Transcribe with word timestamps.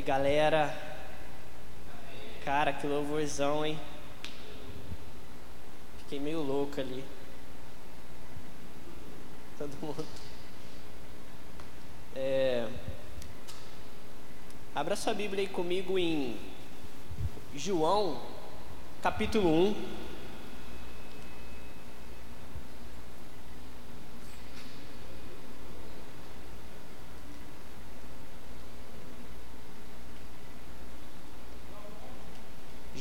aí, 0.00 0.02
galera. 0.02 0.74
Cara, 2.44 2.72
que 2.72 2.86
louvorzão, 2.86 3.64
hein? 3.64 3.78
Fiquei 5.98 6.18
meio 6.18 6.40
louco 6.40 6.80
ali. 6.80 7.04
Todo 9.58 9.70
mundo. 9.80 10.06
É... 12.16 12.66
Abra 14.74 14.96
sua 14.96 15.12
Bíblia 15.12 15.42
aí 15.42 15.48
comigo 15.48 15.98
em 15.98 16.36
João, 17.54 18.22
capítulo 19.02 19.48
1. 19.48 19.99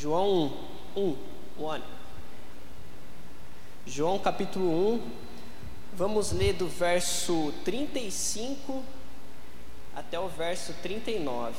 João 0.09 0.51
1, 0.95 1.15
1. 1.59 1.81
João 3.85 4.17
capítulo 4.17 4.95
1, 4.95 5.11
vamos 5.93 6.31
ler 6.31 6.53
do 6.53 6.67
verso 6.67 7.53
35 7.63 8.83
até 9.95 10.19
o 10.19 10.27
verso 10.27 10.73
39. 10.81 11.55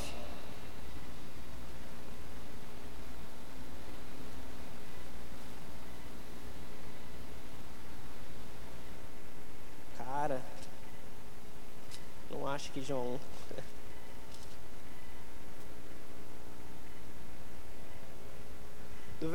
Cara, 9.96 10.42
não 12.28 12.48
acho 12.48 12.72
que 12.72 12.82
João 12.82 13.12
do 13.14 13.39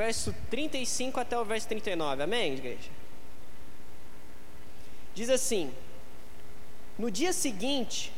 verso 0.06 0.36
35 0.52 1.20
até 1.20 1.38
o 1.38 1.44
verso 1.44 1.67
39. 1.67 2.22
Amém, 2.22 2.53
igreja? 2.53 2.89
Diz 5.16 5.30
assim: 5.31 5.73
No 6.97 7.09
dia 7.09 7.34
seguinte, 7.34 8.12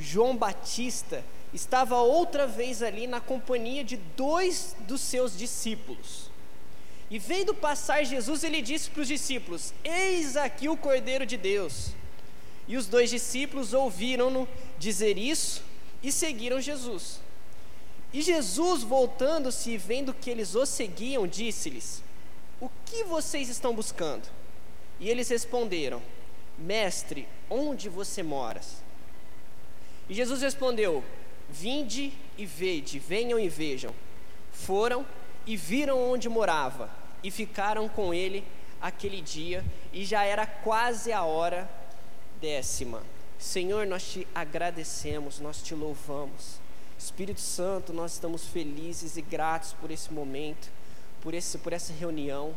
João 0.00 0.36
Batista 0.36 1.24
estava 1.54 1.96
outra 1.98 2.44
vez 2.46 2.82
ali 2.82 3.06
na 3.06 3.20
companhia 3.20 3.84
de 3.84 3.96
dois 3.96 4.74
dos 4.80 5.00
seus 5.00 5.38
discípulos. 5.38 6.28
E 7.08 7.18
vendo 7.18 7.54
passar 7.54 8.04
Jesus, 8.04 8.42
ele 8.42 8.60
disse 8.60 8.90
para 8.90 9.02
os 9.02 9.08
discípulos: 9.08 9.72
Eis 9.84 10.36
aqui 10.36 10.68
o 10.68 10.76
Cordeiro 10.76 11.24
de 11.24 11.36
Deus. 11.36 11.92
E 12.66 12.76
os 12.76 12.86
dois 12.86 13.10
discípulos 13.10 13.72
ouviram-no 13.72 14.46
dizer 14.76 15.16
isso 15.16 15.62
e 16.02 16.10
seguiram 16.10 16.60
Jesus. 16.60 17.20
E 18.12 18.22
Jesus, 18.22 18.82
voltando-se 18.82 19.70
e 19.70 19.78
vendo 19.78 20.14
que 20.14 20.30
eles 20.30 20.54
o 20.54 20.64
seguiam, 20.64 21.26
disse-lhes: 21.26 22.02
O 22.60 22.70
que 22.86 23.04
vocês 23.04 23.48
estão 23.48 23.74
buscando? 23.74 24.26
E 24.98 25.10
eles 25.10 25.28
responderam: 25.28 26.02
Mestre, 26.56 27.28
onde 27.50 27.88
você 27.88 28.22
moras? 28.22 28.82
E 30.08 30.14
Jesus 30.14 30.40
respondeu: 30.40 31.04
Vinde 31.50 32.12
e 32.38 32.46
vede, 32.46 32.98
venham 32.98 33.38
e 33.38 33.48
vejam. 33.48 33.94
Foram 34.52 35.06
e 35.46 35.56
viram 35.56 36.10
onde 36.10 36.28
morava, 36.28 36.90
e 37.22 37.30
ficaram 37.30 37.88
com 37.88 38.12
ele 38.12 38.42
aquele 38.80 39.20
dia, 39.20 39.64
e 39.92 40.04
já 40.04 40.24
era 40.24 40.46
quase 40.46 41.12
a 41.12 41.24
hora 41.24 41.70
décima. 42.40 43.02
Senhor, 43.38 43.86
nós 43.86 44.10
te 44.10 44.26
agradecemos, 44.34 45.38
nós 45.38 45.62
te 45.62 45.74
louvamos 45.74 46.58
Espírito 46.98 47.40
Santo, 47.40 47.92
nós 47.92 48.14
estamos 48.14 48.48
felizes 48.48 49.16
e 49.16 49.22
gratos 49.22 49.72
por 49.74 49.88
esse 49.88 50.12
momento, 50.12 50.68
por, 51.20 51.32
esse, 51.32 51.56
por 51.58 51.72
essa 51.72 51.92
reunião. 51.92 52.52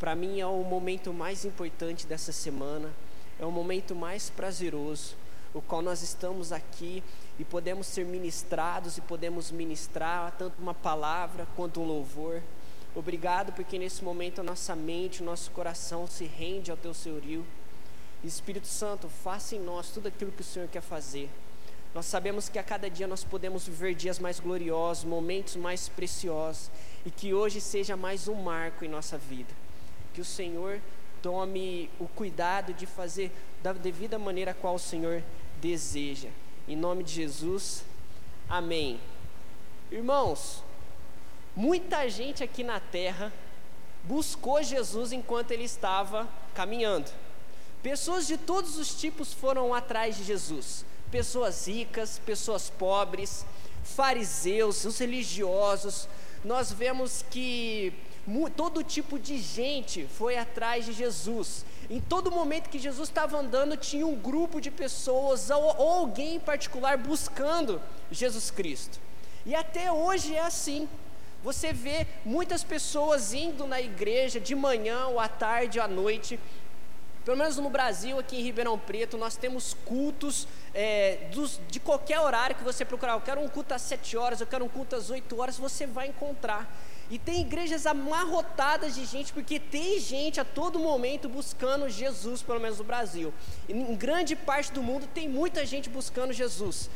Para 0.00 0.16
mim 0.16 0.40
é 0.40 0.46
o 0.46 0.64
momento 0.64 1.12
mais 1.12 1.44
importante 1.44 2.04
dessa 2.04 2.32
semana, 2.32 2.92
é 3.38 3.46
o 3.46 3.52
momento 3.52 3.94
mais 3.94 4.28
prazeroso, 4.28 5.14
o 5.54 5.62
qual 5.62 5.80
nós 5.80 6.02
estamos 6.02 6.50
aqui 6.50 7.04
e 7.38 7.44
podemos 7.44 7.86
ser 7.86 8.04
ministrados 8.04 8.98
e 8.98 9.00
podemos 9.00 9.52
ministrar 9.52 10.32
tanto 10.36 10.60
uma 10.60 10.74
palavra 10.74 11.46
quanto 11.54 11.80
um 11.80 11.86
louvor. 11.86 12.42
Obrigado 12.96 13.52
porque 13.52 13.78
nesse 13.78 14.02
momento 14.02 14.40
a 14.40 14.44
nossa 14.44 14.74
mente, 14.74 15.22
o 15.22 15.24
nosso 15.24 15.52
coração 15.52 16.08
se 16.08 16.24
rende 16.24 16.68
ao 16.68 16.76
teu 16.76 16.92
senhorio. 16.92 17.46
Espírito 18.24 18.66
Santo, 18.66 19.08
faça 19.08 19.54
em 19.54 19.60
nós 19.60 19.90
tudo 19.90 20.08
aquilo 20.08 20.32
que 20.32 20.40
o 20.40 20.44
Senhor 20.44 20.68
quer 20.68 20.82
fazer. 20.82 21.30
Nós 21.94 22.06
sabemos 22.06 22.48
que 22.48 22.58
a 22.58 22.62
cada 22.62 22.90
dia 22.90 23.06
nós 23.06 23.22
podemos 23.22 23.68
viver 23.68 23.94
dias 23.94 24.18
mais 24.18 24.40
gloriosos, 24.40 25.04
momentos 25.04 25.54
mais 25.54 25.88
preciosos, 25.88 26.68
e 27.06 27.10
que 27.10 27.32
hoje 27.32 27.60
seja 27.60 27.96
mais 27.96 28.26
um 28.26 28.34
marco 28.34 28.84
em 28.84 28.88
nossa 28.88 29.16
vida. 29.16 29.54
Que 30.12 30.20
o 30.20 30.24
Senhor 30.24 30.80
tome 31.22 31.88
o 32.00 32.08
cuidado 32.08 32.74
de 32.74 32.84
fazer 32.84 33.30
da 33.62 33.72
devida 33.72 34.18
maneira 34.18 34.52
qual 34.52 34.74
o 34.74 34.78
Senhor 34.78 35.22
deseja. 35.60 36.30
Em 36.66 36.74
nome 36.74 37.04
de 37.04 37.12
Jesus, 37.12 37.84
amém. 38.48 38.98
Irmãos, 39.88 40.64
muita 41.54 42.08
gente 42.08 42.42
aqui 42.42 42.64
na 42.64 42.80
terra 42.80 43.32
buscou 44.02 44.60
Jesus 44.64 45.12
enquanto 45.12 45.52
ele 45.52 45.62
estava 45.62 46.28
caminhando. 46.54 47.08
Pessoas 47.84 48.26
de 48.26 48.36
todos 48.36 48.78
os 48.78 49.00
tipos 49.00 49.32
foram 49.32 49.72
atrás 49.72 50.16
de 50.16 50.24
Jesus 50.24 50.84
pessoas 51.14 51.68
ricas, 51.68 52.18
pessoas 52.18 52.68
pobres, 52.68 53.46
fariseus, 53.84 54.84
os 54.84 54.98
religiosos. 54.98 56.08
Nós 56.44 56.72
vemos 56.72 57.24
que 57.30 57.92
todo 58.56 58.82
tipo 58.82 59.16
de 59.16 59.38
gente 59.38 60.08
foi 60.18 60.36
atrás 60.36 60.84
de 60.84 60.92
Jesus. 60.92 61.64
Em 61.88 62.00
todo 62.00 62.32
momento 62.32 62.68
que 62.68 62.80
Jesus 62.80 63.08
estava 63.08 63.38
andando, 63.38 63.76
tinha 63.76 64.04
um 64.04 64.16
grupo 64.16 64.60
de 64.60 64.72
pessoas 64.72 65.50
ou, 65.50 65.70
alguém 66.00 66.34
em 66.34 66.40
particular 66.40 66.98
buscando 66.98 67.80
Jesus 68.10 68.50
Cristo. 68.50 68.98
E 69.46 69.54
até 69.54 69.92
hoje 69.92 70.34
é 70.34 70.40
assim. 70.40 70.88
Você 71.44 71.72
vê 71.72 72.08
muitas 72.24 72.64
pessoas 72.64 73.32
indo 73.32 73.68
na 73.68 73.80
igreja 73.80 74.40
de 74.40 74.54
manhã, 74.56 75.06
ou 75.06 75.20
à 75.20 75.28
tarde, 75.28 75.78
ou 75.78 75.84
à 75.84 75.88
noite, 75.88 76.40
pelo 77.24 77.38
menos 77.38 77.56
no 77.56 77.70
Brasil, 77.70 78.18
aqui 78.18 78.36
em 78.36 78.42
Ribeirão 78.42 78.78
Preto, 78.78 79.16
nós 79.16 79.34
temos 79.34 79.74
cultos 79.86 80.46
é, 80.74 81.26
dos, 81.32 81.58
de 81.68 81.80
qualquer 81.80 82.20
horário 82.20 82.54
que 82.54 82.62
você 82.62 82.84
procurar. 82.84 83.14
Eu 83.14 83.20
quero 83.22 83.40
um 83.40 83.48
culto 83.48 83.72
às 83.72 83.80
7 83.82 84.16
horas, 84.16 84.40
eu 84.40 84.46
quero 84.46 84.64
um 84.64 84.68
culto 84.68 84.94
às 84.94 85.08
8 85.08 85.40
horas, 85.40 85.56
você 85.56 85.86
vai 85.86 86.08
encontrar. 86.08 86.70
E 87.10 87.18
tem 87.18 87.40
igrejas 87.40 87.86
amarrotadas 87.86 88.94
de 88.94 89.06
gente, 89.06 89.32
porque 89.32 89.58
tem 89.58 89.98
gente 90.00 90.38
a 90.38 90.44
todo 90.44 90.78
momento 90.78 91.28
buscando 91.28 91.88
Jesus, 91.88 92.42
pelo 92.42 92.60
menos 92.60 92.78
no 92.78 92.84
Brasil. 92.84 93.32
Em 93.68 93.94
grande 93.94 94.36
parte 94.36 94.70
do 94.72 94.82
mundo 94.82 95.08
tem 95.14 95.26
muita 95.26 95.64
gente 95.64 95.88
buscando 95.88 96.32
Jesus. 96.32 96.90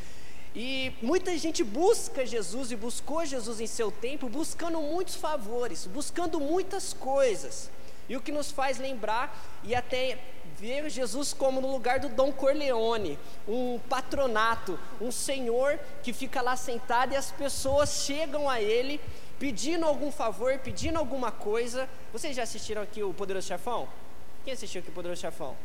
E 0.55 0.91
muita 1.01 1.35
gente 1.37 1.63
busca 1.63 2.25
Jesus 2.25 2.71
e 2.71 2.75
buscou 2.75 3.25
Jesus 3.25 3.59
em 3.59 3.67
seu 3.67 3.91
tempo, 3.91 4.27
buscando 4.27 4.79
muitos 4.81 5.15
favores, 5.15 5.85
buscando 5.85 6.39
muitas 6.39 6.91
coisas. 6.93 7.69
E 8.09 8.17
o 8.17 8.21
que 8.21 8.31
nos 8.31 8.51
faz 8.51 8.79
lembrar 8.79 9.39
e 9.63 9.75
até 9.75 10.17
ver 10.57 10.89
Jesus 10.89 11.31
como 11.31 11.61
no 11.61 11.71
lugar 11.71 11.99
do 11.99 12.09
Dom 12.09 12.33
Corleone, 12.33 13.17
um 13.47 13.79
patronato, 13.87 14.77
um 14.99 15.11
senhor 15.11 15.79
que 16.03 16.11
fica 16.11 16.41
lá 16.41 16.55
sentado 16.55 17.13
e 17.13 17.15
as 17.15 17.31
pessoas 17.31 18.03
chegam 18.03 18.49
a 18.49 18.59
ele 18.59 18.99
pedindo 19.37 19.85
algum 19.85 20.11
favor, 20.11 20.57
pedindo 20.59 20.97
alguma 20.97 21.31
coisa. 21.31 21.87
Vocês 22.11 22.35
já 22.35 22.43
assistiram 22.43 22.81
aqui 22.81 23.01
o 23.03 23.13
Poderoso 23.13 23.47
Chefão? 23.47 23.87
Quem 24.43 24.53
assistiu 24.53 24.81
aqui 24.81 24.89
o 24.89 24.93
Poderoso 24.93 25.21
Chefão? 25.21 25.55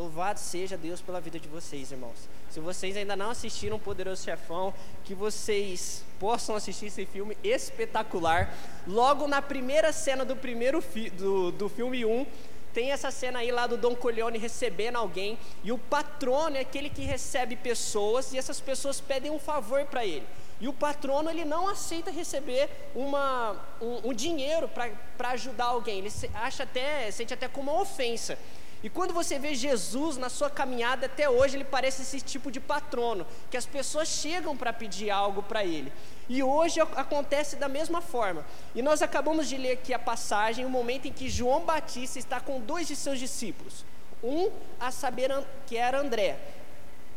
Louvado 0.00 0.40
seja 0.40 0.78
Deus 0.78 1.02
pela 1.02 1.20
vida 1.20 1.38
de 1.38 1.46
vocês, 1.46 1.92
irmãos. 1.92 2.26
Se 2.48 2.58
vocês 2.58 2.96
ainda 2.96 3.14
não 3.14 3.28
assistiram 3.28 3.76
o 3.76 3.78
Poderoso 3.78 4.24
Chefão, 4.24 4.72
que 5.04 5.14
vocês 5.14 6.02
possam 6.18 6.56
assistir 6.56 6.86
esse 6.86 7.04
filme 7.04 7.36
espetacular. 7.44 8.50
Logo 8.86 9.28
na 9.28 9.42
primeira 9.42 9.92
cena 9.92 10.24
do 10.24 10.34
primeiro 10.34 10.80
fi, 10.80 11.10
do, 11.10 11.52
do 11.52 11.68
filme 11.68 12.06
1, 12.06 12.26
tem 12.72 12.92
essa 12.92 13.10
cena 13.10 13.40
aí 13.40 13.52
lá 13.52 13.66
do 13.66 13.76
Don 13.76 13.94
Corleone 13.94 14.38
recebendo 14.38 14.96
alguém, 14.96 15.38
e 15.62 15.70
o 15.70 15.76
patrono 15.76 16.56
é 16.56 16.60
aquele 16.60 16.88
que 16.88 17.02
recebe 17.02 17.54
pessoas, 17.54 18.32
e 18.32 18.38
essas 18.38 18.58
pessoas 18.58 19.02
pedem 19.02 19.30
um 19.30 19.38
favor 19.38 19.84
para 19.84 20.02
ele. 20.06 20.26
E 20.62 20.66
o 20.66 20.72
patrono 20.72 21.28
ele 21.28 21.44
não 21.44 21.68
aceita 21.68 22.10
receber 22.10 22.70
uma, 22.94 23.54
um, 23.82 24.08
um 24.08 24.14
dinheiro 24.14 24.66
para 24.66 25.30
ajudar 25.32 25.66
alguém, 25.66 25.98
ele 25.98 26.12
acha 26.32 26.62
até, 26.62 27.10
sente 27.10 27.34
até 27.34 27.48
como 27.48 27.70
uma 27.70 27.82
ofensa. 27.82 28.38
E 28.82 28.88
quando 28.88 29.12
você 29.12 29.38
vê 29.38 29.54
Jesus 29.54 30.16
na 30.16 30.30
sua 30.30 30.48
caminhada 30.48 31.06
até 31.06 31.28
hoje, 31.28 31.56
ele 31.56 31.64
parece 31.64 32.02
esse 32.02 32.20
tipo 32.20 32.50
de 32.50 32.58
patrono, 32.58 33.26
que 33.50 33.56
as 33.56 33.66
pessoas 33.66 34.08
chegam 34.08 34.56
para 34.56 34.72
pedir 34.72 35.10
algo 35.10 35.42
para 35.42 35.64
ele. 35.64 35.92
E 36.28 36.42
hoje 36.42 36.80
acontece 36.80 37.56
da 37.56 37.68
mesma 37.68 38.00
forma. 38.00 38.44
E 38.74 38.80
nós 38.80 39.02
acabamos 39.02 39.48
de 39.48 39.56
ler 39.58 39.72
aqui 39.72 39.92
a 39.92 39.98
passagem, 39.98 40.64
o 40.64 40.70
momento 40.70 41.06
em 41.06 41.12
que 41.12 41.28
João 41.28 41.60
Batista 41.64 42.18
está 42.18 42.40
com 42.40 42.60
dois 42.60 42.88
de 42.88 42.96
seus 42.96 43.18
discípulos. 43.18 43.84
Um, 44.22 44.50
a 44.78 44.90
saber, 44.90 45.30
que 45.66 45.76
era 45.76 46.00
André. 46.00 46.38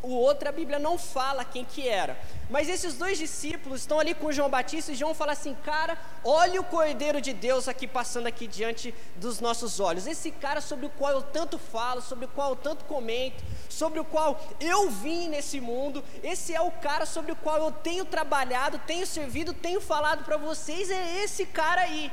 O 0.04 0.10
outro 0.10 0.48
a 0.48 0.52
Bíblia 0.52 0.78
não 0.78 0.98
fala 0.98 1.44
quem 1.44 1.64
que 1.64 1.88
era. 1.88 2.16
Mas 2.50 2.68
esses 2.68 2.94
dois 2.94 3.16
discípulos 3.16 3.80
estão 3.80 3.98
ali 3.98 4.14
com 4.14 4.30
João 4.30 4.50
Batista 4.50 4.92
e 4.92 4.94
João 4.94 5.14
fala 5.14 5.32
assim: 5.32 5.54
"Cara, 5.64 5.98
olha 6.22 6.60
o 6.60 6.64
Cordeiro 6.64 7.20
de 7.20 7.32
Deus 7.32 7.66
aqui 7.68 7.86
passando 7.86 8.26
aqui 8.26 8.46
diante 8.46 8.94
dos 9.16 9.40
nossos 9.40 9.80
olhos. 9.80 10.06
Esse 10.06 10.30
cara 10.30 10.60
sobre 10.60 10.86
o 10.86 10.90
qual 10.90 11.12
eu 11.12 11.22
tanto 11.22 11.58
falo, 11.58 12.02
sobre 12.02 12.26
o 12.26 12.28
qual 12.28 12.50
eu 12.50 12.56
tanto 12.56 12.84
comento, 12.84 13.42
sobre 13.68 13.98
o 13.98 14.04
qual 14.04 14.38
eu 14.60 14.90
vim 14.90 15.28
nesse 15.28 15.58
mundo, 15.60 16.04
esse 16.22 16.54
é 16.54 16.60
o 16.60 16.70
cara 16.70 17.06
sobre 17.06 17.32
o 17.32 17.36
qual 17.36 17.58
eu 17.58 17.72
tenho 17.72 18.04
trabalhado, 18.04 18.78
tenho 18.86 19.06
servido, 19.06 19.54
tenho 19.54 19.80
falado 19.80 20.22
para 20.24 20.36
vocês, 20.36 20.90
é 20.90 21.24
esse 21.24 21.46
cara 21.46 21.80
aí." 21.80 22.12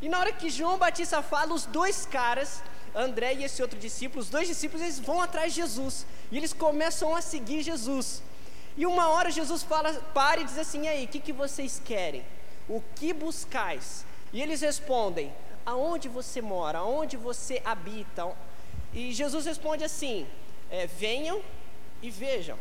E 0.00 0.08
na 0.08 0.18
hora 0.18 0.32
que 0.32 0.48
João 0.48 0.78
Batista 0.78 1.22
fala, 1.22 1.52
os 1.52 1.66
dois 1.66 2.06
caras 2.06 2.62
André 2.94 3.34
e 3.34 3.44
esse 3.44 3.62
outro 3.62 3.78
discípulo, 3.78 4.20
os 4.20 4.30
dois 4.30 4.48
discípulos, 4.48 4.82
eles 4.82 4.98
vão 4.98 5.20
atrás 5.20 5.52
de 5.52 5.60
Jesus 5.60 6.06
e 6.30 6.36
eles 6.36 6.52
começam 6.52 7.14
a 7.14 7.20
seguir 7.20 7.62
Jesus. 7.62 8.22
E 8.76 8.86
uma 8.86 9.08
hora 9.08 9.30
Jesus 9.30 9.62
fala, 9.62 9.92
para 10.14 10.40
e 10.40 10.44
diz 10.44 10.58
assim: 10.58 10.84
e 10.84 10.88
aí, 10.88 11.04
o 11.04 11.08
que, 11.08 11.20
que 11.20 11.32
vocês 11.32 11.80
querem? 11.84 12.24
O 12.68 12.82
que 12.96 13.12
buscais? 13.12 14.04
E 14.32 14.40
eles 14.40 14.60
respondem: 14.60 15.32
aonde 15.64 16.08
você 16.08 16.40
mora? 16.40 16.78
Aonde 16.78 17.16
você 17.16 17.60
habita? 17.64 18.30
E 18.92 19.12
Jesus 19.12 19.46
responde 19.46 19.84
assim: 19.84 20.26
é, 20.70 20.86
venham 20.86 21.42
e 22.02 22.10
vejam. 22.10 22.58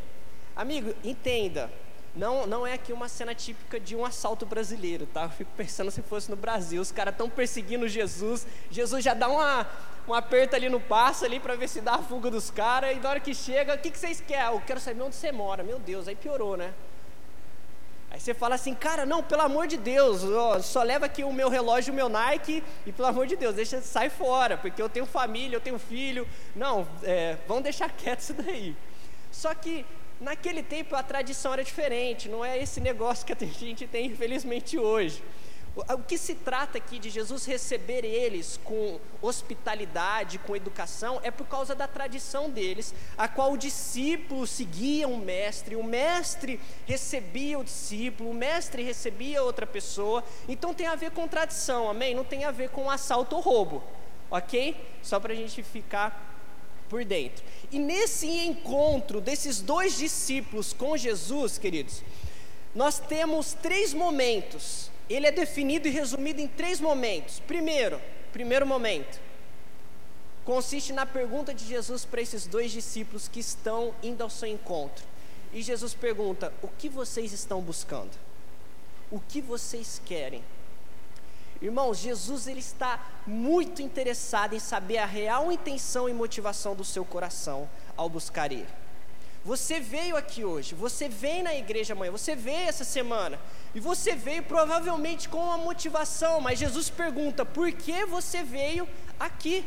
Amigo, 0.56 0.94
entenda, 1.04 1.72
não, 2.16 2.48
não 2.48 2.66
é 2.66 2.74
aqui 2.74 2.92
uma 2.92 3.08
cena 3.08 3.36
típica 3.36 3.80
de 3.80 3.96
um 3.96 4.04
assalto 4.04 4.46
brasileiro, 4.46 5.06
tá? 5.06 5.24
Eu 5.24 5.30
fico 5.30 5.52
pensando 5.56 5.92
se 5.92 6.02
fosse 6.02 6.30
no 6.30 6.36
Brasil, 6.36 6.82
os 6.82 6.92
caras 6.92 7.14
estão 7.14 7.30
perseguindo 7.30 7.88
Jesus, 7.88 8.46
Jesus 8.72 9.04
já 9.04 9.14
dá 9.14 9.28
uma, 9.28 9.68
um 10.08 10.14
aperto 10.14 10.56
ali 10.56 10.70
no 10.70 10.80
passo 10.80 11.26
ali 11.26 11.40
para 11.40 11.56
ver 11.56 11.68
se 11.68 11.82
dá 11.82 11.96
a 11.96 12.00
fuga 12.00 12.32
dos 12.32 12.50
caras, 12.50 12.96
e 12.96 13.00
na 13.00 13.10
hora 13.10 13.20
que 13.20 13.34
chega, 13.34 13.76
o 13.76 13.78
que, 13.78 13.92
que 13.92 13.98
vocês 13.98 14.22
querem? 14.22 14.54
Eu 14.54 14.62
quero 14.66 14.80
saber 14.80 15.02
onde 15.02 15.16
você 15.16 15.32
mora. 15.32 15.64
Meu 15.64 15.80
Deus, 15.80 16.08
aí 16.08 16.16
piorou, 16.16 16.58
né? 16.58 16.74
Aí 18.12 18.20
você 18.20 18.34
fala 18.34 18.56
assim, 18.56 18.74
cara, 18.74 19.06
não, 19.06 19.22
pelo 19.22 19.44
amor 19.44 19.68
de 19.68 19.78
Deus, 19.78 20.24
ó, 20.24 20.60
só 20.62 20.82
leva 20.82 21.06
aqui 21.06 21.24
o 21.24 21.32
meu 21.32 21.48
relógio, 21.48 21.94
o 21.94 21.96
meu 21.96 22.10
Nike, 22.10 22.64
e 22.86 22.92
pelo 22.92 23.08
amor 23.08 23.28
de 23.28 23.36
Deus, 23.36 23.54
deixa, 23.54 23.82
sai 23.82 24.10
fora, 24.10 24.58
porque 24.58 24.82
eu 24.82 24.90
tenho 24.90 25.06
família, 25.06 25.56
eu 25.56 25.62
tenho 25.62 25.78
filho. 25.78 26.28
Não, 26.56 26.88
é, 27.04 27.38
vamos 27.48 27.64
deixar 27.64 27.92
quieto 27.92 28.22
isso 28.22 28.34
daí. 28.34 28.76
Só 29.32 29.54
que 29.54 29.86
naquele 30.20 30.62
tempo 30.62 30.96
a 30.96 31.04
tradição 31.04 31.54
era 31.54 31.64
diferente, 31.64 32.28
não 32.28 32.44
é 32.44 32.62
esse 32.62 32.80
negócio 32.82 33.26
que 33.26 33.34
a 33.34 33.48
gente 33.48 33.88
tem, 33.88 34.08
infelizmente, 34.08 34.78
hoje. 34.78 35.24
O 35.76 36.00
que 36.00 36.18
se 36.18 36.36
trata 36.36 36.78
aqui 36.78 37.00
de 37.00 37.10
Jesus 37.10 37.46
receber 37.46 38.04
eles 38.04 38.60
com 38.64 39.00
hospitalidade, 39.22 40.40
com 40.40 40.56
educação, 40.56 41.22
é 41.24 41.32
por 41.32 41.48
causa 41.48 41.74
da 41.74 41.88
tradição 41.88 42.50
deles, 42.50 42.94
a 43.18 43.28
qual 43.28 43.54
o 43.54 43.58
discípulo 43.58 44.46
seguia 44.46 45.08
o 45.08 45.18
mestre, 45.18 45.76
o 45.76 45.84
mestre 45.84 46.60
recebia 46.86 47.58
o 47.58 47.64
discípulo, 47.64 48.32
o 48.32 48.34
mestre 48.34 48.84
recebia 48.84 49.44
outra 49.44 49.66
pessoa, 49.66 50.24
então 50.50 50.74
tem 50.74 50.88
a 50.88 50.96
ver 50.96 51.12
com 51.12 51.28
tradição, 51.28 51.90
amém? 51.90 52.16
Não 52.16 52.26
tem 52.26 52.44
a 52.44 52.52
ver 52.52 52.70
com 52.70 52.90
assalto 52.90 53.36
ou 53.36 53.42
roubo, 53.42 53.84
ok? 54.30 54.76
Só 55.02 55.20
para 55.20 55.34
a 55.34 55.36
gente 55.36 55.64
ficar 55.64 56.39
por 56.90 57.06
dentro. 57.06 57.44
E 57.72 57.80
nesse 57.80 58.28
encontro 58.28 59.22
desses 59.22 59.62
dois 59.62 59.98
discípulos 59.98 60.74
com 60.74 60.98
Jesus, 60.98 61.58
queridos, 61.58 62.02
nós 62.74 63.00
temos 63.00 63.54
três 63.54 63.94
momentos 63.94 64.90
ele 65.10 65.26
é 65.26 65.32
definido 65.32 65.88
e 65.88 65.92
resumido 65.92 66.40
em 66.40 66.48
três 66.48 66.80
momentos. 66.80 67.40
Primeiro, 67.40 68.00
primeiro 68.32 68.66
momento, 68.66 69.20
consiste 70.46 70.94
na 70.94 71.06
pergunta 71.06 71.54
de 71.54 71.66
Jesus 71.66 72.06
para 72.06 72.22
esses 72.22 72.46
dois 72.46 72.72
discípulos 72.72 73.28
que 73.28 73.40
estão 73.40 73.94
indo 74.04 74.22
ao 74.22 74.30
seu 74.30 74.48
encontro. 74.48 75.04
E 75.52 75.64
Jesus 75.64 75.96
pergunta: 75.96 76.54
O 76.62 76.68
que 76.68 76.88
vocês 76.88 77.34
estão 77.34 77.60
buscando? 77.60 78.12
O 79.10 79.20
que 79.20 79.42
vocês 79.42 80.00
querem? 80.06 80.44
Irmãos, 81.62 81.98
Jesus 81.98 82.48
ele 82.48 82.60
está 82.60 83.06
muito 83.28 83.82
interessado 83.82 84.56
em 84.56 84.60
saber 84.60 84.98
a 84.98 85.06
real 85.06 85.52
intenção 85.52 86.08
e 86.08 86.14
motivação 86.14 86.74
do 86.74 86.86
seu 86.86 87.04
coração 87.04 87.70
ao 87.98 88.10
buscar 88.10 88.52
Ele. 88.52 88.68
Você 89.44 89.80
veio 89.80 90.18
aqui 90.18 90.44
hoje, 90.44 90.76
você 90.76 91.08
vem 91.08 91.42
na 91.44 91.56
igreja 91.56 91.94
amanhã, 91.94 92.12
você 92.12 92.36
veio 92.36 92.68
essa 92.68 92.84
semana, 92.84 93.40
e 93.74 93.80
você 93.80 94.14
veio 94.14 94.44
provavelmente 94.44 95.30
com 95.30 95.38
uma 95.38 95.58
motivação, 95.58 96.42
mas 96.42 96.60
Jesus 96.60 96.90
pergunta: 96.90 97.46
por 97.46 97.72
que 97.72 98.06
você 98.06 98.44
veio 98.44 98.88
aqui? 99.20 99.66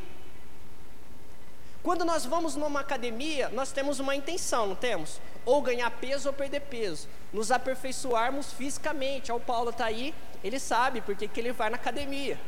Quando 1.82 2.04
nós 2.04 2.24
vamos 2.24 2.54
numa 2.54 2.80
academia, 2.80 3.48
nós 3.48 3.72
temos 3.72 3.98
uma 3.98 4.14
intenção, 4.14 4.68
não 4.68 4.76
temos? 4.76 5.20
Ou 5.44 5.60
ganhar 5.60 5.90
peso 5.90 6.28
ou 6.28 6.34
perder 6.34 6.60
peso, 6.60 7.08
nos 7.32 7.50
aperfeiçoarmos 7.50 8.52
fisicamente. 8.52 9.32
O 9.32 9.40
Paulo 9.40 9.70
está 9.70 9.86
aí, 9.86 10.14
ele 10.44 10.60
sabe 10.60 11.00
porque 11.00 11.26
que 11.26 11.40
ele 11.40 11.52
vai 11.52 11.70
na 11.70 11.76
academia. 11.76 12.38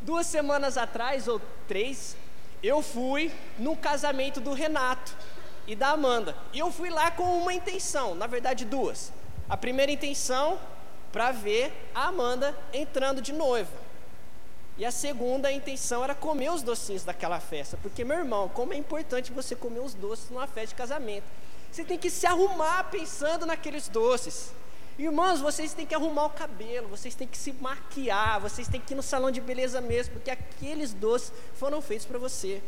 Duas 0.02 0.26
semanas 0.26 0.76
atrás, 0.76 1.28
ou 1.28 1.40
três, 1.68 2.16
eu 2.60 2.82
fui 2.82 3.32
no 3.56 3.76
casamento 3.76 4.40
do 4.40 4.52
Renato 4.52 5.14
e 5.64 5.76
da 5.76 5.90
Amanda. 5.90 6.36
E 6.52 6.58
eu 6.58 6.72
fui 6.72 6.90
lá 6.90 7.12
com 7.12 7.38
uma 7.38 7.54
intenção, 7.54 8.16
na 8.16 8.26
verdade 8.26 8.64
duas. 8.64 9.12
A 9.48 9.56
primeira 9.56 9.92
intenção 9.92 10.58
para 11.12 11.30
ver 11.30 11.72
a 11.94 12.08
Amanda 12.08 12.56
entrando 12.72 13.22
de 13.22 13.32
noiva. 13.32 13.89
E 14.80 14.86
a 14.86 14.90
segunda 14.90 15.52
intenção 15.52 16.02
era 16.02 16.14
comer 16.14 16.50
os 16.50 16.62
docinhos 16.62 17.04
daquela 17.04 17.38
festa, 17.38 17.78
porque 17.82 18.02
meu 18.02 18.16
irmão, 18.16 18.48
como 18.48 18.72
é 18.72 18.78
importante 18.78 19.30
você 19.30 19.54
comer 19.54 19.80
os 19.80 19.92
doces 19.92 20.30
numa 20.30 20.46
festa 20.46 20.68
de 20.68 20.74
casamento. 20.74 21.26
Você 21.70 21.84
tem 21.84 21.98
que 21.98 22.08
se 22.08 22.26
arrumar 22.26 22.84
pensando 22.84 23.44
naqueles 23.44 23.88
doces. 23.88 24.50
Irmãos, 24.98 25.38
vocês 25.38 25.74
têm 25.74 25.84
que 25.84 25.94
arrumar 25.94 26.24
o 26.24 26.30
cabelo, 26.30 26.88
vocês 26.88 27.14
têm 27.14 27.28
que 27.28 27.36
se 27.36 27.52
maquiar, 27.52 28.40
vocês 28.40 28.68
têm 28.68 28.80
que 28.80 28.94
ir 28.94 28.96
no 28.96 29.02
salão 29.02 29.30
de 29.30 29.38
beleza 29.38 29.82
mesmo, 29.82 30.14
porque 30.14 30.30
aqueles 30.30 30.94
doces 30.94 31.30
foram 31.56 31.82
feitos 31.82 32.06
para 32.06 32.18
você. 32.18 32.62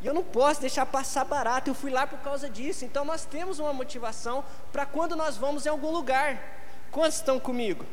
E 0.00 0.06
eu 0.06 0.14
não 0.14 0.22
posso 0.22 0.58
deixar 0.58 0.86
passar 0.86 1.26
barato, 1.26 1.68
eu 1.68 1.74
fui 1.74 1.90
lá 1.90 2.06
por 2.06 2.20
causa 2.20 2.48
disso. 2.48 2.86
Então 2.86 3.04
nós 3.04 3.26
temos 3.26 3.58
uma 3.58 3.74
motivação 3.74 4.42
para 4.72 4.86
quando 4.86 5.14
nós 5.14 5.36
vamos 5.36 5.66
em 5.66 5.68
algum 5.68 5.90
lugar. 5.90 6.42
Quantos 6.90 7.16
estão 7.16 7.38
comigo? 7.38 7.84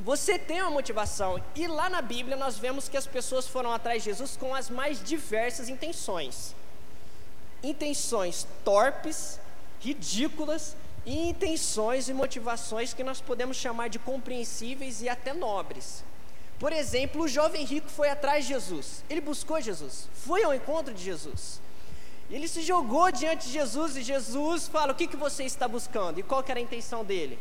Você 0.00 0.38
tem 0.38 0.62
uma 0.62 0.70
motivação. 0.70 1.42
E 1.54 1.66
lá 1.66 1.90
na 1.90 2.00
Bíblia 2.00 2.36
nós 2.36 2.56
vemos 2.56 2.88
que 2.88 2.96
as 2.96 3.06
pessoas 3.06 3.46
foram 3.46 3.72
atrás 3.72 4.02
de 4.02 4.10
Jesus 4.10 4.36
com 4.36 4.54
as 4.54 4.70
mais 4.70 5.02
diversas 5.02 5.68
intenções. 5.68 6.54
Intenções 7.62 8.46
torpes, 8.64 9.40
ridículas, 9.80 10.76
e 11.08 11.30
intenções 11.30 12.08
e 12.08 12.12
motivações 12.12 12.92
que 12.92 13.02
nós 13.02 13.18
podemos 13.18 13.56
chamar 13.56 13.88
de 13.88 13.98
compreensíveis 13.98 15.00
e 15.00 15.08
até 15.08 15.32
nobres. 15.32 16.04
Por 16.58 16.70
exemplo, 16.70 17.22
o 17.22 17.28
jovem 17.28 17.64
rico 17.64 17.88
foi 17.88 18.10
atrás 18.10 18.44
de 18.44 18.52
Jesus, 18.52 19.02
ele 19.08 19.22
buscou 19.22 19.58
Jesus, 19.60 20.08
foi 20.12 20.42
ao 20.42 20.54
encontro 20.54 20.92
de 20.92 21.02
Jesus. 21.02 21.62
Ele 22.30 22.46
se 22.46 22.60
jogou 22.60 23.10
diante 23.10 23.46
de 23.46 23.52
Jesus 23.52 23.96
e 23.96 24.02
Jesus 24.02 24.68
fala: 24.68 24.92
O 24.92 24.94
que, 24.94 25.06
que 25.06 25.16
você 25.16 25.44
está 25.44 25.66
buscando? 25.66 26.20
E 26.20 26.22
qual 26.22 26.44
era 26.46 26.58
a 26.58 26.62
intenção 26.62 27.02
dele? 27.02 27.38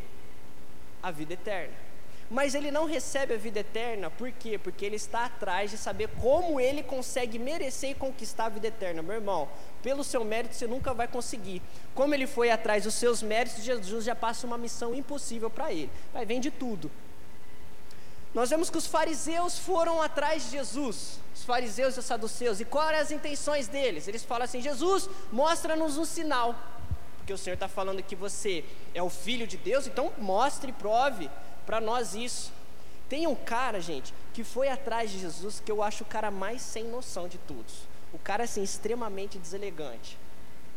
A 1.04 1.12
vida 1.12 1.34
eterna. 1.34 1.87
Mas 2.30 2.54
ele 2.54 2.72
não 2.72 2.86
recebe 2.86 3.34
a 3.34 3.38
vida 3.38 3.62
eterna, 3.62 4.10
por 4.10 4.30
quê? 4.32 4.58
Porque 4.58 4.86
ele 4.86 4.98
está 4.98 5.26
atrás 5.26 5.72
de 5.72 5.78
saber 5.78 6.10
como 6.22 6.60
ele 6.60 6.84
consegue 6.84 7.40
merecer 7.40 7.92
e 7.92 7.96
conquistar 7.96 8.46
a 8.46 8.50
vida 8.50 8.68
eterna. 8.68 9.02
Meu 9.02 9.16
irmão, 9.16 9.48
pelo 9.82 10.04
seu 10.04 10.26
mérito 10.26 10.54
você 10.54 10.68
nunca 10.68 10.94
vai 10.94 11.08
conseguir. 11.08 11.62
Como 11.96 12.14
ele 12.14 12.28
foi 12.28 12.52
atrás 12.52 12.84
dos 12.84 12.96
seus 12.96 13.24
méritos, 13.24 13.64
Jesus 13.64 14.04
já 14.04 14.14
passa 14.14 14.46
uma 14.46 14.58
missão 14.58 14.94
impossível 14.94 15.50
para 15.50 15.72
ele. 15.72 15.90
Vai, 16.12 16.26
vem 16.26 16.42
de 16.42 16.52
tudo. 16.52 16.92
Nós 18.34 18.50
vemos 18.50 18.70
que 18.70 18.78
os 18.78 18.86
fariseus 18.86 19.58
foram 19.58 20.02
atrás 20.02 20.44
de 20.44 20.52
Jesus, 20.52 21.20
os 21.34 21.44
fariseus 21.46 21.96
e 21.96 22.00
os 22.00 22.06
saduceus, 22.06 22.60
e 22.60 22.66
quais 22.66 22.90
eram 22.90 23.00
as 23.00 23.12
intenções 23.12 23.68
deles? 23.68 24.08
Eles 24.08 24.24
falam 24.24 24.44
assim: 24.44 24.62
Jesus, 24.62 25.10
mostra-nos 25.32 25.98
um 25.98 26.06
sinal, 26.06 26.54
porque 27.18 27.32
o 27.32 27.38
Senhor 27.38 27.54
está 27.54 27.70
falando 27.70 28.04
que 28.04 28.16
você 28.16 28.66
é 28.94 29.02
o 29.02 29.10
filho 29.10 29.48
de 29.48 29.58
Deus, 29.58 29.88
então 29.88 30.12
mostre 30.18 30.72
e 30.72 30.74
prove 30.74 31.30
para 31.68 31.82
nós 31.82 32.16
isso. 32.16 32.52
Tem 33.10 33.28
um 33.28 33.36
cara, 33.36 33.80
gente, 33.80 34.14
que 34.34 34.44
foi 34.44 34.70
atrás 34.70 35.12
de 35.12 35.20
Jesus, 35.20 35.62
que 35.64 35.72
eu 35.72 35.84
acho 35.84 36.04
o 36.04 36.08
cara 36.08 36.32
mais 36.32 36.62
sem 36.62 36.86
noção 36.86 37.28
de 37.28 37.38
todos. 37.38 37.88
O 38.14 38.18
cara, 38.18 38.46
assim, 38.46 38.64
extremamente 38.64 39.38
deselegante. 39.38 40.18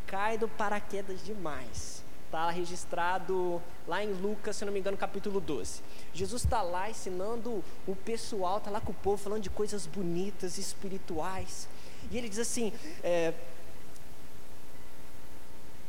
Cai 0.06 0.36
do 0.36 0.48
paraquedas 0.48 1.24
demais. 1.24 2.04
Está 2.26 2.50
registrado 2.50 3.62
lá 3.86 4.04
em 4.04 4.12
Lucas, 4.12 4.56
se 4.56 4.64
não 4.64 4.72
me 4.72 4.78
engano, 4.80 4.96
capítulo 4.96 5.40
12. 5.40 5.80
Jesus 6.12 6.44
está 6.44 6.60
lá 6.62 6.90
ensinando 6.90 7.64
o 7.86 7.96
pessoal, 7.96 8.58
está 8.58 8.70
lá 8.70 8.80
com 8.80 8.92
o 8.92 8.94
povo, 8.94 9.16
falando 9.16 9.42
de 9.42 9.50
coisas 9.50 9.86
bonitas, 9.86 10.58
espirituais. 10.58 11.68
E 12.10 12.18
ele 12.18 12.28
diz 12.28 12.38
assim: 12.38 12.72
é, 13.02 13.34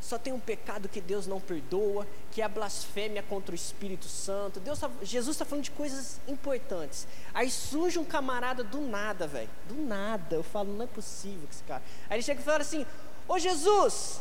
só 0.02 0.18
tem 0.18 0.32
um 0.32 0.40
pecado 0.40 0.88
que 0.88 1.00
Deus 1.00 1.28
não 1.28 1.40
perdoa, 1.40 2.06
que 2.32 2.42
é 2.42 2.44
a 2.44 2.48
blasfêmia 2.48 3.22
contra 3.22 3.52
o 3.52 3.54
Espírito 3.54 4.06
Santo. 4.06 4.58
Deus 4.58 4.80
tá, 4.80 4.90
Jesus 5.00 5.36
está 5.36 5.44
falando 5.44 5.62
de 5.62 5.70
coisas 5.70 6.20
importantes. 6.26 7.06
Aí 7.32 7.48
surge 7.48 8.00
um 8.00 8.04
camarada 8.04 8.64
do 8.64 8.80
nada, 8.80 9.28
velho. 9.28 9.48
Do 9.68 9.76
nada. 9.76 10.34
Eu 10.34 10.42
falo, 10.42 10.72
não 10.72 10.84
é 10.84 10.88
possível 10.88 11.46
que 11.46 11.54
esse 11.54 11.62
cara. 11.62 11.82
Aí 12.10 12.16
ele 12.16 12.22
chega 12.22 12.40
e 12.40 12.44
fala 12.44 12.62
assim: 12.62 12.84
Ô 13.28 13.38
Jesus, 13.38 14.20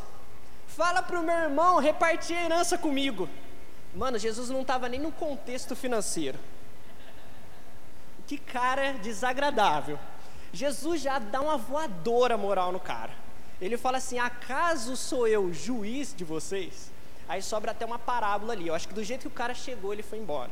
fala 0.67 1.01
para 1.01 1.19
o 1.19 1.23
meu 1.23 1.35
irmão 1.35 1.79
repartir 1.79 2.37
a 2.37 2.43
herança 2.43 2.77
comigo. 2.77 3.27
Mano, 3.95 4.19
Jesus 4.19 4.51
não 4.51 4.61
estava 4.61 4.87
nem 4.87 4.99
no 4.99 5.11
contexto 5.11 5.75
financeiro. 5.75 6.37
Que 8.27 8.37
cara 8.37 8.93
desagradável. 8.93 9.97
Jesus 10.53 11.01
já 11.01 11.17
dá 11.17 11.41
uma 11.41 11.57
voadora 11.57 12.37
moral 12.37 12.71
no 12.71 12.79
cara. 12.79 13.13
Ele 13.61 13.77
fala 13.77 13.97
assim: 13.99 14.17
acaso 14.17 14.97
sou 14.97 15.27
eu 15.27 15.53
juiz 15.53 16.13
de 16.13 16.23
vocês? 16.23 16.91
Aí 17.29 17.41
sobra 17.41 17.71
até 17.71 17.85
uma 17.85 17.99
parábola 17.99 18.53
ali. 18.53 18.67
Eu 18.67 18.73
acho 18.73 18.87
que 18.87 18.93
do 18.93 19.03
jeito 19.03 19.21
que 19.21 19.27
o 19.27 19.31
cara 19.31 19.53
chegou, 19.53 19.93
ele 19.93 20.03
foi 20.03 20.17
embora. 20.17 20.51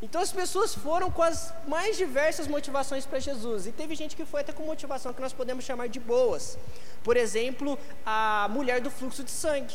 Então 0.00 0.20
as 0.20 0.32
pessoas 0.32 0.74
foram 0.74 1.10
com 1.10 1.22
as 1.22 1.52
mais 1.66 1.96
diversas 1.96 2.46
motivações 2.46 3.04
para 3.04 3.18
Jesus. 3.18 3.66
E 3.66 3.72
teve 3.72 3.94
gente 3.94 4.16
que 4.16 4.24
foi 4.24 4.40
até 4.40 4.52
com 4.52 4.62
motivação 4.62 5.12
que 5.12 5.20
nós 5.20 5.32
podemos 5.32 5.64
chamar 5.64 5.88
de 5.88 6.00
boas. 6.00 6.56
Por 7.04 7.16
exemplo, 7.16 7.78
a 8.06 8.48
mulher 8.50 8.80
do 8.80 8.90
fluxo 8.90 9.22
de 9.22 9.30
sangue. 9.30 9.74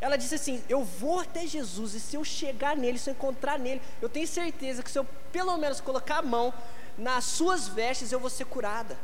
Ela 0.00 0.16
disse 0.16 0.36
assim: 0.36 0.62
Eu 0.68 0.84
vou 0.84 1.18
até 1.18 1.46
Jesus 1.46 1.94
e 1.94 2.00
se 2.00 2.14
eu 2.14 2.24
chegar 2.24 2.76
nele, 2.76 2.98
se 2.98 3.10
eu 3.10 3.14
encontrar 3.14 3.58
nele, 3.58 3.82
eu 4.00 4.08
tenho 4.08 4.28
certeza 4.28 4.82
que 4.82 4.90
se 4.90 4.98
eu 4.98 5.06
pelo 5.32 5.56
menos 5.56 5.80
colocar 5.80 6.18
a 6.18 6.22
mão 6.22 6.54
nas 6.96 7.24
suas 7.24 7.68
vestes, 7.68 8.12
eu 8.12 8.20
vou 8.20 8.30
ser 8.30 8.44
curada. 8.44 8.96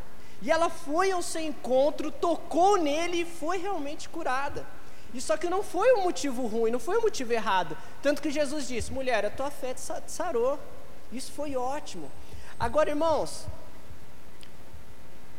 E 0.42 0.50
ela 0.50 0.68
foi 0.68 1.10
ao 1.10 1.22
seu 1.22 1.40
encontro, 1.40 2.10
tocou 2.10 2.76
nele 2.76 3.22
e 3.22 3.24
foi 3.24 3.58
realmente 3.58 4.08
curada. 4.08 4.66
E 5.12 5.20
só 5.20 5.36
que 5.36 5.48
não 5.48 5.62
foi 5.62 5.92
um 5.94 6.02
motivo 6.02 6.46
ruim, 6.46 6.70
não 6.70 6.80
foi 6.80 6.98
um 6.98 7.02
motivo 7.02 7.32
errado. 7.32 7.76
Tanto 8.02 8.20
que 8.20 8.30
Jesus 8.30 8.66
disse: 8.66 8.92
mulher, 8.92 9.24
a 9.24 9.30
tua 9.30 9.50
fé 9.50 9.72
te 9.72 9.80
sarou. 10.10 10.58
Isso 11.12 11.32
foi 11.32 11.56
ótimo. 11.56 12.10
Agora, 12.58 12.90
irmãos, 12.90 13.46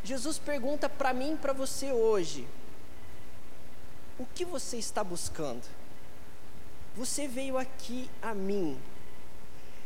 Jesus 0.02 0.38
pergunta 0.38 0.88
para 0.88 1.12
mim 1.12 1.34
e 1.34 1.36
para 1.36 1.52
você 1.52 1.92
hoje: 1.92 2.48
o 4.18 4.24
que 4.24 4.44
você 4.44 4.78
está 4.78 5.04
buscando? 5.04 5.64
Você 6.96 7.28
veio 7.28 7.58
aqui 7.58 8.10
a 8.22 8.34
mim. 8.34 8.80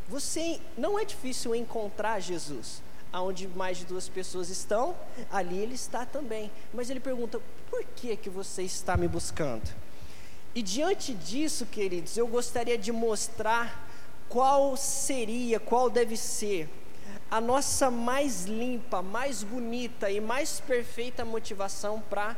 Você 0.09 0.61
não 0.79 0.99
é 0.99 1.05
difícil 1.05 1.55
encontrar 1.55 2.21
Jesus 2.21 2.81
aonde 3.13 3.49
mais 3.49 3.79
de 3.79 3.85
duas 3.85 4.09
pessoas 4.09 4.49
estão, 4.49 4.97
ali 5.31 5.59
ele 5.59 5.75
está 5.75 6.05
também. 6.07 6.51
Mas 6.73 6.91
ele 6.91 7.01
pergunta: 7.01 7.41
por 7.69 7.85
que 7.97 8.17
que 8.17 8.31
você 8.31 8.63
está 8.63 8.97
me 8.97 9.09
buscando? 9.09 9.69
E 10.55 10.63
diante 10.63 11.15
disso, 11.15 11.67
queridos, 11.67 12.17
eu 12.17 12.27
gostaria 12.27 12.77
de 12.77 12.91
mostrar 12.91 13.89
qual 14.29 14.77
seria, 14.77 15.61
qual 15.61 15.89
deve 15.89 16.17
ser 16.17 16.69
a 17.31 17.41
nossa 17.41 17.91
mais 17.91 18.45
limpa, 18.45 19.01
mais 19.01 19.45
bonita 19.45 20.11
e 20.11 20.21
mais 20.21 20.59
perfeita 20.61 21.25
motivação 21.25 22.03
para 22.11 22.37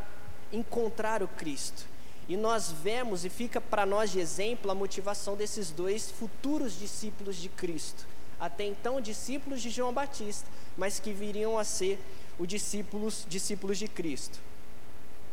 encontrar 0.52 1.22
o 1.22 1.28
Cristo. 1.28 1.86
E 2.28 2.36
nós 2.36 2.70
vemos 2.70 3.24
e 3.24 3.30
fica 3.30 3.60
para 3.60 3.86
nós 3.86 4.10
de 4.10 4.20
exemplo 4.20 4.70
a 4.70 4.74
motivação 4.74 5.34
desses 5.34 5.70
dois 5.70 6.10
futuros 6.10 6.78
discípulos 6.78 7.36
de 7.36 7.48
Cristo 7.48 8.11
até 8.42 8.64
então 8.64 9.00
discípulos 9.00 9.62
de 9.62 9.70
João 9.70 9.92
Batista, 9.92 10.50
mas 10.76 10.98
que 10.98 11.12
viriam 11.12 11.56
a 11.56 11.62
ser 11.62 11.96
os 12.36 12.48
discípulos, 12.48 13.24
discípulos 13.28 13.78
de 13.78 13.86
Cristo. 13.86 14.40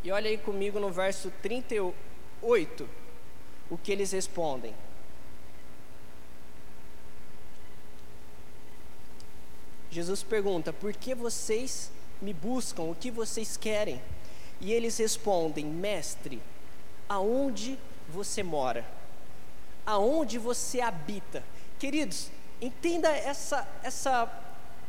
E 0.04 0.12
olha 0.12 0.30
aí 0.30 0.38
comigo 0.38 0.80
no 0.80 0.92
verso 0.92 1.34
38, 1.42 2.88
o 3.68 3.78
que 3.80 3.92
eles 3.92 4.12
respondem. 4.12 4.76
Jesus 9.90 10.22
pergunta: 10.22 10.72
Por 10.72 10.94
que 10.94 11.16
vocês 11.16 11.92
me 12.22 12.32
buscam? 12.32 12.84
O 12.84 12.96
que 12.96 13.10
vocês 13.10 13.58
querem? 13.58 14.00
E 14.62 14.72
eles 14.72 15.00
respondem: 15.00 15.66
Mestre, 15.66 16.40
aonde 17.10 17.76
você 18.08 18.44
mora? 18.44 18.86
Aonde 19.84 20.38
você 20.38 20.80
habita? 20.80 21.44
Queridos, 21.80 22.30
Entenda 22.62 23.10
essa, 23.10 23.68
essa, 23.84 24.32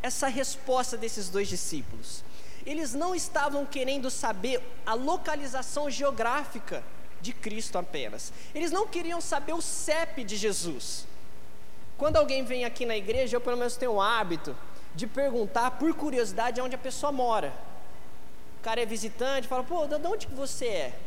essa 0.03 0.29
resposta 0.29 0.97
desses 0.97 1.29
dois 1.29 1.49
discípulos. 1.49 2.25
Eles 2.67 2.93
não 2.95 3.15
estavam 3.15 3.65
querendo 3.65 4.11
saber 4.11 4.62
a 4.85 4.95
localização 4.95 5.91
geográfica 5.91 6.83
de 7.21 7.33
Cristo 7.33 7.79
apenas. 7.79 8.33
Eles 8.55 8.71
não 8.71 8.87
queriam 8.87 9.21
saber 9.21 9.53
o 9.53 9.62
CEP 9.62 10.25
de 10.25 10.37
Jesus. 10.37 11.07
Quando 11.97 12.17
alguém 12.17 12.45
vem 12.45 12.65
aqui 12.65 12.85
na 12.87 12.97
igreja, 12.97 13.37
eu 13.37 13.41
pelo 13.41 13.57
menos 13.57 13.77
tenho 13.77 13.93
o 13.93 14.00
hábito 14.00 14.57
de 14.95 15.07
perguntar 15.07 15.73
por 15.73 15.95
curiosidade 15.95 16.61
onde 16.61 16.75
a 16.75 16.79
pessoa 16.79 17.12
mora. 17.12 17.53
O 18.59 18.62
cara 18.62 18.83
é 18.83 18.87
visitante, 18.87 19.49
fala, 19.49 19.62
pô, 19.62 19.87
de 19.87 19.95
onde 20.07 20.27
que 20.27 20.35
você 20.35 20.67
é? 20.67 20.99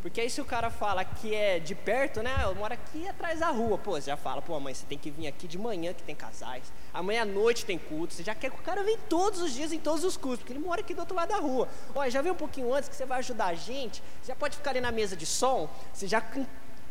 Porque 0.00 0.20
aí 0.20 0.30
se 0.30 0.40
o 0.40 0.44
cara 0.44 0.70
fala 0.70 1.04
que 1.04 1.34
é 1.34 1.58
de 1.58 1.74
perto, 1.74 2.22
né? 2.22 2.34
Eu 2.44 2.54
moro 2.54 2.72
aqui 2.72 3.08
atrás 3.08 3.40
da 3.40 3.48
rua. 3.48 3.76
Pô, 3.76 3.92
você 3.92 4.10
já 4.10 4.16
fala, 4.16 4.40
pô, 4.40 4.58
mãe, 4.60 4.72
você 4.72 4.86
tem 4.86 4.96
que 4.96 5.10
vir 5.10 5.26
aqui 5.26 5.48
de 5.48 5.58
manhã 5.58 5.92
que 5.92 6.02
tem 6.04 6.14
casais. 6.14 6.72
Amanhã 6.94 7.22
à 7.22 7.24
noite 7.24 7.64
tem 7.64 7.76
culto. 7.78 8.14
Você 8.14 8.22
já 8.22 8.34
quer 8.34 8.50
que 8.50 8.60
o 8.60 8.62
cara 8.62 8.84
venha 8.84 8.98
todos 9.08 9.42
os 9.42 9.52
dias 9.52 9.72
em 9.72 9.78
todos 9.80 10.04
os 10.04 10.16
cultos, 10.16 10.40
porque 10.40 10.52
ele 10.52 10.60
mora 10.60 10.80
aqui 10.82 10.94
do 10.94 11.00
outro 11.00 11.16
lado 11.16 11.30
da 11.30 11.38
rua. 11.38 11.68
Olha, 11.94 12.10
já 12.10 12.22
veio 12.22 12.34
um 12.34 12.38
pouquinho 12.38 12.72
antes 12.72 12.88
que 12.88 12.94
você 12.94 13.04
vai 13.04 13.18
ajudar 13.18 13.46
a 13.46 13.54
gente. 13.54 14.00
Você 14.22 14.28
já 14.28 14.36
pode 14.36 14.56
ficar 14.56 14.70
ali 14.70 14.80
na 14.80 14.92
mesa 14.92 15.16
de 15.16 15.26
som. 15.26 15.68
Você 15.92 16.06
já 16.06 16.22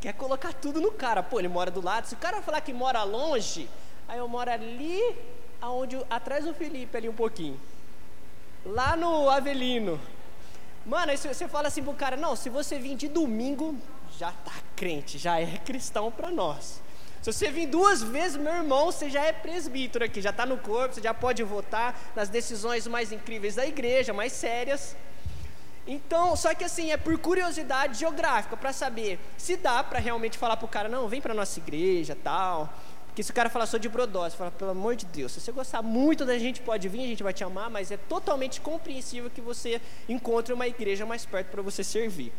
quer 0.01 0.13
colocar 0.13 0.53
tudo 0.53 0.81
no 0.81 0.91
cara. 0.91 1.23
Pô, 1.23 1.39
ele 1.39 1.47
mora 1.47 1.71
do 1.71 1.81
lado. 1.81 2.07
Se 2.07 2.13
o 2.13 2.17
cara 2.17 2.41
falar 2.41 2.59
que 2.59 2.73
mora 2.73 3.03
longe, 3.03 3.69
aí 4.05 4.19
eu 4.19 4.27
moro 4.27 4.51
ali, 4.51 5.01
aonde, 5.61 5.97
atrás 6.09 6.43
do 6.43 6.53
Felipe, 6.53 6.97
ali 6.97 7.07
um 7.07 7.15
pouquinho. 7.15 7.57
Lá 8.65 8.97
no 8.97 9.29
Avelino. 9.29 9.97
Mano, 10.87 11.11
aí 11.11 11.17
você 11.17 11.49
fala 11.49 11.67
assim 11.67 11.83
pro 11.83 11.93
cara, 11.93 12.15
não, 12.15 12.33
se 12.33 12.49
você 12.49 12.79
vir 12.79 12.95
de 12.95 13.09
domingo, 13.09 13.75
já 14.17 14.31
tá 14.31 14.53
crente, 14.73 15.17
já 15.17 15.37
é 15.37 15.57
cristão 15.57 16.09
para 16.09 16.31
nós. 16.31 16.81
Se 17.21 17.33
você 17.33 17.51
vir 17.51 17.67
duas 17.67 18.01
vezes, 18.01 18.37
meu 18.37 18.53
irmão, 18.53 18.85
você 18.85 19.09
já 19.09 19.21
é 19.25 19.33
presbítero 19.33 20.05
aqui, 20.05 20.21
já 20.21 20.29
está 20.29 20.45
no 20.45 20.57
corpo, 20.57 20.95
você 20.95 21.01
já 21.01 21.13
pode 21.13 21.43
votar 21.43 21.99
nas 22.15 22.29
decisões 22.29 22.87
mais 22.87 23.11
incríveis 23.11 23.55
da 23.55 23.65
igreja, 23.65 24.13
mais 24.13 24.31
sérias. 24.31 24.95
Então, 25.85 26.37
só 26.37 26.53
que 26.55 26.63
assim, 26.63 26.89
é 26.89 26.95
por 26.95 27.17
curiosidade 27.17 27.99
geográfica, 27.99 28.55
para 28.55 28.71
saber 28.71 29.19
se 29.37 29.57
dá 29.57 29.83
para 29.83 29.99
realmente 29.99 30.37
falar 30.37 30.55
pro 30.55 30.69
cara, 30.69 30.87
não, 30.87 31.09
vem 31.09 31.19
para 31.19 31.33
nossa 31.33 31.59
igreja, 31.59 32.15
tal. 32.23 32.73
Porque 33.17 33.23
se 33.23 33.31
o 33.31 33.33
cara 33.33 33.49
falar 33.49 33.65
só 33.65 33.79
de 33.79 33.89
brodose, 33.89 34.37
fala, 34.37 34.51
pelo 34.51 34.69
amor 34.69 34.95
de 34.95 35.03
Deus, 35.07 35.31
se 35.31 35.41
você 35.41 35.51
gostar 35.51 35.81
muito 35.81 36.23
da 36.23 36.37
gente, 36.37 36.61
pode 36.61 36.87
vir, 36.87 37.01
a 37.03 37.07
gente 37.07 37.23
vai 37.23 37.33
te 37.33 37.43
amar, 37.43 37.67
mas 37.67 37.89
é 37.89 37.97
totalmente 37.97 38.61
compreensível 38.61 39.27
que 39.27 39.41
você 39.41 39.81
encontre 40.07 40.53
uma 40.53 40.67
igreja 40.67 41.03
mais 41.03 41.25
perto 41.25 41.47
para 41.47 41.63
você 41.63 41.83
servir. 41.83 42.31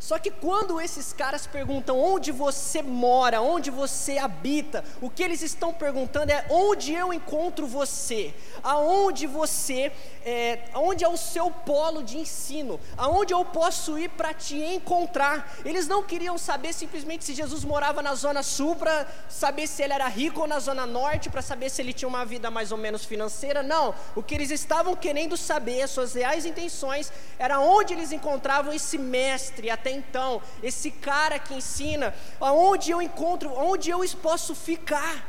Só 0.00 0.18
que 0.18 0.30
quando 0.30 0.80
esses 0.80 1.12
caras 1.12 1.46
perguntam 1.46 1.98
onde 1.98 2.30
você 2.30 2.82
mora, 2.82 3.40
onde 3.40 3.70
você 3.70 4.16
habita, 4.16 4.84
o 5.00 5.10
que 5.10 5.22
eles 5.22 5.42
estão 5.42 5.72
perguntando 5.74 6.30
é 6.30 6.46
onde 6.48 6.94
eu 6.94 7.12
encontro 7.12 7.66
você, 7.66 8.32
aonde 8.62 9.26
você, 9.26 9.92
é, 10.24 10.60
onde 10.74 11.04
é 11.04 11.08
o 11.08 11.16
seu 11.16 11.50
polo 11.50 12.02
de 12.02 12.16
ensino, 12.16 12.78
aonde 12.96 13.34
eu 13.34 13.44
posso 13.44 13.98
ir 13.98 14.08
para 14.10 14.32
te 14.32 14.56
encontrar. 14.56 15.58
Eles 15.64 15.88
não 15.88 16.02
queriam 16.02 16.38
saber 16.38 16.72
simplesmente 16.72 17.24
se 17.24 17.34
Jesus 17.34 17.64
morava 17.64 18.00
na 18.00 18.14
zona 18.14 18.42
sul 18.42 18.76
para 18.76 19.06
saber 19.28 19.66
se 19.66 19.82
ele 19.82 19.92
era 19.92 20.06
rico 20.06 20.42
ou 20.42 20.46
na 20.46 20.60
zona 20.60 20.86
norte 20.86 21.28
para 21.28 21.42
saber 21.42 21.70
se 21.70 21.82
ele 21.82 21.92
tinha 21.92 22.08
uma 22.08 22.24
vida 22.24 22.50
mais 22.50 22.70
ou 22.70 22.78
menos 22.78 23.04
financeira. 23.04 23.62
Não, 23.62 23.94
o 24.14 24.22
que 24.22 24.34
eles 24.34 24.50
estavam 24.50 24.94
querendo 24.94 25.36
saber, 25.36 25.82
as 25.82 25.90
suas 25.90 26.14
reais 26.14 26.46
intenções, 26.46 27.12
era 27.38 27.58
onde 27.58 27.92
eles 27.94 28.12
encontravam 28.12 28.72
esse 28.72 28.96
mestre 28.96 29.70
até 29.70 29.87
até 29.88 29.90
então, 29.90 30.42
esse 30.62 30.90
cara 30.90 31.38
que 31.38 31.54
ensina, 31.54 32.14
aonde 32.38 32.90
eu 32.90 33.00
encontro, 33.00 33.50
onde 33.56 33.88
eu 33.88 34.00
posso 34.20 34.54
ficar 34.54 35.24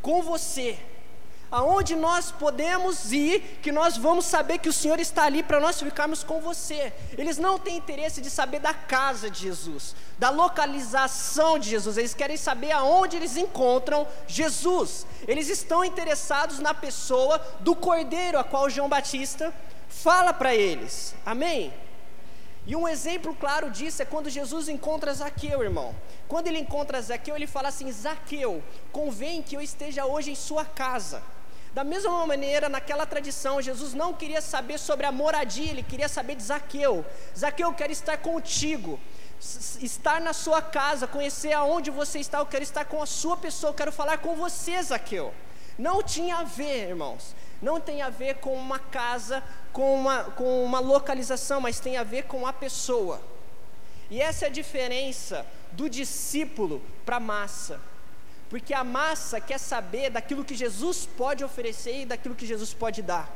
com 0.00 0.22
você. 0.22 0.78
Aonde 1.50 1.94
nós 1.94 2.32
podemos 2.32 3.12
ir, 3.12 3.58
que 3.62 3.70
nós 3.70 3.96
vamos 3.96 4.26
saber 4.26 4.58
que 4.58 4.68
o 4.68 4.72
Senhor 4.72 4.98
está 4.98 5.24
ali 5.24 5.42
para 5.42 5.60
nós 5.60 5.80
ficarmos 5.80 6.24
com 6.24 6.40
você. 6.40 6.92
Eles 7.16 7.38
não 7.38 7.58
têm 7.58 7.76
interesse 7.76 8.20
de 8.20 8.28
saber 8.28 8.58
da 8.60 8.74
casa 8.74 9.30
de 9.30 9.42
Jesus, 9.42 9.94
da 10.18 10.28
localização 10.30 11.58
de 11.58 11.70
Jesus, 11.70 11.96
eles 11.96 12.14
querem 12.14 12.36
saber 12.36 12.72
aonde 12.72 13.16
eles 13.16 13.36
encontram 13.36 14.06
Jesus. 14.26 15.06
Eles 15.26 15.48
estão 15.48 15.84
interessados 15.84 16.58
na 16.58 16.74
pessoa 16.74 17.38
do 17.60 17.74
cordeiro, 17.76 18.38
a 18.38 18.44
qual 18.44 18.68
João 18.68 18.88
Batista 18.88 19.54
fala 19.88 20.32
para 20.32 20.54
eles. 20.54 21.14
Amém? 21.24 21.72
E 22.66 22.74
um 22.74 22.88
exemplo 22.88 23.34
claro 23.34 23.70
disso 23.70 24.02
é 24.02 24.04
quando 24.04 24.28
Jesus 24.28 24.68
encontra 24.68 25.14
Zaqueu, 25.14 25.62
irmão. 25.62 25.94
Quando 26.26 26.48
ele 26.48 26.58
encontra 26.58 27.00
Zaqueu, 27.00 27.36
ele 27.36 27.46
fala 27.46 27.68
assim: 27.68 27.90
Zaqueu, 27.92 28.62
convém 28.90 29.40
que 29.40 29.56
eu 29.56 29.60
esteja 29.60 30.04
hoje 30.04 30.32
em 30.32 30.34
sua 30.34 30.64
casa. 30.64 31.22
Da 31.72 31.84
mesma 31.84 32.26
maneira, 32.26 32.68
naquela 32.68 33.06
tradição, 33.06 33.62
Jesus 33.62 33.92
não 33.94 34.14
queria 34.14 34.40
saber 34.40 34.78
sobre 34.78 35.06
a 35.06 35.12
moradia, 35.12 35.70
ele 35.70 35.82
queria 35.82 36.08
saber 36.08 36.34
de 36.34 36.42
Zaqueu. 36.42 37.04
Zaqueu, 37.38 37.68
eu 37.68 37.74
quero 37.74 37.92
estar 37.92 38.16
contigo, 38.16 38.98
estar 39.80 40.20
na 40.20 40.32
sua 40.32 40.62
casa, 40.62 41.06
conhecer 41.06 41.52
aonde 41.52 41.90
você 41.90 42.18
está, 42.18 42.38
eu 42.38 42.46
quero 42.46 42.64
estar 42.64 42.86
com 42.86 43.02
a 43.02 43.06
sua 43.06 43.36
pessoa, 43.36 43.70
eu 43.70 43.74
quero 43.74 43.92
falar 43.92 44.18
com 44.18 44.34
você, 44.34 44.82
Zaqueu. 44.82 45.34
Não 45.78 46.02
tinha 46.02 46.38
a 46.38 46.44
ver, 46.44 46.88
irmãos, 46.88 47.36
não 47.60 47.80
tem 47.80 48.02
a 48.02 48.10
ver 48.10 48.36
com 48.36 48.54
uma 48.54 48.78
casa, 48.78 49.42
com 49.72 49.94
uma, 49.94 50.24
com 50.24 50.64
uma 50.64 50.80
localização, 50.80 51.60
mas 51.60 51.80
tem 51.80 51.96
a 51.96 52.04
ver 52.04 52.24
com 52.24 52.46
a 52.46 52.52
pessoa. 52.52 53.20
E 54.10 54.20
essa 54.20 54.44
é 54.44 54.48
a 54.48 54.52
diferença 54.52 55.46
do 55.72 55.88
discípulo 55.88 56.82
para 57.04 57.16
a 57.16 57.20
massa. 57.20 57.80
Porque 58.48 58.72
a 58.72 58.84
massa 58.84 59.40
quer 59.40 59.58
saber 59.58 60.10
daquilo 60.10 60.44
que 60.44 60.54
Jesus 60.54 61.06
pode 61.16 61.42
oferecer 61.42 62.02
e 62.02 62.06
daquilo 62.06 62.34
que 62.34 62.46
Jesus 62.46 62.72
pode 62.72 63.02
dar. 63.02 63.28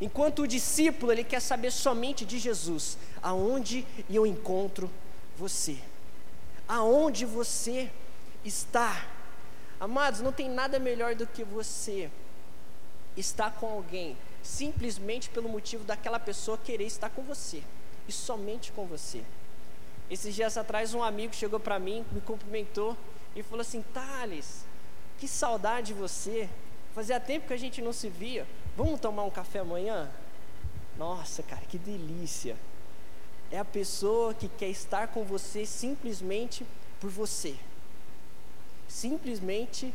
Enquanto 0.00 0.42
o 0.42 0.46
discípulo, 0.46 1.12
ele 1.12 1.24
quer 1.24 1.40
saber 1.40 1.70
somente 1.70 2.24
de 2.24 2.38
Jesus. 2.38 2.96
Aonde 3.20 3.86
eu 4.08 4.26
encontro 4.26 4.90
você? 5.36 5.76
Aonde 6.66 7.26
você 7.26 7.90
está? 8.44 9.06
Amados, 9.80 10.20
não 10.20 10.32
tem 10.32 10.48
nada 10.48 10.78
melhor 10.78 11.14
do 11.14 11.26
que 11.26 11.44
você 11.44 12.10
estar 13.18 13.52
com 13.52 13.66
alguém 13.66 14.16
simplesmente 14.42 15.28
pelo 15.28 15.48
motivo 15.48 15.84
daquela 15.84 16.18
pessoa 16.18 16.56
querer 16.56 16.84
estar 16.84 17.10
com 17.10 17.22
você 17.22 17.62
e 18.06 18.12
somente 18.12 18.72
com 18.72 18.86
você. 18.86 19.22
Esses 20.10 20.34
dias 20.34 20.56
atrás, 20.56 20.94
um 20.94 21.02
amigo 21.02 21.34
chegou 21.34 21.60
para 21.60 21.78
mim, 21.78 22.04
me 22.12 22.20
cumprimentou 22.20 22.96
e 23.36 23.42
falou 23.42 23.60
assim: 23.60 23.82
Thales, 23.92 24.64
que 25.18 25.28
saudade 25.28 25.88
de 25.88 25.94
você. 25.94 26.48
Fazia 26.94 27.20
tempo 27.20 27.46
que 27.46 27.52
a 27.52 27.58
gente 27.58 27.82
não 27.82 27.92
se 27.92 28.08
via. 28.08 28.46
Vamos 28.76 28.98
tomar 29.00 29.24
um 29.24 29.30
café 29.30 29.58
amanhã? 29.58 30.10
Nossa, 30.96 31.42
cara, 31.42 31.62
que 31.68 31.78
delícia. 31.78 32.56
É 33.50 33.58
a 33.58 33.64
pessoa 33.64 34.34
que 34.34 34.48
quer 34.48 34.68
estar 34.68 35.08
com 35.08 35.24
você 35.24 35.64
simplesmente 35.66 36.66
por 37.00 37.10
você. 37.10 37.54
Simplesmente 38.88 39.94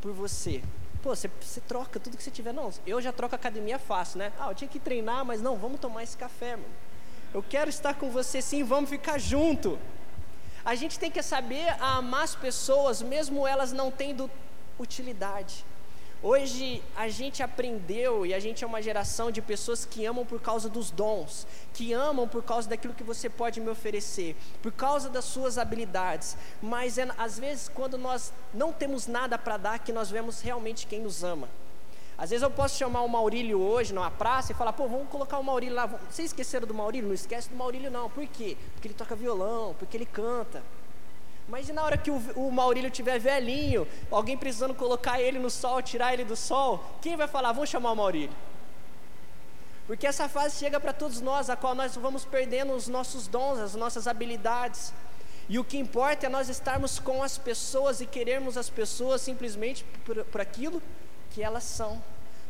por 0.00 0.12
você. 0.12 0.62
Pô, 1.02 1.14
você, 1.14 1.30
você, 1.40 1.60
troca 1.60 1.98
tudo 1.98 2.16
que 2.16 2.22
você 2.22 2.30
tiver. 2.30 2.52
Não, 2.52 2.70
eu 2.86 3.00
já 3.00 3.12
troco 3.12 3.34
academia 3.34 3.78
fácil, 3.78 4.18
né? 4.18 4.32
Ah, 4.38 4.48
eu 4.50 4.54
tinha 4.54 4.68
que 4.68 4.78
treinar, 4.78 5.24
mas 5.24 5.40
não, 5.40 5.56
vamos 5.56 5.80
tomar 5.80 6.02
esse 6.02 6.16
café, 6.16 6.56
mano. 6.56 6.68
Eu 7.32 7.42
quero 7.42 7.70
estar 7.70 7.94
com 7.94 8.10
você 8.10 8.42
sim, 8.42 8.62
vamos 8.62 8.90
ficar 8.90 9.18
junto. 9.18 9.78
A 10.64 10.74
gente 10.74 10.98
tem 10.98 11.10
que 11.10 11.22
saber 11.22 11.68
amar 11.80 12.24
as 12.24 12.34
pessoas, 12.34 13.00
mesmo 13.00 13.46
elas 13.46 13.72
não 13.72 13.90
tendo 13.90 14.30
utilidade. 14.78 15.64
Hoje 16.22 16.82
a 16.94 17.08
gente 17.08 17.42
aprendeu 17.42 18.26
e 18.26 18.34
a 18.34 18.38
gente 18.38 18.62
é 18.62 18.66
uma 18.66 18.82
geração 18.82 19.30
de 19.30 19.40
pessoas 19.40 19.86
que 19.86 20.04
amam 20.04 20.26
por 20.26 20.38
causa 20.38 20.68
dos 20.68 20.90
dons, 20.90 21.46
que 21.72 21.94
amam 21.94 22.28
por 22.28 22.42
causa 22.42 22.68
daquilo 22.68 22.92
que 22.92 23.02
você 23.02 23.30
pode 23.30 23.58
me 23.58 23.70
oferecer, 23.70 24.36
por 24.60 24.70
causa 24.70 25.08
das 25.08 25.24
suas 25.24 25.56
habilidades. 25.56 26.36
Mas 26.60 26.98
é, 26.98 27.08
às 27.16 27.38
vezes, 27.38 27.70
quando 27.70 27.96
nós 27.96 28.34
não 28.52 28.70
temos 28.70 29.06
nada 29.06 29.38
para 29.38 29.56
dar, 29.56 29.78
que 29.78 29.94
nós 29.94 30.10
vemos 30.10 30.42
realmente 30.42 30.86
quem 30.86 31.00
nos 31.00 31.24
ama. 31.24 31.48
Às 32.18 32.28
vezes 32.28 32.42
eu 32.42 32.50
posso 32.50 32.76
chamar 32.76 33.00
o 33.00 33.08
Maurílio 33.08 33.58
hoje 33.58 33.94
numa 33.94 34.10
praça 34.10 34.52
e 34.52 34.54
falar, 34.54 34.74
pô, 34.74 34.86
vamos 34.86 35.08
colocar 35.08 35.38
o 35.38 35.42
Maurílio 35.42 35.74
lá. 35.74 35.86
Vocês 35.86 36.32
esqueceram 36.32 36.66
do 36.66 36.74
Maurílio? 36.74 37.08
Não 37.08 37.14
esquece 37.14 37.48
do 37.48 37.56
Maurílio 37.56 37.90
não. 37.90 38.10
Por 38.10 38.26
quê? 38.26 38.58
Porque 38.74 38.88
ele 38.88 38.94
toca 38.94 39.16
violão, 39.16 39.74
porque 39.78 39.96
ele 39.96 40.04
canta. 40.04 40.62
E 41.68 41.72
na 41.72 41.82
hora 41.82 41.96
que 41.96 42.10
o, 42.10 42.16
o 42.36 42.52
Maurílio 42.52 42.90
tiver 42.90 43.18
velhinho, 43.18 43.86
alguém 44.10 44.36
precisando 44.36 44.74
colocar 44.74 45.20
ele 45.20 45.38
no 45.38 45.50
sol, 45.50 45.82
tirar 45.82 46.12
ele 46.12 46.24
do 46.24 46.36
sol, 46.36 46.84
quem 47.02 47.16
vai 47.16 47.26
falar, 47.26 47.52
vamos 47.52 47.68
chamar 47.68 47.92
o 47.92 47.96
Maurílio? 47.96 48.36
Porque 49.86 50.06
essa 50.06 50.28
fase 50.28 50.56
chega 50.56 50.78
para 50.78 50.92
todos 50.92 51.20
nós, 51.20 51.50
a 51.50 51.56
qual 51.56 51.74
nós 51.74 51.96
vamos 51.96 52.24
perdendo 52.24 52.72
os 52.74 52.86
nossos 52.86 53.26
dons, 53.26 53.58
as 53.58 53.74
nossas 53.74 54.06
habilidades. 54.06 54.92
E 55.48 55.58
o 55.58 55.64
que 55.64 55.76
importa 55.78 56.26
é 56.26 56.28
nós 56.28 56.48
estarmos 56.48 57.00
com 57.00 57.24
as 57.24 57.36
pessoas 57.36 58.00
e 58.00 58.06
querermos 58.06 58.56
as 58.56 58.70
pessoas 58.70 59.20
simplesmente 59.20 59.82
por, 60.04 60.24
por 60.26 60.40
aquilo 60.40 60.80
que 61.32 61.42
elas 61.42 61.64
são, 61.64 62.00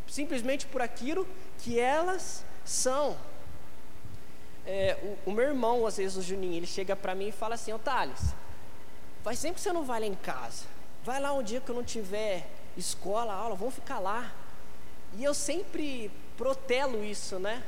simplesmente 0.06 0.66
por 0.66 0.82
aquilo 0.82 1.26
que 1.60 1.80
elas 1.80 2.44
são. 2.62 3.16
É, 4.66 4.98
o, 5.02 5.30
o, 5.30 5.32
meu 5.32 5.46
irmão, 5.46 5.86
às 5.86 5.96
vezes 5.96 6.18
o 6.18 6.22
Juninho, 6.22 6.56
ele 6.56 6.66
chega 6.66 6.94
para 6.94 7.14
mim 7.14 7.28
e 7.28 7.32
fala 7.32 7.54
assim: 7.54 7.72
Ô 7.72 7.78
Thales, 7.78 8.34
faz 9.22 9.38
sempre 9.38 9.56
que 9.56 9.60
você 9.60 9.72
não 9.72 9.84
vai 9.84 10.00
lá 10.00 10.06
em 10.06 10.14
casa, 10.14 10.64
vai 11.04 11.20
lá 11.20 11.32
um 11.32 11.42
dia 11.42 11.60
que 11.60 11.70
eu 11.70 11.74
não 11.74 11.84
tiver 11.84 12.48
escola, 12.76 13.32
aula, 13.32 13.54
vamos 13.54 13.74
ficar 13.74 13.98
lá. 13.98 14.32
E 15.16 15.24
eu 15.24 15.34
sempre 15.34 16.10
protelo 16.36 17.04
isso, 17.04 17.38
né? 17.38 17.62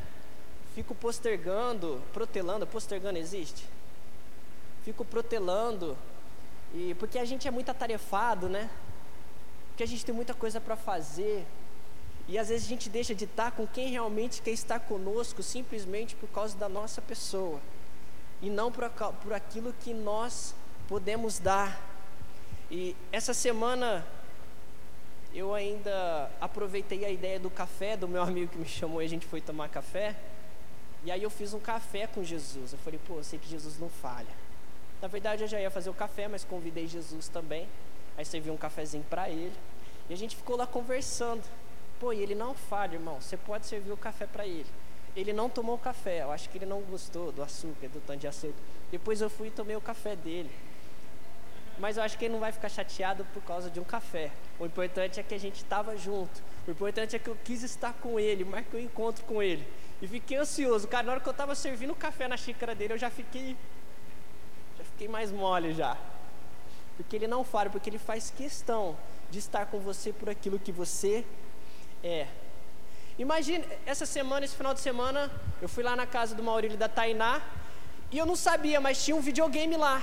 Fico 0.74 0.94
postergando, 0.94 2.00
protelando, 2.12 2.66
postergando 2.66 3.18
existe? 3.18 3.66
Fico 4.84 5.04
protelando, 5.04 5.96
e 6.74 6.94
porque 6.94 7.18
a 7.18 7.24
gente 7.24 7.46
é 7.46 7.50
muito 7.50 7.70
atarefado, 7.70 8.48
né? 8.48 8.70
porque 9.72 9.82
a 9.82 9.86
gente 9.86 10.04
tem 10.04 10.14
muita 10.14 10.34
coisa 10.34 10.60
para 10.60 10.76
fazer. 10.76 11.46
E 12.28 12.38
às 12.38 12.50
vezes 12.50 12.66
a 12.66 12.68
gente 12.68 12.88
deixa 12.88 13.14
de 13.14 13.24
estar 13.24 13.50
com 13.50 13.66
quem 13.66 13.88
realmente 13.88 14.40
quer 14.40 14.52
estar 14.52 14.78
conosco 14.78 15.42
simplesmente 15.42 16.14
por 16.14 16.28
causa 16.28 16.56
da 16.56 16.68
nossa 16.68 17.00
pessoa 17.02 17.60
e 18.40 18.48
não 18.48 18.70
por, 18.70 18.88
por 19.22 19.32
aquilo 19.32 19.74
que 19.80 19.92
nós 19.92 20.54
podemos 20.92 21.38
dar. 21.38 21.80
E 22.70 22.94
essa 23.10 23.32
semana 23.32 24.06
eu 25.34 25.54
ainda 25.54 26.30
aproveitei 26.38 27.06
a 27.06 27.08
ideia 27.08 27.40
do 27.40 27.48
café 27.48 27.96
do 27.96 28.06
meu 28.06 28.20
amigo 28.28 28.52
que 28.52 28.58
me 28.58 28.68
chamou 28.68 29.00
e 29.00 29.06
a 29.06 29.08
gente 29.08 29.24
foi 29.24 29.40
tomar 29.40 29.70
café. 29.70 30.14
E 31.02 31.10
aí 31.10 31.22
eu 31.22 31.30
fiz 31.30 31.54
um 31.54 31.58
café 31.58 32.06
com 32.06 32.22
Jesus. 32.22 32.74
Eu 32.74 32.78
falei, 32.80 33.00
pô, 33.08 33.14
eu 33.14 33.24
sei 33.24 33.38
que 33.38 33.48
Jesus 33.48 33.78
não 33.78 33.88
falha. 33.88 34.34
Na 35.00 35.08
verdade 35.08 35.44
eu 35.44 35.48
já 35.48 35.58
ia 35.58 35.70
fazer 35.70 35.88
o 35.88 35.94
café, 35.94 36.28
mas 36.28 36.44
convidei 36.44 36.86
Jesus 36.86 37.26
também. 37.26 37.66
Aí 38.14 38.26
servi 38.26 38.50
um 38.50 38.58
cafezinho 38.58 39.04
para 39.08 39.30
ele. 39.30 39.56
E 40.10 40.12
a 40.12 40.16
gente 40.16 40.36
ficou 40.36 40.56
lá 40.56 40.66
conversando. 40.66 41.42
Pô, 41.98 42.12
e 42.12 42.20
ele 42.20 42.34
não 42.34 42.52
falha, 42.52 42.96
irmão. 42.96 43.18
Você 43.18 43.38
pode 43.38 43.64
servir 43.64 43.92
o 43.92 43.96
café 43.96 44.26
para 44.26 44.46
ele. 44.46 44.68
Ele 45.16 45.32
não 45.32 45.48
tomou 45.48 45.74
o 45.74 45.78
café. 45.78 46.22
Eu 46.22 46.30
acho 46.30 46.50
que 46.50 46.58
ele 46.58 46.66
não 46.66 46.82
gostou 46.82 47.32
do 47.32 47.42
açúcar, 47.42 47.88
do 47.88 48.00
tanto 48.06 48.20
de 48.20 48.28
açúcar. 48.28 48.60
Depois 48.90 49.22
eu 49.22 49.30
fui 49.30 49.48
e 49.48 49.50
tomei 49.50 49.74
o 49.74 49.80
café 49.80 50.14
dele. 50.14 50.50
Mas 51.78 51.96
eu 51.96 52.02
acho 52.02 52.16
que 52.16 52.24
ele 52.24 52.34
não 52.34 52.40
vai 52.40 52.52
ficar 52.52 52.68
chateado 52.68 53.24
por 53.32 53.42
causa 53.42 53.70
de 53.70 53.80
um 53.80 53.84
café. 53.84 54.30
O 54.58 54.66
importante 54.66 55.18
é 55.18 55.22
que 55.22 55.34
a 55.34 55.38
gente 55.38 55.56
estava 55.56 55.96
junto. 55.96 56.42
O 56.66 56.70
importante 56.70 57.16
é 57.16 57.18
que 57.18 57.28
eu 57.28 57.36
quis 57.44 57.62
estar 57.62 57.92
com 57.94 58.20
ele, 58.20 58.44
marquei 58.44 58.80
um 58.80 58.84
encontro 58.84 59.24
com 59.24 59.42
ele. 59.42 59.66
E 60.00 60.06
fiquei 60.06 60.36
ansioso. 60.36 60.86
Cara, 60.88 61.04
na 61.04 61.12
hora 61.12 61.20
que 61.20 61.28
eu 61.28 61.32
estava 61.32 61.54
servindo 61.54 61.90
o 61.90 61.96
café 61.96 62.28
na 62.28 62.36
xícara 62.36 62.74
dele, 62.74 62.94
eu 62.94 62.98
já 62.98 63.10
fiquei. 63.10 63.56
Já 64.78 64.84
fiquei 64.84 65.08
mais 65.08 65.32
mole 65.32 65.72
já 65.72 65.96
porque 66.96 67.16
ele 67.16 67.26
não 67.26 67.44
fala, 67.44 67.70
porque 67.70 67.88
ele 67.88 67.98
faz 67.98 68.30
questão 68.30 68.96
de 69.30 69.38
estar 69.38 69.66
com 69.66 69.78
você 69.80 70.12
por 70.12 70.28
aquilo 70.28 70.58
que 70.58 70.70
você 70.70 71.24
é. 72.02 72.26
Imagine, 73.18 73.64
essa 73.86 74.06
semana, 74.06 74.44
esse 74.44 74.56
final 74.56 74.74
de 74.74 74.80
semana, 74.80 75.30
eu 75.60 75.68
fui 75.68 75.82
lá 75.82 75.96
na 75.96 76.06
casa 76.06 76.34
do 76.34 76.42
Maurílio 76.42 76.76
da 76.76 76.88
Tainá 76.88 77.40
e 78.10 78.18
eu 78.18 78.26
não 78.26 78.36
sabia, 78.36 78.80
mas 78.80 79.04
tinha 79.04 79.16
um 79.16 79.20
videogame 79.20 79.76
lá. 79.76 80.02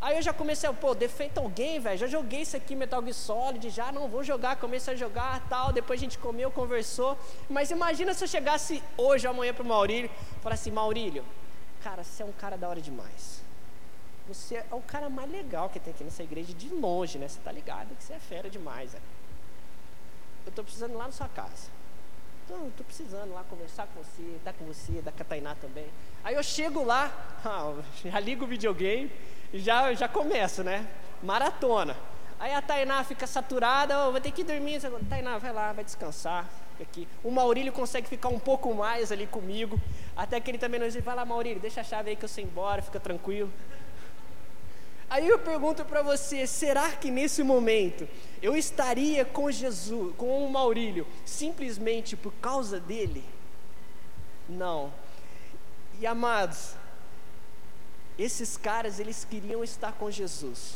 Aí 0.00 0.16
eu 0.16 0.22
já 0.22 0.32
comecei, 0.32 0.72
pô, 0.72 0.94
defeito 0.94 1.38
alguém, 1.38 1.78
velho, 1.78 1.98
já 1.98 2.06
joguei 2.06 2.42
isso 2.42 2.56
aqui, 2.56 2.74
Metal 2.74 3.02
Gear 3.02 3.14
Solid, 3.14 3.68
já 3.68 3.92
não 3.92 4.08
vou 4.08 4.24
jogar, 4.24 4.56
comecei 4.56 4.94
a 4.94 4.96
jogar, 4.96 5.46
tal, 5.48 5.72
depois 5.72 6.00
a 6.00 6.02
gente 6.02 6.16
comeu, 6.18 6.50
conversou. 6.50 7.18
Mas 7.48 7.70
imagina 7.70 8.14
se 8.14 8.24
eu 8.24 8.28
chegasse 8.28 8.82
hoje, 8.96 9.26
amanhã 9.26 9.52
pro 9.52 9.64
Maurílio, 9.64 10.10
falasse, 10.40 10.62
assim, 10.62 10.70
Maurílio, 10.70 11.22
cara, 11.82 12.02
você 12.02 12.22
é 12.22 12.26
um 12.26 12.32
cara 12.32 12.56
da 12.56 12.68
hora 12.68 12.80
demais 12.80 13.40
você 14.32 14.56
é 14.56 14.66
o 14.70 14.80
cara 14.80 15.10
mais 15.10 15.28
legal 15.30 15.68
que 15.68 15.80
tem 15.80 15.92
aqui 15.92 16.04
nessa 16.04 16.22
igreja 16.22 16.54
de 16.54 16.68
longe, 16.68 17.18
né? 17.18 17.26
Você 17.26 17.40
tá 17.40 17.50
ligado 17.50 17.94
que 17.96 18.04
você 18.04 18.12
é 18.12 18.18
fera 18.20 18.48
demais, 18.48 18.92
né? 18.92 19.00
Eu 20.46 20.52
tô 20.52 20.62
precisando 20.62 20.92
ir 20.92 20.96
lá 20.96 21.06
na 21.06 21.12
sua 21.12 21.28
casa. 21.28 21.68
Eu 22.48 22.72
tô 22.76 22.84
precisando 22.84 23.32
lá 23.32 23.44
conversar 23.44 23.88
com 23.88 24.02
você, 24.02 24.22
estar 24.36 24.52
com 24.52 24.64
você, 24.64 25.00
da 25.02 25.12
Catainá 25.12 25.54
também. 25.56 25.86
Aí 26.22 26.34
eu 26.34 26.42
chego 26.42 26.84
lá, 26.84 27.12
já 28.04 28.20
ligo 28.20 28.44
o 28.44 28.48
videogame 28.48 29.10
já, 29.52 29.92
já 29.94 30.08
começo, 30.08 30.62
né? 30.62 30.86
Maratona. 31.22 31.96
Aí 32.38 32.54
a 32.54 32.62
Tainá 32.62 33.04
fica 33.04 33.26
saturada, 33.26 34.06
oh, 34.06 34.12
vai 34.12 34.20
ter 34.20 34.30
que 34.30 34.42
dormir. 34.42 34.80
Tainá, 35.08 35.36
vai 35.38 35.52
lá, 35.52 35.72
vai 35.72 35.84
descansar. 35.84 36.48
Aqui. 36.80 37.06
O 37.22 37.30
Maurílio 37.30 37.74
consegue 37.74 38.08
ficar 38.08 38.30
um 38.30 38.38
pouco 38.38 38.72
mais 38.74 39.12
ali 39.12 39.26
comigo. 39.26 39.78
Até 40.16 40.40
que 40.40 40.50
ele 40.50 40.56
também 40.56 40.80
nos 40.80 40.94
diz, 40.94 41.04
vai 41.04 41.14
lá, 41.14 41.26
Maurílio, 41.26 41.60
deixa 41.60 41.82
a 41.82 41.84
chave 41.84 42.08
aí 42.08 42.16
que 42.16 42.24
eu 42.24 42.28
sei 42.28 42.44
embora, 42.44 42.80
fica 42.80 42.98
tranquilo. 42.98 43.52
Aí 45.10 45.28
eu 45.28 45.38
pergunto 45.40 45.84
para 45.84 46.02
você: 46.02 46.46
será 46.46 46.92
que 46.92 47.10
nesse 47.10 47.42
momento 47.42 48.08
eu 48.40 48.56
estaria 48.56 49.24
com 49.24 49.50
Jesus, 49.50 50.14
com 50.16 50.46
o 50.46 50.50
Maurílio, 50.50 51.06
simplesmente 51.26 52.16
por 52.16 52.32
causa 52.34 52.78
dele? 52.78 53.24
Não. 54.48 54.92
E 55.98 56.06
amados, 56.06 56.76
esses 58.22 58.56
caras 58.56 59.00
eles 59.00 59.24
queriam 59.24 59.64
estar 59.64 59.92
com 59.92 60.10
Jesus. 60.10 60.74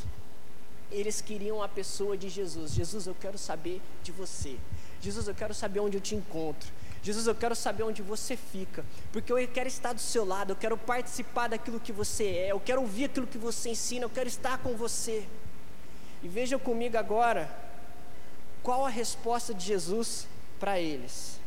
Eles 0.90 1.20
queriam 1.20 1.62
a 1.62 1.68
pessoa 1.68 2.16
de 2.16 2.30
Jesus. 2.30 2.72
Jesus, 2.72 3.06
eu 3.06 3.14
quero 3.20 3.36
saber 3.36 3.82
de 4.02 4.12
você. 4.12 4.56
Jesus, 5.00 5.28
eu 5.28 5.34
quero 5.34 5.52
saber 5.52 5.80
onde 5.80 5.98
eu 5.98 6.00
te 6.00 6.14
encontro. 6.14 6.70
Jesus, 7.02 7.26
eu 7.26 7.34
quero 7.34 7.54
saber 7.54 7.82
onde 7.82 8.00
você 8.00 8.34
fica, 8.34 8.82
porque 9.12 9.30
eu 9.30 9.36
quero 9.48 9.68
estar 9.68 9.92
do 9.92 10.00
seu 10.00 10.24
lado, 10.24 10.52
eu 10.52 10.56
quero 10.56 10.78
participar 10.78 11.48
daquilo 11.48 11.78
que 11.78 11.92
você 11.92 12.24
é, 12.24 12.52
eu 12.52 12.58
quero 12.58 12.80
ouvir 12.80 13.04
aquilo 13.04 13.26
que 13.26 13.36
você 13.36 13.68
ensina, 13.68 14.06
eu 14.06 14.10
quero 14.10 14.26
estar 14.26 14.56
com 14.56 14.74
você. 14.74 15.28
E 16.22 16.28
vejam 16.28 16.58
comigo 16.58 16.96
agora 16.96 17.54
qual 18.62 18.86
a 18.86 18.88
resposta 18.88 19.52
de 19.52 19.66
Jesus 19.66 20.26
para 20.58 20.80
eles. 20.80 21.38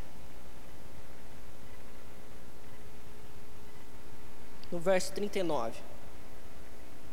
No 4.71 4.77
verso 4.77 5.11
39. 5.13 5.86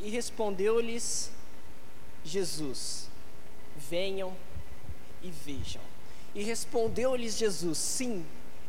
E 0.05 0.11
respondeu-lhes 0.11 1.31
Jesus: 2.23 3.09
Venham 3.75 4.37
e 5.23 5.31
vejam. 5.31 5.81
E 6.35 6.43
respondeu-lhes 6.43 7.39
Jesus: 7.39 7.79
Sim, 7.79 8.23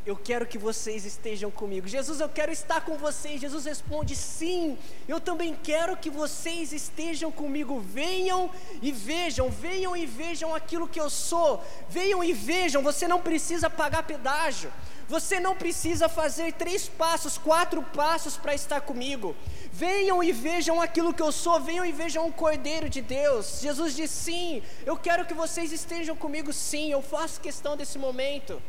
eu 0.06 0.16
quero 0.16 0.46
que 0.46 0.58
vocês 0.58 1.04
estejam 1.04 1.52
comigo. 1.52 1.90
Jesus, 1.90 2.22
eu 2.22 2.30
quero 2.30 2.54
estar 2.54 2.86
com 2.86 2.96
vocês. 2.96 3.42
Jesus 3.42 3.66
responde: 3.66 4.16
Sim, 4.16 4.78
eu 5.10 5.20
também 5.20 5.58
quero 5.62 5.98
que 5.98 6.10
vocês 6.10 6.72
estejam 6.72 7.30
comigo. 7.30 7.82
Venham 7.82 8.50
e 8.82 8.94
vejam, 8.94 9.50
venham 9.50 9.94
e 9.98 10.06
vejam 10.06 10.56
aquilo 10.56 10.88
que 10.88 11.02
eu 11.02 11.10
sou. 11.10 11.62
Venham 11.90 12.24
e 12.24 12.32
vejam, 12.32 12.82
você 12.82 13.10
não 13.10 13.20
precisa 13.20 13.70
pagar 13.70 14.04
pedágio. 14.04 14.72
Você 15.08 15.40
não 15.40 15.56
precisa 15.56 16.10
fazer 16.10 16.54
três 16.54 16.88
passos, 16.88 17.38
quatro 17.38 17.84
passos 17.84 18.38
para 18.38 18.56
estar 18.56 18.82
comigo. 18.82 19.36
Venham 19.72 20.24
e 20.24 20.32
vejam 20.32 20.82
aquilo 20.82 21.14
que 21.14 21.22
eu 21.22 21.32
sou, 21.32 21.60
venham 21.60 21.86
e 21.86 21.92
vejam 21.92 22.28
o 22.28 22.34
Cordeiro 22.34 22.90
de 22.90 23.02
Deus. 23.02 23.60
Jesus 23.62 23.96
diz: 23.96 24.10
sim, 24.10 24.64
eu 24.86 24.98
quero 24.98 25.26
que 25.26 25.34
vocês 25.34 25.72
estejam 25.72 26.16
comigo, 26.16 26.52
sim, 26.52 26.92
eu 26.92 27.02
faço 27.02 27.40
questão 27.40 27.78
desse 27.78 28.00
momento. 28.00 28.62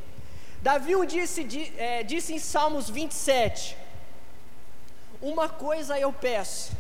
Davi 0.61 0.94
um 0.96 1.07
disse, 1.07 1.72
é, 1.79 2.03
disse 2.03 2.35
em 2.35 2.38
Salmos 2.38 2.90
27: 2.90 3.77
Uma 5.22 5.49
coisa 5.49 5.99
eu 5.99 6.12
peço, 6.12 6.72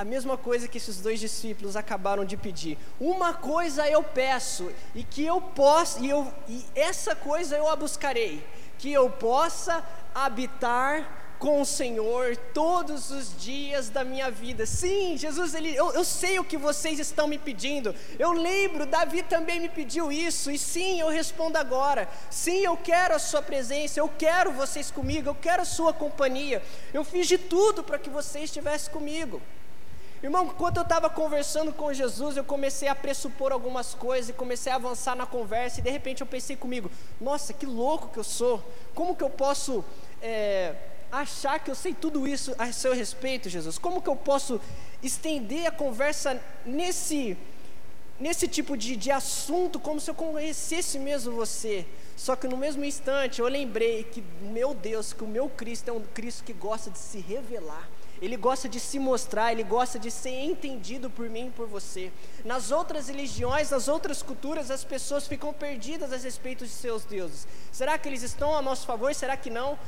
a 0.00 0.04
mesma 0.04 0.34
coisa 0.34 0.66
que 0.66 0.78
esses 0.78 0.98
dois 0.98 1.20
discípulos 1.20 1.76
acabaram 1.76 2.24
de 2.24 2.34
pedir. 2.34 2.78
Uma 2.98 3.34
coisa 3.34 3.86
eu 3.86 4.02
peço 4.02 4.72
e 4.94 5.04
que 5.04 5.22
eu 5.22 5.42
possa 5.42 6.00
e, 6.00 6.08
eu, 6.08 6.32
e 6.48 6.64
essa 6.74 7.14
coisa 7.14 7.54
eu 7.54 7.68
a 7.68 7.76
buscarei, 7.76 8.42
que 8.78 8.90
eu 8.90 9.10
possa 9.10 9.84
habitar 10.14 11.36
com 11.38 11.60
o 11.60 11.66
Senhor 11.66 12.34
todos 12.54 13.10
os 13.10 13.38
dias 13.38 13.90
da 13.90 14.02
minha 14.02 14.30
vida. 14.30 14.64
Sim, 14.64 15.18
Jesus, 15.18 15.52
ele, 15.52 15.76
eu, 15.76 15.92
eu 15.92 16.02
sei 16.02 16.38
o 16.38 16.44
que 16.44 16.56
vocês 16.56 16.98
estão 16.98 17.28
me 17.28 17.36
pedindo. 17.36 17.94
Eu 18.18 18.32
lembro, 18.32 18.86
Davi 18.86 19.22
também 19.22 19.60
me 19.60 19.68
pediu 19.68 20.10
isso. 20.10 20.50
E 20.50 20.58
sim, 20.58 20.98
eu 20.98 21.08
respondo 21.08 21.58
agora. 21.58 22.08
Sim, 22.30 22.60
eu 22.60 22.76
quero 22.76 23.14
a 23.14 23.18
Sua 23.18 23.42
presença. 23.42 24.00
Eu 24.00 24.10
quero 24.18 24.50
vocês 24.52 24.90
comigo. 24.90 25.28
Eu 25.28 25.34
quero 25.34 25.60
a 25.60 25.66
Sua 25.66 25.92
companhia. 25.92 26.62
Eu 26.92 27.04
fiz 27.04 27.26
de 27.26 27.36
tudo 27.36 27.82
para 27.82 27.98
que 27.98 28.08
você 28.08 28.40
estivesse 28.40 28.88
comigo. 28.88 29.42
Irmão, 30.22 30.44
enquanto 30.46 30.76
eu 30.76 30.82
estava 30.82 31.08
conversando 31.08 31.72
com 31.72 31.94
Jesus, 31.94 32.36
eu 32.36 32.44
comecei 32.44 32.88
a 32.88 32.94
pressupor 32.94 33.52
algumas 33.52 33.94
coisas 33.94 34.28
e 34.28 34.34
comecei 34.34 34.70
a 34.70 34.74
avançar 34.74 35.16
na 35.16 35.24
conversa, 35.24 35.80
e 35.80 35.82
de 35.82 35.88
repente 35.90 36.20
eu 36.20 36.26
pensei 36.26 36.56
comigo: 36.56 36.90
nossa, 37.18 37.54
que 37.54 37.64
louco 37.64 38.08
que 38.08 38.18
eu 38.18 38.24
sou! 38.24 38.62
Como 38.94 39.16
que 39.16 39.24
eu 39.24 39.30
posso 39.30 39.82
é, 40.20 40.74
achar 41.10 41.58
que 41.58 41.70
eu 41.70 41.74
sei 41.74 41.94
tudo 41.94 42.28
isso 42.28 42.54
a 42.58 42.70
seu 42.70 42.94
respeito, 42.94 43.48
Jesus? 43.48 43.78
Como 43.78 44.02
que 44.02 44.10
eu 44.10 44.16
posso 44.16 44.60
estender 45.02 45.66
a 45.66 45.70
conversa 45.70 46.38
nesse, 46.66 47.34
nesse 48.18 48.46
tipo 48.46 48.76
de, 48.76 48.96
de 48.96 49.10
assunto, 49.10 49.80
como 49.80 49.98
se 49.98 50.10
eu 50.10 50.14
conhecesse 50.14 50.98
mesmo 50.98 51.32
você? 51.32 51.86
Só 52.14 52.36
que 52.36 52.46
no 52.46 52.58
mesmo 52.58 52.84
instante 52.84 53.40
eu 53.40 53.48
lembrei 53.48 54.04
que, 54.04 54.22
meu 54.42 54.74
Deus, 54.74 55.14
que 55.14 55.24
o 55.24 55.26
meu 55.26 55.48
Cristo 55.48 55.88
é 55.88 55.92
um 55.94 56.02
Cristo 56.12 56.44
que 56.44 56.52
gosta 56.52 56.90
de 56.90 56.98
se 56.98 57.20
revelar. 57.20 57.88
Ele 58.20 58.36
gosta 58.36 58.68
de 58.68 58.78
se 58.78 58.98
mostrar, 58.98 59.52
ele 59.52 59.62
gosta 59.62 59.98
de 59.98 60.10
ser 60.10 60.30
entendido 60.44 61.08
por 61.08 61.28
mim 61.28 61.46
e 61.46 61.50
por 61.50 61.66
você. 61.66 62.12
Nas 62.44 62.70
outras 62.70 63.08
religiões, 63.08 63.70
nas 63.70 63.88
outras 63.88 64.22
culturas, 64.22 64.70
as 64.70 64.84
pessoas 64.84 65.26
ficam 65.26 65.52
perdidas 65.52 66.12
a 66.12 66.16
respeito 66.16 66.64
de 66.64 66.70
seus 66.70 67.04
deuses. 67.04 67.46
Será 67.72 67.96
que 67.96 68.08
eles 68.08 68.22
estão 68.22 68.54
a 68.54 68.60
nosso 68.60 68.86
favor? 68.86 69.14
Será 69.14 69.36
que 69.36 69.48
não? 69.48 69.78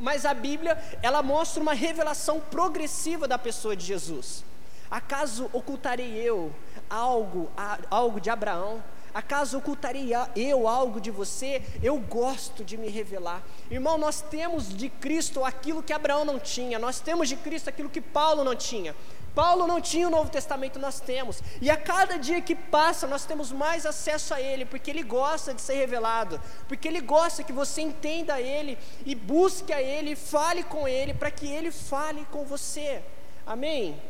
mas 0.00 0.24
a 0.24 0.32
Bíblia, 0.32 0.82
ela 1.02 1.22
mostra 1.22 1.62
uma 1.62 1.74
revelação 1.74 2.40
progressiva 2.40 3.28
da 3.28 3.38
pessoa 3.38 3.76
de 3.76 3.84
Jesus. 3.84 4.42
Acaso 4.90 5.48
ocultarei 5.52 6.16
eu 6.16 6.50
algo, 6.88 7.48
algo 7.90 8.18
de 8.18 8.30
Abraão? 8.30 8.82
Acaso 9.12 9.58
ocultarei 9.58 10.10
eu 10.36 10.68
algo 10.68 11.00
de 11.00 11.10
você? 11.10 11.62
Eu 11.82 11.98
gosto 11.98 12.64
de 12.64 12.76
me 12.76 12.88
revelar. 12.88 13.42
Irmão, 13.70 13.98
nós 13.98 14.20
temos 14.20 14.68
de 14.68 14.88
Cristo 14.88 15.44
aquilo 15.44 15.82
que 15.82 15.92
Abraão 15.92 16.24
não 16.24 16.38
tinha, 16.38 16.78
nós 16.78 17.00
temos 17.00 17.28
de 17.28 17.36
Cristo 17.36 17.68
aquilo 17.68 17.88
que 17.88 18.00
Paulo 18.00 18.44
não 18.44 18.54
tinha. 18.54 18.94
Paulo 19.34 19.66
não 19.66 19.80
tinha 19.80 20.08
o 20.08 20.10
Novo 20.10 20.30
Testamento, 20.30 20.78
nós 20.78 21.00
temos. 21.00 21.40
E 21.60 21.70
a 21.70 21.76
cada 21.76 22.18
dia 22.18 22.40
que 22.40 22.54
passa, 22.54 23.06
nós 23.06 23.24
temos 23.24 23.52
mais 23.52 23.86
acesso 23.86 24.34
a 24.34 24.40
Ele, 24.40 24.64
porque 24.64 24.90
Ele 24.90 25.02
gosta 25.02 25.54
de 25.54 25.60
ser 25.60 25.74
revelado, 25.74 26.40
porque 26.66 26.88
Ele 26.88 27.00
gosta 27.00 27.44
que 27.44 27.52
você 27.52 27.80
entenda 27.80 28.40
Ele 28.40 28.76
e 29.06 29.14
busque 29.14 29.72
a 29.72 29.80
Ele, 29.80 30.16
fale 30.16 30.62
com 30.64 30.86
Ele, 30.86 31.14
para 31.14 31.30
que 31.30 31.46
Ele 31.46 31.70
fale 31.70 32.26
com 32.30 32.44
você. 32.44 33.02
Amém? 33.46 34.00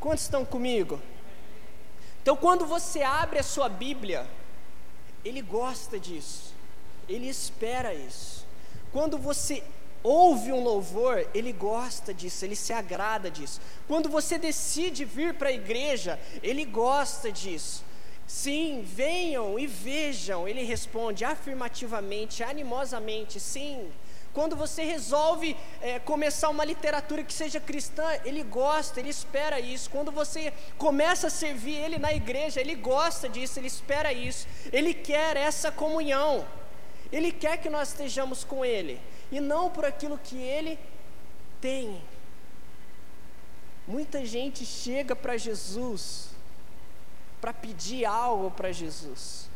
Quantos 0.00 0.24
estão 0.24 0.44
comigo? 0.44 1.00
Então, 2.22 2.36
quando 2.36 2.66
você 2.66 3.02
abre 3.02 3.38
a 3.38 3.42
sua 3.44 3.68
Bíblia, 3.68 4.26
Ele 5.24 5.42
gosta 5.42 5.98
disso, 5.98 6.54
Ele 7.08 7.28
espera 7.28 7.94
isso. 7.94 8.46
Quando 8.92 9.18
você 9.18 9.62
ouve 10.02 10.52
um 10.52 10.62
louvor, 10.62 11.26
ele 11.34 11.52
gosta 11.52 12.14
disso, 12.14 12.44
ele 12.44 12.54
se 12.54 12.72
agrada 12.72 13.28
disso. 13.28 13.60
Quando 13.88 14.08
você 14.08 14.38
decide 14.38 15.04
vir 15.04 15.34
para 15.34 15.48
a 15.48 15.52
igreja, 15.52 16.18
ele 16.42 16.64
gosta 16.64 17.30
disso. 17.32 17.84
Sim, 18.26 18.82
venham 18.86 19.58
e 19.58 19.66
vejam, 19.66 20.46
ele 20.46 20.62
responde 20.62 21.24
afirmativamente, 21.24 22.42
animosamente, 22.42 23.40
sim. 23.40 23.88
Quando 24.36 24.54
você 24.54 24.82
resolve 24.84 25.56
é, 25.80 25.98
começar 25.98 26.50
uma 26.50 26.62
literatura 26.62 27.24
que 27.24 27.32
seja 27.32 27.58
cristã, 27.58 28.06
ele 28.22 28.42
gosta, 28.42 29.00
ele 29.00 29.08
espera 29.08 29.58
isso. 29.58 29.88
Quando 29.88 30.12
você 30.12 30.52
começa 30.76 31.28
a 31.28 31.30
servir 31.30 31.76
ele 31.76 31.98
na 31.98 32.12
igreja, 32.12 32.60
ele 32.60 32.74
gosta 32.74 33.30
disso, 33.30 33.58
ele 33.58 33.68
espera 33.68 34.12
isso. 34.12 34.46
Ele 34.70 34.92
quer 34.92 35.38
essa 35.38 35.72
comunhão. 35.72 36.46
Ele 37.10 37.32
quer 37.32 37.56
que 37.56 37.70
nós 37.70 37.88
estejamos 37.88 38.44
com 38.44 38.62
ele 38.62 39.00
e 39.32 39.40
não 39.40 39.70
por 39.70 39.86
aquilo 39.86 40.18
que 40.18 40.36
ele 40.36 40.78
tem. 41.58 41.98
Muita 43.88 44.22
gente 44.22 44.66
chega 44.66 45.16
para 45.16 45.38
Jesus 45.38 46.28
para 47.40 47.54
pedir 47.54 48.04
algo 48.04 48.50
para 48.50 48.70
Jesus. 48.70 49.48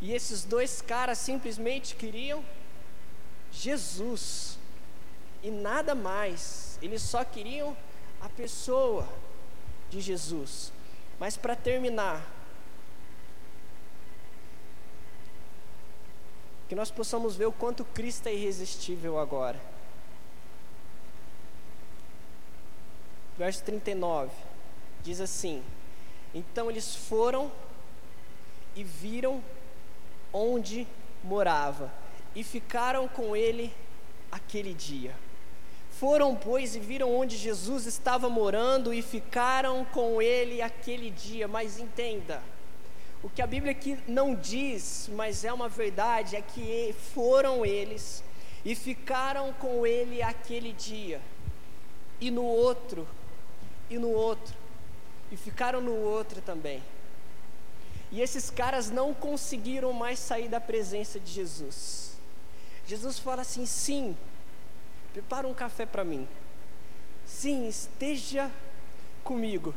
E 0.00 0.12
esses 0.12 0.42
dois 0.42 0.82
caras 0.82 1.18
simplesmente 1.18 1.94
queriam 1.94 2.42
Jesus 3.54 4.58
e 5.42 5.50
nada 5.50 5.94
mais. 5.94 6.78
Eles 6.82 7.02
só 7.02 7.24
queriam 7.24 7.76
a 8.20 8.28
pessoa 8.28 9.08
de 9.90 10.00
Jesus. 10.00 10.72
Mas 11.18 11.36
para 11.36 11.54
terminar, 11.54 12.26
que 16.68 16.74
nós 16.74 16.90
possamos 16.90 17.36
ver 17.36 17.46
o 17.46 17.52
quanto 17.52 17.84
Cristo 17.84 18.26
é 18.26 18.34
irresistível 18.34 19.18
agora. 19.18 19.60
Verso 23.36 23.62
39 23.64 24.30
diz 25.02 25.20
assim: 25.20 25.62
Então 26.34 26.70
eles 26.70 26.96
foram 26.96 27.50
e 28.74 28.82
viram 28.82 29.42
onde 30.32 30.86
morava 31.22 32.03
e 32.34 32.42
ficaram 32.42 33.08
com 33.08 33.36
ele 33.36 33.72
aquele 34.30 34.74
dia. 34.74 35.14
Foram, 35.90 36.34
pois, 36.34 36.74
e 36.74 36.80
viram 36.80 37.14
onde 37.14 37.36
Jesus 37.36 37.86
estava 37.86 38.28
morando 38.28 38.92
e 38.92 39.00
ficaram 39.00 39.84
com 39.86 40.20
ele 40.20 40.60
aquele 40.60 41.10
dia. 41.10 41.46
Mas 41.46 41.78
entenda, 41.78 42.42
o 43.22 43.30
que 43.30 43.40
a 43.40 43.46
Bíblia 43.46 43.72
aqui 43.72 43.98
não 44.06 44.34
diz, 44.34 45.08
mas 45.14 45.44
é 45.44 45.52
uma 45.52 45.68
verdade, 45.68 46.36
é 46.36 46.42
que 46.42 46.94
foram 47.14 47.64
eles 47.64 48.22
e 48.64 48.74
ficaram 48.74 49.52
com 49.54 49.86
ele 49.86 50.22
aquele 50.22 50.72
dia, 50.72 51.20
e 52.20 52.30
no 52.30 52.44
outro, 52.44 53.06
e 53.90 53.98
no 53.98 54.10
outro, 54.10 54.54
e 55.30 55.36
ficaram 55.36 55.80
no 55.80 55.94
outro 55.94 56.40
também. 56.40 56.82
E 58.10 58.20
esses 58.20 58.50
caras 58.50 58.90
não 58.90 59.12
conseguiram 59.12 59.92
mais 59.92 60.18
sair 60.18 60.48
da 60.48 60.60
presença 60.60 61.18
de 61.18 61.30
Jesus. 61.30 62.03
Jesus 62.86 63.18
fala 63.18 63.42
assim: 63.42 63.66
sim, 63.66 64.16
prepara 65.12 65.46
um 65.46 65.54
café 65.54 65.86
para 65.86 66.04
mim. 66.04 66.28
Sim, 67.26 67.66
esteja 67.66 68.50
comigo. 69.22 69.74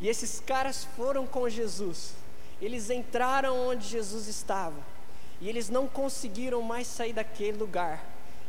E 0.00 0.08
esses 0.08 0.40
caras 0.40 0.84
foram 0.96 1.26
com 1.26 1.48
Jesus 1.48 2.14
eles 2.60 2.90
entraram 2.90 3.68
onde 3.68 3.86
Jesus 3.86 4.28
estava 4.28 4.80
e 5.40 5.48
eles 5.48 5.68
não 5.68 5.86
conseguiram 5.86 6.62
mais 6.62 6.86
sair 6.86 7.12
daquele 7.12 7.58
lugar. 7.58 8.04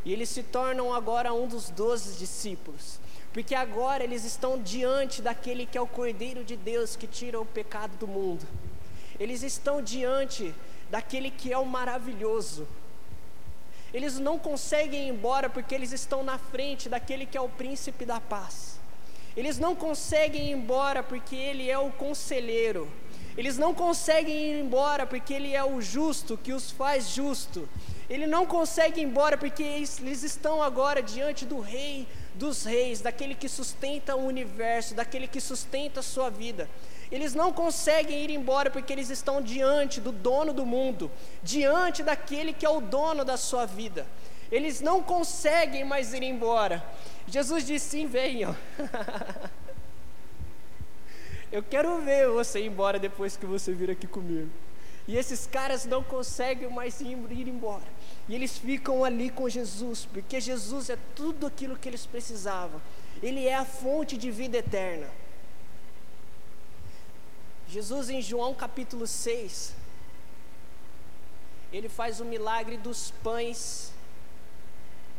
E 0.06 0.13
eles 0.13 0.30
se 0.30 0.43
tornam 0.43 0.93
agora 0.93 1.34
um 1.34 1.48
dos 1.48 1.69
doze 1.69 2.17
discípulos, 2.17 3.00
porque 3.34 3.56
agora 3.56 4.04
eles 4.04 4.24
estão 4.24 4.62
diante 4.62 5.21
daquele 5.21 5.65
que 5.65 5.78
é 5.78 5.82
o 5.82 5.88
Cordeiro 5.88 6.43
de 6.43 6.56
Deus 6.56 6.95
que 6.95 7.08
tira 7.08 7.41
o 7.41 7.45
pecado 7.45 7.98
do 7.98 8.08
mundo. 8.08 8.45
Eles 9.19 9.41
estão 9.41 9.82
diante 9.82 10.54
daquele 10.91 11.32
que 11.32 11.52
é 11.52 11.58
o 11.58 11.65
maravilhoso. 11.65 12.67
Eles 13.96 14.20
não 14.20 14.38
conseguem 14.38 15.08
ir 15.08 15.10
embora 15.10 15.50
porque 15.50 15.74
eles 15.74 15.94
estão 15.94 16.22
na 16.22 16.38
frente 16.38 16.90
daquele 16.90 17.26
que 17.26 17.38
é 17.38 17.42
o 17.42 17.48
príncipe 17.48 18.04
da 18.04 18.20
paz. 18.20 18.78
Eles 19.38 19.58
não 19.58 19.74
conseguem 19.74 20.50
ir 20.50 20.52
embora 20.52 21.02
porque 21.02 21.34
ele 21.34 21.70
é 21.70 21.78
o 21.78 21.90
conselheiro. 21.92 22.92
Eles 23.38 23.58
não 23.58 23.74
conseguem 23.74 24.36
ir 24.36 24.60
embora 24.60 25.06
porque 25.06 25.34
ele 25.34 25.56
é 25.56 25.64
o 25.64 25.80
justo 25.80 26.38
que 26.38 26.52
os 26.52 26.72
faz 26.72 27.08
justo. 27.08 27.70
Ele 28.10 28.28
não 28.28 28.46
consegue 28.46 29.00
ir 29.00 29.06
embora 29.06 29.38
porque 29.38 29.64
eles 29.64 30.24
estão 30.24 30.62
agora 30.62 31.02
diante 31.02 31.46
do 31.46 31.62
rei 31.62 32.06
dos 32.34 32.66
reis, 32.66 33.00
daquele 33.00 33.34
que 33.34 33.48
sustenta 33.48 34.14
o 34.14 34.26
universo, 34.26 34.94
daquele 34.94 35.26
que 35.26 35.40
sustenta 35.40 36.02
a 36.02 36.04
sua 36.04 36.30
vida. 36.30 36.70
Eles 37.12 37.34
não 37.34 37.54
conseguem 37.54 38.24
ir 38.24 38.30
embora 38.30 38.70
porque 38.70 38.91
eles 38.91 39.10
estão 39.10 39.41
diante 39.41 40.02
do 40.02 40.12
dono 40.12 40.52
do 40.52 40.65
mundo, 40.65 41.12
diante 41.44 42.02
daquele 42.04 42.52
que 42.54 42.65
é 42.65 42.70
o 42.70 42.82
dono 42.82 43.24
da 43.24 43.38
sua 43.38 43.65
vida. 43.65 44.06
Eles 44.52 44.82
não 44.82 45.02
conseguem 45.02 45.84
mais 45.84 46.13
ir 46.13 46.24
embora. 46.24 46.84
Jesus 47.28 47.65
disse: 47.65 47.89
sim, 47.89 48.08
venham. 48.08 48.56
Eu 51.52 51.63
quero 51.63 52.02
ver 52.02 52.28
você 52.28 52.60
ir 52.60 52.68
embora 52.68 53.00
depois 53.00 53.38
que 53.38 53.46
você 53.46 53.72
vir 53.72 53.89
aqui 53.89 54.08
comigo. 54.08 54.50
E 55.08 55.18
esses 55.18 55.46
caras 55.46 55.86
não 55.86 56.04
conseguem 56.04 56.70
mais 56.70 57.00
ir, 57.00 57.15
embora. 57.48 57.86
E 58.28 58.34
eles 58.34 58.58
ficam 58.58 59.06
ali 59.06 59.30
com 59.30 59.48
Jesus, 59.48 60.06
porque 60.12 60.41
Jesus 60.41 60.89
é 60.89 60.98
tudo 61.13 61.46
aquilo 61.46 61.78
que 61.78 61.88
eles 61.88 62.06
precisavam. 62.06 62.82
Ele 63.22 63.46
é 63.48 63.56
a 63.56 63.63
fonte 63.63 64.18
de 64.18 64.32
vida 64.32 64.58
eterna. 64.58 65.08
Jesus, 67.67 68.10
em 68.10 68.21
João 68.21 68.54
capítulo 68.54 69.08
6, 69.08 69.73
ele 71.73 71.89
faz 71.89 72.19
o 72.19 72.25
milagre 72.25 72.78
dos 72.78 73.12
pães 73.23 73.91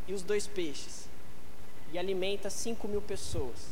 e 0.06 0.12
os 0.14 0.22
dois 0.22 0.46
peixes, 0.46 1.09
e 1.92 1.98
alimenta 1.98 2.48
cinco 2.48 2.87
mil 2.87 3.02
pessoas. 3.02 3.66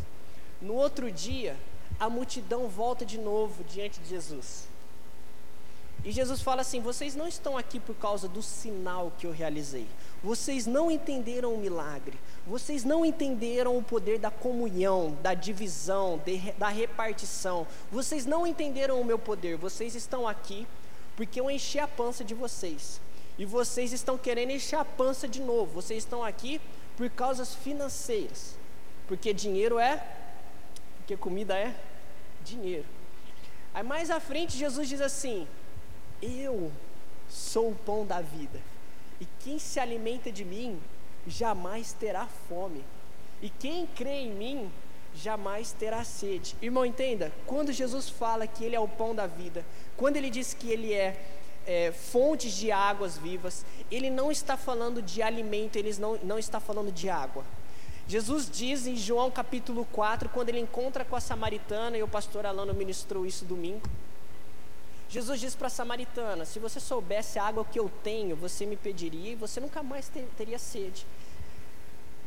No 0.61 0.75
outro 0.75 1.11
dia, 1.11 1.57
a 1.99 2.11
multidão 2.11 2.69
volta 2.69 3.05
de 3.05 3.19
novo 3.19 3.63
diante 3.65 4.01
de 4.01 4.09
Jesus. 4.09 4.67
E 6.05 6.13
Jesus 6.13 6.43
fala 6.43 6.61
assim: 6.61 6.81
vocês 6.81 7.17
não 7.17 7.27
estão 7.27 7.57
aqui 7.57 7.81
por 7.81 7.95
causa 7.95 8.29
do 8.29 8.43
sinal 8.43 9.11
que 9.19 9.27
eu 9.27 9.33
realizei. 9.33 9.87
Vocês 10.23 10.67
não 10.67 10.91
entenderam 10.91 11.55
o 11.55 11.59
milagre. 11.59 12.19
Vocês 12.47 12.85
não 12.85 13.05
entenderam 13.05 13.77
o 13.77 13.83
poder 13.83 14.19
da 14.19 14.31
comunhão, 14.31 15.17
da 15.23 15.33
divisão, 15.33 16.21
de, 16.25 16.53
da 16.53 16.69
repartição. 16.69 17.67
Vocês 17.91 18.27
não 18.27 18.47
entenderam 18.47 19.01
o 19.01 19.05
meu 19.05 19.19
poder. 19.19 19.57
Vocês 19.57 19.95
estão 19.95 20.29
aqui 20.29 20.67
porque 21.17 21.41
eu 21.41 21.51
enchi 21.51 21.79
a 21.79 21.89
pança 21.89 22.23
de 22.23 22.35
vocês. 22.35 23.01
E 23.39 23.47
vocês 23.47 23.93
estão 23.93 24.19
querendo 24.19 24.51
encher 24.51 24.77
a 24.77 24.85
pança 24.85 25.27
de 25.27 25.41
novo. 25.41 25.73
Vocês 25.73 26.05
estão 26.05 26.23
aqui 26.23 26.61
por 26.97 27.09
causas 27.09 27.55
financeiras. 27.55 28.57
Porque 29.09 29.33
dinheiro 29.33 29.79
é. 29.79 30.07
Porque 30.99 31.17
comida 31.17 31.57
é 31.57 31.75
dinheiro. 32.45 32.87
Aí 33.73 33.83
mais 33.83 34.11
à 34.11 34.21
frente 34.21 34.57
Jesus 34.57 34.89
diz 34.89 35.01
assim: 35.01 35.49
eu 36.25 36.73
sou 37.29 37.71
o 37.71 37.75
pão 37.75 38.07
da 38.07 38.21
vida, 38.21 38.61
e 39.21 39.27
quem 39.41 39.59
se 39.59 39.79
alimenta 39.79 40.31
de 40.33 40.45
mim 40.45 40.81
jamais 41.27 41.93
terá 41.93 42.27
fome, 42.49 42.85
e 43.43 43.49
quem 43.49 43.87
crê 43.87 44.23
em 44.23 44.31
mim 44.31 44.73
jamais 45.15 45.73
terá 45.73 46.05
sede. 46.05 46.57
Irmão, 46.61 46.85
entenda: 46.85 47.33
quando 47.47 47.73
Jesus 47.73 48.09
fala 48.09 48.47
que 48.47 48.65
Ele 48.65 48.77
é 48.77 48.81
o 48.81 48.89
pão 48.89 49.15
da 49.15 49.27
vida, 49.27 49.65
quando 49.97 50.17
Ele 50.17 50.31
diz 50.31 50.55
que 50.55 50.71
Ele 50.71 50.93
é, 50.93 51.17
é 51.67 51.93
fontes 51.93 52.53
de 52.55 52.73
águas 52.73 53.17
vivas, 53.17 53.65
Ele 53.91 54.11
não 54.11 54.31
está 54.33 54.57
falando 54.57 55.01
de 55.01 55.23
alimento, 55.23 55.77
Ele 55.77 55.95
não, 55.99 56.19
não 56.23 56.39
está 56.39 56.59
falando 56.59 56.91
de 56.91 57.09
água. 57.09 57.45
Jesus 58.07 58.51
diz 58.51 58.87
em 58.87 58.97
João 58.97 59.31
capítulo 59.31 59.87
4, 59.91 60.29
quando 60.29 60.51
ele 60.51 60.61
encontra 60.61 61.07
com 61.07 61.17
a 61.17 61.21
samaritana, 61.21 61.97
e 61.97 62.03
o 62.03 62.09
pastor 62.09 62.45
Alano 62.45 62.75
ministrou 62.75 63.25
isso 63.25 63.47
domingo. 63.47 63.81
Jesus 65.15 65.39
diz 65.39 65.55
para 65.55 65.69
a 65.69 65.71
samaritana: 65.71 66.45
Se 66.45 66.59
você 66.59 66.81
soubesse 66.81 67.39
a 67.39 67.45
água 67.45 67.65
que 67.65 67.79
eu 67.79 67.89
tenho, 68.03 68.35
você 68.35 68.67
me 68.67 68.77
pediria 68.77 69.31
e 69.31 69.37
você 69.37 69.61
nunca 69.61 69.81
mais 69.81 70.09
ter, 70.09 70.29
teria 70.37 70.59
sede. 70.59 71.07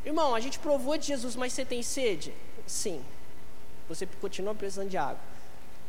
Irmão, 0.06 0.34
a 0.34 0.39
gente 0.39 0.58
provou 0.58 0.97
de 0.97 1.08
Jesus, 1.08 1.36
mas 1.36 1.52
você 1.52 1.65
tem 1.65 1.84
sede? 1.84 2.34
Sim. 2.65 3.04
Você 3.89 4.06
continua 4.06 4.56
precisando 4.56 4.88
de 4.88 4.95
água. 4.95 5.19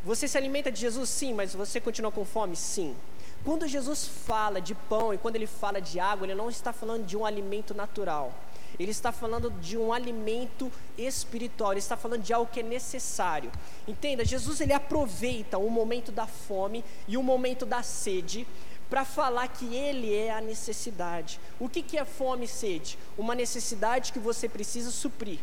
Você 0.02 0.26
se 0.26 0.36
alimenta 0.36 0.72
de 0.72 0.80
Jesus? 0.80 1.08
Sim, 1.08 1.34
mas 1.34 1.54
você 1.54 1.80
continua 1.80 2.10
com 2.10 2.24
fome? 2.24 2.56
Sim. 2.56 2.96
Quando 3.44 3.68
Jesus 3.68 4.04
fala 4.26 4.60
de 4.60 4.74
pão 4.74 5.14
e 5.14 5.18
quando 5.18 5.36
ele 5.36 5.46
fala 5.46 5.80
de 5.80 6.00
água, 6.00 6.26
ele 6.26 6.34
não 6.34 6.50
está 6.50 6.72
falando 6.72 7.06
de 7.06 7.16
um 7.16 7.24
alimento 7.24 7.74
natural. 7.74 8.34
Ele 8.78 8.90
está 8.90 9.10
falando 9.10 9.50
de 9.50 9.76
um 9.76 9.92
alimento 9.92 10.70
espiritual, 10.96 11.72
ele 11.72 11.80
está 11.80 11.96
falando 11.96 12.22
de 12.22 12.32
algo 12.32 12.50
que 12.50 12.60
é 12.60 12.62
necessário. 12.62 13.50
Entenda, 13.86 14.24
Jesus 14.24 14.60
ele 14.60 14.72
aproveita 14.72 15.58
o 15.58 15.68
momento 15.68 16.12
da 16.12 16.26
fome 16.26 16.84
e 17.08 17.16
o 17.16 17.22
momento 17.22 17.66
da 17.66 17.82
sede 17.82 18.46
para 18.88 19.04
falar 19.04 19.48
que 19.48 19.74
ele 19.74 20.14
é 20.14 20.30
a 20.30 20.40
necessidade. 20.40 21.40
O 21.58 21.68
que, 21.68 21.82
que 21.82 21.98
é 21.98 22.04
fome 22.04 22.44
e 22.44 22.48
sede? 22.48 22.98
Uma 23.16 23.34
necessidade 23.34 24.12
que 24.12 24.18
você 24.18 24.48
precisa 24.48 24.90
suprir, 24.90 25.40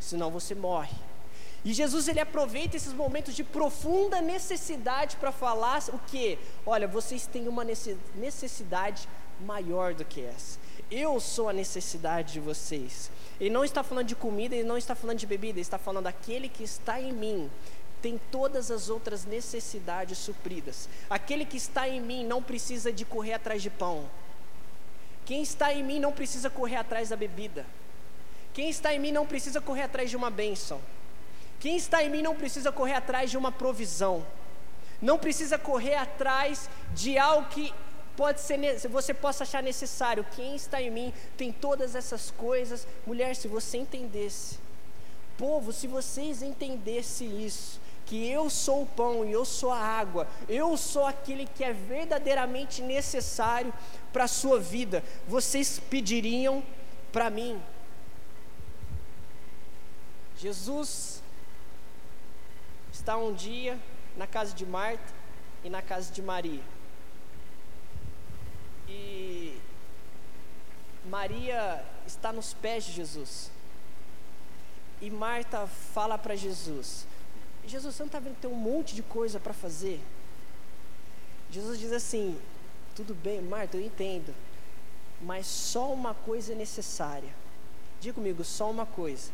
senão 0.00 0.30
você 0.30 0.54
morre. 0.54 0.96
E 1.64 1.72
Jesus 1.72 2.08
ele 2.08 2.18
aproveita 2.18 2.76
esses 2.76 2.92
momentos 2.92 3.34
de 3.34 3.44
profunda 3.44 4.20
necessidade 4.20 5.16
para 5.16 5.30
falar 5.30 5.80
o 5.92 5.98
que? 5.98 6.38
Olha, 6.66 6.88
vocês 6.88 7.26
têm 7.26 7.46
uma 7.46 7.64
necessidade 8.16 9.08
maior 9.40 9.94
do 9.94 10.04
que 10.04 10.20
essa. 10.22 10.58
Eu 10.90 11.18
sou 11.20 11.48
a 11.48 11.52
necessidade 11.52 12.34
de 12.34 12.40
vocês. 12.40 13.10
Ele 13.40 13.50
não 13.50 13.64
está 13.64 13.82
falando 13.82 14.06
de 14.06 14.14
comida, 14.14 14.54
ele 14.54 14.68
não 14.68 14.76
está 14.76 14.94
falando 14.94 15.18
de 15.18 15.26
bebida, 15.26 15.54
ele 15.54 15.62
está 15.62 15.78
falando 15.78 16.04
daquele 16.04 16.48
que 16.48 16.62
está 16.62 17.00
em 17.00 17.12
mim. 17.12 17.50
Tem 18.00 18.20
todas 18.30 18.70
as 18.70 18.88
outras 18.88 19.24
necessidades 19.24 20.18
supridas. 20.18 20.88
Aquele 21.08 21.44
que 21.44 21.56
está 21.56 21.88
em 21.88 22.00
mim 22.00 22.24
não 22.24 22.42
precisa 22.42 22.92
de 22.92 23.04
correr 23.04 23.34
atrás 23.34 23.62
de 23.62 23.70
pão. 23.70 24.08
Quem 25.24 25.42
está 25.42 25.72
em 25.72 25.82
mim 25.82 26.00
não 26.00 26.12
precisa 26.12 26.50
correr 26.50 26.76
atrás 26.76 27.08
da 27.08 27.16
bebida. 27.16 27.64
Quem 28.52 28.68
está 28.68 28.92
em 28.92 28.98
mim 28.98 29.12
não 29.12 29.26
precisa 29.26 29.60
correr 29.60 29.82
atrás 29.82 30.10
de 30.10 30.16
uma 30.16 30.30
bênção. 30.30 30.80
Quem 31.58 31.76
está 31.76 32.02
em 32.02 32.10
mim 32.10 32.22
não 32.22 32.34
precisa 32.34 32.72
correr 32.72 32.94
atrás 32.94 33.30
de 33.30 33.38
uma 33.38 33.52
provisão. 33.52 34.26
Não 35.00 35.18
precisa 35.18 35.56
correr 35.56 35.94
atrás 35.94 36.68
de 36.92 37.16
algo 37.18 37.48
que 37.48 37.72
pode 38.16 38.40
ser, 38.40 38.58
você 38.88 39.12
possa 39.14 39.44
achar 39.44 39.62
necessário. 39.62 40.26
Quem 40.36 40.54
está 40.54 40.80
em 40.80 40.90
mim 40.90 41.14
tem 41.36 41.52
todas 41.52 41.94
essas 41.94 42.30
coisas. 42.30 42.86
Mulher, 43.06 43.34
se 43.36 43.48
você 43.48 43.78
entendesse, 43.78 44.58
povo, 45.36 45.72
se 45.72 45.86
vocês 45.86 46.42
entendessem 46.42 47.44
isso, 47.44 47.80
que 48.06 48.28
eu 48.28 48.50
sou 48.50 48.82
o 48.82 48.86
pão 48.86 49.24
e 49.24 49.32
eu 49.32 49.44
sou 49.44 49.70
a 49.70 49.78
água, 49.78 50.26
eu 50.48 50.76
sou 50.76 51.06
aquele 51.06 51.46
que 51.46 51.64
é 51.64 51.72
verdadeiramente 51.72 52.82
necessário 52.82 53.72
para 54.12 54.24
a 54.24 54.28
sua 54.28 54.58
vida, 54.58 55.02
vocês 55.26 55.78
pediriam 55.78 56.62
para 57.10 57.30
mim. 57.30 57.60
Jesus 60.36 61.22
está 62.92 63.16
um 63.16 63.32
dia 63.32 63.78
na 64.16 64.26
casa 64.26 64.52
de 64.54 64.66
Marta 64.66 65.12
e 65.64 65.70
na 65.70 65.80
casa 65.80 66.12
de 66.12 66.20
Maria. 66.20 66.62
E 68.88 69.56
Maria 71.12 71.84
está 72.06 72.32
nos 72.32 72.54
pés 72.54 72.84
de 72.84 72.92
Jesus. 72.92 73.50
E 74.98 75.10
Marta 75.10 75.66
fala 75.66 76.16
para 76.16 76.34
Jesus: 76.34 77.06
Jesus, 77.66 77.94
você 77.94 78.02
não 78.02 78.06
está 78.06 78.18
vendo 78.18 78.36
que 78.36 78.40
tem 78.40 78.50
um 78.50 78.54
monte 78.54 78.94
de 78.94 79.02
coisa 79.02 79.38
para 79.38 79.52
fazer? 79.52 80.00
Jesus 81.50 81.78
diz 81.78 81.92
assim: 81.92 82.40
Tudo 82.96 83.14
bem, 83.14 83.42
Marta, 83.42 83.76
eu 83.76 83.84
entendo, 83.84 84.34
mas 85.20 85.46
só 85.46 85.92
uma 85.92 86.14
coisa 86.14 86.52
é 86.52 86.54
necessária. 86.54 87.34
Diga 88.00 88.14
comigo: 88.14 88.42
só 88.42 88.70
uma 88.70 88.86
coisa 88.86 89.30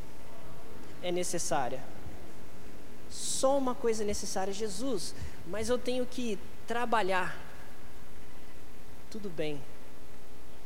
é 1.01 1.13
necessária. 1.13 1.81
Só 3.09 3.57
uma 3.57 3.77
coisa 3.77 4.03
é 4.03 4.07
necessária, 4.07 4.53
Jesus, 4.53 5.15
mas 5.47 5.69
eu 5.69 5.79
tenho 5.79 6.05
que 6.05 6.41
trabalhar 6.67 7.39
tudo 9.11 9.31
bem, 9.31 9.63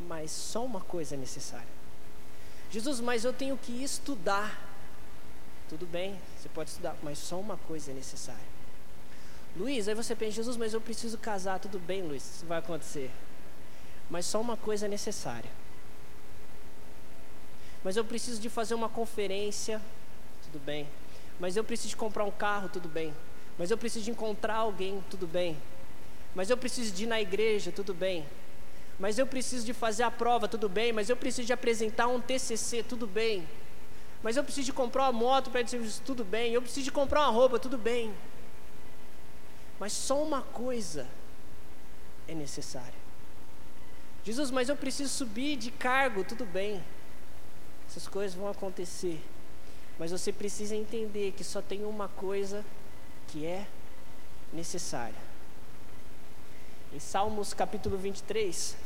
mas 0.07 0.31
só 0.31 0.65
uma 0.65 0.81
coisa 0.81 1.15
é 1.15 1.19
necessária. 1.19 1.69
Jesus, 2.71 3.01
mas 3.01 3.25
eu 3.25 3.33
tenho 3.33 3.57
que 3.57 3.83
estudar. 3.83 4.69
Tudo 5.69 5.87
bem, 5.87 6.19
você 6.37 6.49
pode 6.49 6.71
estudar, 6.71 6.97
mas 7.03 7.19
só 7.19 7.38
uma 7.38 7.57
coisa 7.57 7.91
é 7.91 7.95
necessária. 7.95 8.53
Luiz, 9.57 9.87
aí 9.87 9.95
você 9.95 10.15
pensa, 10.15 10.33
Jesus, 10.33 10.57
mas 10.57 10.73
eu 10.73 10.81
preciso 10.81 11.19
casar. 11.19 11.59
Tudo 11.59 11.79
bem, 11.79 12.03
Luiz, 12.03 12.37
isso 12.37 12.47
vai 12.47 12.59
acontecer. 12.59 13.11
Mas 14.09 14.25
só 14.27 14.41
uma 14.41 14.57
coisa 14.57 14.87
é 14.87 14.88
necessária. 14.88 15.51
Mas 17.85 17.97
eu 17.97 18.05
preciso 18.05 18.41
de 18.41 18.49
fazer 18.49 18.75
uma 18.75 18.88
conferência. 18.88 19.81
Tudo 20.45 20.59
bem. 20.65 20.88
Mas 21.38 21.57
eu 21.57 21.65
preciso 21.65 21.91
de 21.91 21.97
comprar 21.97 22.25
um 22.25 22.31
carro. 22.31 22.69
Tudo 22.69 22.88
bem. 22.88 23.15
Mas 23.59 23.71
eu 23.71 23.77
preciso 23.77 24.05
de 24.05 24.11
encontrar 24.11 24.57
alguém. 24.57 25.03
Tudo 25.11 25.27
bem. 25.27 25.59
Mas 26.35 26.49
eu 26.49 26.57
preciso 26.57 26.93
de 26.93 27.05
ir 27.05 27.07
na 27.07 27.21
igreja. 27.21 27.73
Tudo 27.73 27.93
bem. 27.93 28.27
Mas 28.98 29.18
eu 29.18 29.26
preciso 29.26 29.64
de 29.66 29.72
fazer 29.72 30.02
a 30.02 30.11
prova. 30.11 30.48
Tudo 30.48 30.68
bem. 30.68 30.92
Mas 30.92 31.09
eu 31.09 31.16
preciso 31.16 31.46
de 31.46 31.52
apresentar 31.52 32.07
um 32.07 32.20
TCC. 32.20 32.83
Tudo 32.83 33.07
bem. 33.07 33.48
Mas 34.22 34.37
eu 34.37 34.44
preciso 34.44 34.66
de 34.66 34.72
comprar 34.72 35.05
uma 35.05 35.12
moto 35.12 35.50
para 35.50 35.66
serviço. 35.66 36.02
Tudo 36.05 36.24
bem. 36.24 36.52
Eu 36.52 36.62
preciso 36.62 36.85
de 36.85 36.92
comprar 36.92 37.20
uma 37.22 37.31
roupa. 37.31 37.59
Tudo 37.59 37.78
bem. 37.78 38.14
Mas 39.78 39.92
só 39.92 40.22
uma 40.22 40.42
coisa 40.42 41.09
é 42.28 42.35
necessária. 42.35 43.02
Jesus, 44.24 44.50
mas 44.52 44.68
eu 44.68 44.76
preciso 44.76 45.12
subir 45.12 45.57
de 45.57 45.70
cargo, 45.72 46.22
tudo 46.22 46.44
bem. 46.44 46.83
Essas 47.88 48.07
coisas 48.07 48.37
vão 48.37 48.48
acontecer. 48.48 49.20
Mas 49.98 50.12
você 50.12 50.33
precisa 50.33 50.76
entender 50.76 51.33
que 51.33 51.42
só 51.42 51.61
tem 51.61 51.85
uma 51.85 52.09
coisa 52.09 52.64
que 53.28 53.44
é 53.44 53.66
necessária. 54.52 55.20
Em 56.92 57.00
Salmos 57.00 57.52
capítulo 57.52 57.96
23, 57.96 58.76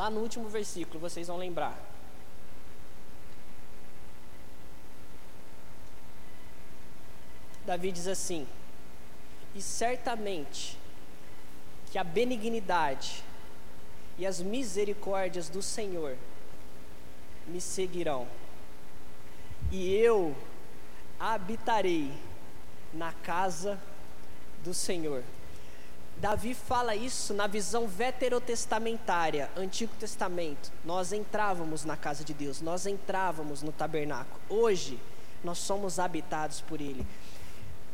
lá 0.00 0.08
no 0.08 0.20
último 0.20 0.48
versículo, 0.48 0.98
vocês 0.98 1.26
vão 1.28 1.36
lembrar. 1.36 1.78
Davi 7.66 7.92
diz 7.92 8.08
assim: 8.08 8.48
e 9.54 9.60
certamente 9.60 10.78
que 11.90 11.98
a 11.98 12.04
benignidade 12.04 13.22
e 14.16 14.24
as 14.26 14.40
misericórdias 14.40 15.50
do 15.50 15.60
Senhor 15.60 16.16
me 17.46 17.60
seguirão, 17.60 18.26
e 19.70 19.92
eu 19.92 20.34
habitarei 21.18 22.10
na 22.94 23.12
casa 23.12 23.78
do 24.64 24.72
Senhor. 24.72 25.22
Davi 26.20 26.52
fala 26.52 26.94
isso 26.94 27.32
na 27.32 27.46
visão 27.46 27.88
veterotestamentária, 27.88 29.50
Antigo 29.56 29.94
Testamento. 29.98 30.70
Nós 30.84 31.14
entrávamos 31.14 31.86
na 31.86 31.96
casa 31.96 32.22
de 32.22 32.34
Deus, 32.34 32.60
nós 32.60 32.84
entrávamos 32.84 33.62
no 33.62 33.72
tabernáculo. 33.72 34.38
Hoje, 34.46 35.00
nós 35.42 35.56
somos 35.56 35.98
habitados 35.98 36.60
por 36.60 36.78
Ele. 36.78 37.06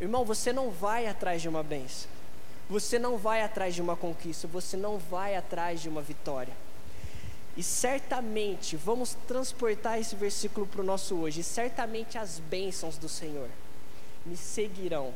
Irmão, 0.00 0.24
você 0.24 0.52
não 0.52 0.72
vai 0.72 1.06
atrás 1.06 1.40
de 1.40 1.48
uma 1.48 1.62
benção. 1.62 2.10
Você 2.68 2.98
não 2.98 3.16
vai 3.16 3.42
atrás 3.42 3.76
de 3.76 3.80
uma 3.80 3.94
conquista, 3.94 4.48
você 4.48 4.76
não 4.76 4.98
vai 4.98 5.36
atrás 5.36 5.80
de 5.80 5.88
uma 5.88 6.02
vitória. 6.02 6.52
E 7.56 7.62
certamente, 7.62 8.76
vamos 8.76 9.16
transportar 9.28 10.00
esse 10.00 10.16
versículo 10.16 10.66
para 10.66 10.80
o 10.80 10.84
nosso 10.84 11.14
hoje. 11.14 11.42
E 11.42 11.44
certamente 11.44 12.18
as 12.18 12.40
bênçãos 12.40 12.98
do 12.98 13.08
Senhor 13.08 13.48
me 14.26 14.36
seguirão. 14.36 15.14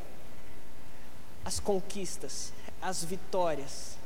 As 1.45 1.59
conquistas, 1.59 2.53
as 2.81 3.05
vitórias. 3.05 3.97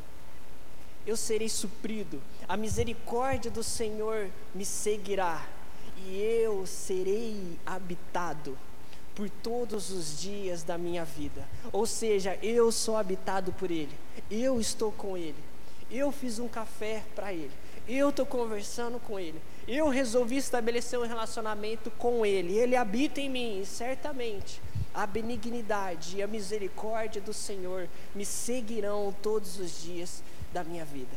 Eu 1.07 1.17
serei 1.17 1.49
suprido. 1.49 2.21
A 2.49 2.57
misericórdia 2.57 3.51
do 3.51 3.63
Senhor 3.63 4.31
me 4.55 4.65
seguirá. 4.65 5.47
E 6.07 6.21
eu 6.21 6.67
serei 6.67 7.59
habitado 7.65 8.59
por 9.15 9.31
todos 9.31 9.91
os 9.91 10.21
dias 10.21 10.63
da 10.63 10.77
minha 10.77 11.05
vida. 11.05 11.47
Ou 11.73 11.87
seja, 11.87 12.39
eu 12.43 12.71
sou 12.73 12.97
habitado 12.97 13.53
por 13.53 13.71
Ele, 13.71 13.93
eu 14.31 14.61
estou 14.61 14.91
com 14.91 15.17
Ele, 15.17 15.39
eu 15.91 16.11
fiz 16.11 16.39
um 16.39 16.49
café 16.49 17.03
para 17.15 17.33
Ele, 17.33 17.53
eu 17.89 18.11
estou 18.11 18.27
conversando 18.27 18.99
com 18.99 19.19
Ele, 19.19 19.41
eu 19.67 19.89
resolvi 19.89 20.37
estabelecer 20.37 20.99
um 20.99 21.07
relacionamento 21.07 21.91
com 21.93 22.25
Ele, 22.25 22.59
Ele 22.59 22.77
habita 22.77 23.21
em 23.21 23.31
mim, 23.31 23.61
e 23.61 23.67
certamente 23.67 24.61
a 24.93 25.07
benignidade 25.07 26.19
e 26.19 26.23
a 26.23 26.27
misericórdia 26.27 27.21
do 27.21 27.33
Senhor 27.33 27.89
me 28.15 28.25
seguirão 28.25 29.15
todos 29.23 29.59
os 29.59 29.83
dias 29.83 30.23
da 30.53 30.63
minha 30.63 30.85
vida. 30.85 31.17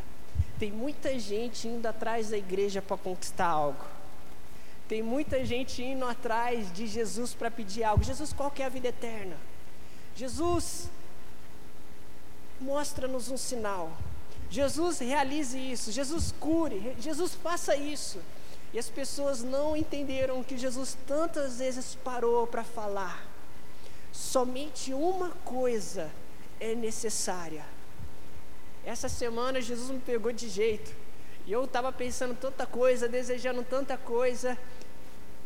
Tem 0.57 0.71
muita 0.71 1.19
gente 1.19 1.67
indo 1.67 1.85
atrás 1.85 2.29
da 2.29 2.37
igreja 2.37 2.81
para 2.81 2.97
conquistar 2.97 3.47
algo 3.47 3.97
tem 4.87 5.03
muita 5.03 5.43
gente 5.45 5.83
indo 5.83 6.05
atrás 6.05 6.71
de 6.71 6.87
Jesus 6.87 7.33
para 7.33 7.51
pedir 7.51 7.83
algo. 7.83 8.03
Jesus, 8.03 8.31
qual 8.31 8.49
que 8.49 8.63
é 8.63 8.65
a 8.65 8.69
vida 8.69 8.87
eterna? 8.87 9.35
Jesus, 10.15 10.89
mostra-nos 12.59 13.29
um 13.29 13.37
sinal. 13.37 13.91
Jesus, 14.49 14.99
realize 14.99 15.57
isso. 15.57 15.91
Jesus, 15.91 16.33
cure. 16.39 16.95
Jesus, 16.99 17.35
faça 17.35 17.75
isso. 17.75 18.19
E 18.77 18.79
as 18.79 18.91
pessoas 18.91 19.41
não 19.41 19.75
entenderam 19.75 20.43
que 20.43 20.55
Jesus 20.55 20.95
tantas 21.07 21.57
vezes 21.57 21.95
parou 22.03 22.45
para 22.45 22.63
falar. 22.63 23.25
Somente 24.13 24.93
uma 24.93 25.31
coisa 25.43 26.11
é 26.59 26.75
necessária. 26.75 27.65
Essa 28.85 29.09
semana 29.09 29.59
Jesus 29.59 29.89
me 29.89 29.99
pegou 29.99 30.31
de 30.31 30.47
jeito. 30.47 30.93
E 31.47 31.51
eu 31.51 31.65
estava 31.65 31.91
pensando 31.91 32.35
tanta 32.35 32.67
coisa, 32.67 33.09
desejando 33.09 33.63
tanta 33.63 33.97
coisa. 33.97 34.55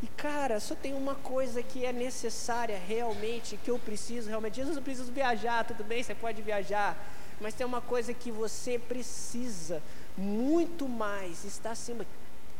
E 0.04 0.08
cara, 0.08 0.60
só 0.60 0.76
tem 0.76 0.94
uma 0.94 1.16
coisa 1.16 1.64
que 1.64 1.86
é 1.86 1.94
necessária 1.94 2.78
realmente, 2.78 3.56
que 3.56 3.72
eu 3.72 3.80
preciso 3.80 4.28
realmente. 4.28 4.58
Jesus, 4.58 4.76
eu 4.76 4.84
preciso 4.84 5.10
viajar, 5.10 5.64
tudo 5.64 5.86
bem, 5.86 6.04
você 6.04 6.14
pode 6.14 6.42
viajar. 6.42 6.98
Mas 7.40 7.54
tem 7.54 7.66
uma 7.66 7.80
coisa 7.80 8.14
que 8.14 8.30
você 8.30 8.78
precisa 8.78 9.82
muito 10.18 10.86
mais, 10.90 11.46
está 11.46 11.72
acima, 11.72 12.06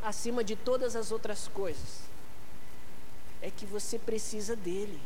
acima 0.04 0.44
de 0.44 0.56
todas 0.56 0.96
as 0.96 1.12
outras 1.12 1.48
coisas. 1.48 2.02
É 3.42 3.50
que 3.50 3.66
você 3.66 3.98
precisa 3.98 4.56
dele. 4.56 5.00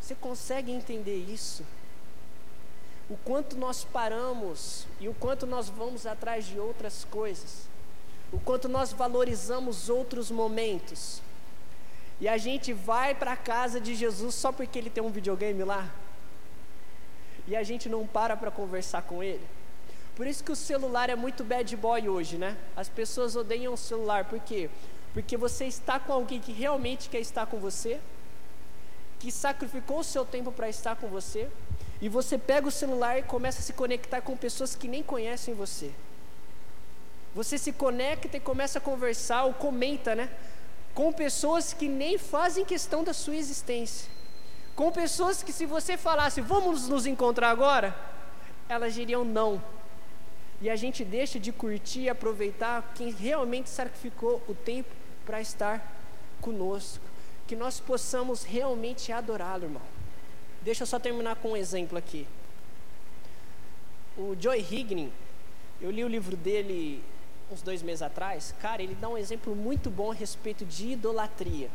Você 0.00 0.14
consegue 0.14 0.70
entender 0.72 1.16
isso? 1.16 1.64
O 3.08 3.16
quanto 3.16 3.56
nós 3.56 3.84
paramos 3.84 4.86
e 5.00 5.08
o 5.08 5.14
quanto 5.14 5.46
nós 5.46 5.68
vamos 5.68 6.06
atrás 6.06 6.46
de 6.46 6.58
outras 6.58 7.04
coisas 7.04 7.72
o 8.32 8.40
quanto 8.40 8.68
nós 8.68 8.92
valorizamos 8.92 9.90
outros 9.90 10.30
momentos. 10.30 11.20
E 12.18 12.26
a 12.26 12.38
gente 12.38 12.72
vai 12.72 13.14
para 13.14 13.32
a 13.32 13.36
casa 13.36 13.78
de 13.78 13.94
Jesus 13.94 14.34
só 14.34 14.50
porque 14.50 14.78
ele 14.78 14.88
tem 14.88 15.02
um 15.02 15.10
videogame 15.10 15.62
lá. 15.62 15.88
E 17.46 17.54
a 17.54 17.62
gente 17.62 17.88
não 17.88 18.06
para 18.06 18.36
para 18.36 18.50
conversar 18.50 19.02
com 19.02 19.22
ele. 19.22 19.44
Por 20.14 20.26
isso 20.26 20.44
que 20.44 20.52
o 20.52 20.56
celular 20.56 21.08
é 21.08 21.16
muito 21.16 21.42
bad 21.42 21.74
boy 21.76 22.08
hoje, 22.08 22.36
né? 22.36 22.56
As 22.76 22.88
pessoas 22.88 23.34
odeiam 23.34 23.72
o 23.72 23.76
celular, 23.76 24.26
por 24.26 24.38
quê? 24.40 24.68
Porque 25.14 25.36
você 25.36 25.64
está 25.64 25.98
com 25.98 26.12
alguém 26.12 26.40
que 26.40 26.52
realmente 26.52 27.08
quer 27.08 27.20
estar 27.20 27.46
com 27.46 27.58
você, 27.58 27.98
que 29.18 29.32
sacrificou 29.32 30.00
o 30.00 30.04
seu 30.04 30.24
tempo 30.24 30.52
para 30.52 30.68
estar 30.68 30.96
com 30.96 31.08
você, 31.08 31.48
e 32.00 32.08
você 32.08 32.36
pega 32.36 32.68
o 32.68 32.70
celular 32.70 33.18
e 33.18 33.22
começa 33.22 33.60
a 33.60 33.62
se 33.62 33.72
conectar 33.72 34.20
com 34.20 34.36
pessoas 34.36 34.74
que 34.74 34.88
nem 34.88 35.02
conhecem 35.02 35.54
você. 35.54 35.92
Você 37.34 37.56
se 37.56 37.72
conecta 37.72 38.36
e 38.36 38.40
começa 38.40 38.78
a 38.78 38.82
conversar 38.82 39.44
ou 39.44 39.54
comenta, 39.54 40.14
né? 40.14 40.28
Com 40.94 41.10
pessoas 41.12 41.72
que 41.72 41.88
nem 41.88 42.18
fazem 42.18 42.64
questão 42.64 43.02
da 43.02 43.14
sua 43.14 43.36
existência. 43.36 44.10
Com 44.76 44.90
pessoas 44.90 45.42
que, 45.42 45.52
se 45.52 45.64
você 45.64 45.96
falasse, 45.96 46.40
vamos 46.40 46.88
nos 46.88 47.06
encontrar 47.06 47.50
agora, 47.50 47.96
elas 48.68 48.92
diriam 48.92 49.24
não. 49.24 49.62
E 50.62 50.70
a 50.70 50.76
gente 50.76 51.04
deixa 51.04 51.40
de 51.40 51.50
curtir 51.50 52.02
e 52.02 52.08
aproveitar 52.08 52.92
quem 52.94 53.10
realmente 53.10 53.68
sacrificou 53.68 54.40
o 54.48 54.54
tempo 54.54 54.88
para 55.26 55.40
estar 55.40 56.00
conosco. 56.40 57.04
Que 57.48 57.56
nós 57.56 57.80
possamos 57.80 58.44
realmente 58.44 59.10
adorá-lo, 59.10 59.64
irmão. 59.64 59.82
Deixa 60.62 60.84
eu 60.84 60.86
só 60.86 61.00
terminar 61.00 61.34
com 61.36 61.50
um 61.50 61.56
exemplo 61.56 61.98
aqui. 61.98 62.28
O 64.16 64.36
Joy 64.38 64.60
Higgin, 64.60 65.12
eu 65.80 65.90
li 65.90 66.04
o 66.04 66.08
livro 66.08 66.36
dele 66.36 67.02
uns 67.50 67.60
dois 67.60 67.82
meses 67.82 68.00
atrás, 68.00 68.54
cara, 68.62 68.82
ele 68.82 68.94
dá 68.94 69.08
um 69.08 69.18
exemplo 69.18 69.54
muito 69.54 69.90
bom 69.90 70.10
a 70.10 70.14
respeito 70.14 70.64
de 70.64 70.92
idolatria. 70.92 71.68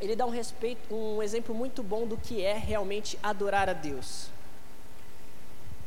Ele 0.00 0.16
dá 0.16 0.24
um, 0.24 0.30
respeito, 0.30 0.94
um 0.94 1.22
exemplo 1.22 1.54
muito 1.54 1.82
bom 1.82 2.06
do 2.06 2.16
que 2.16 2.42
é 2.42 2.54
realmente 2.54 3.18
adorar 3.22 3.68
a 3.68 3.72
Deus. 3.72 4.31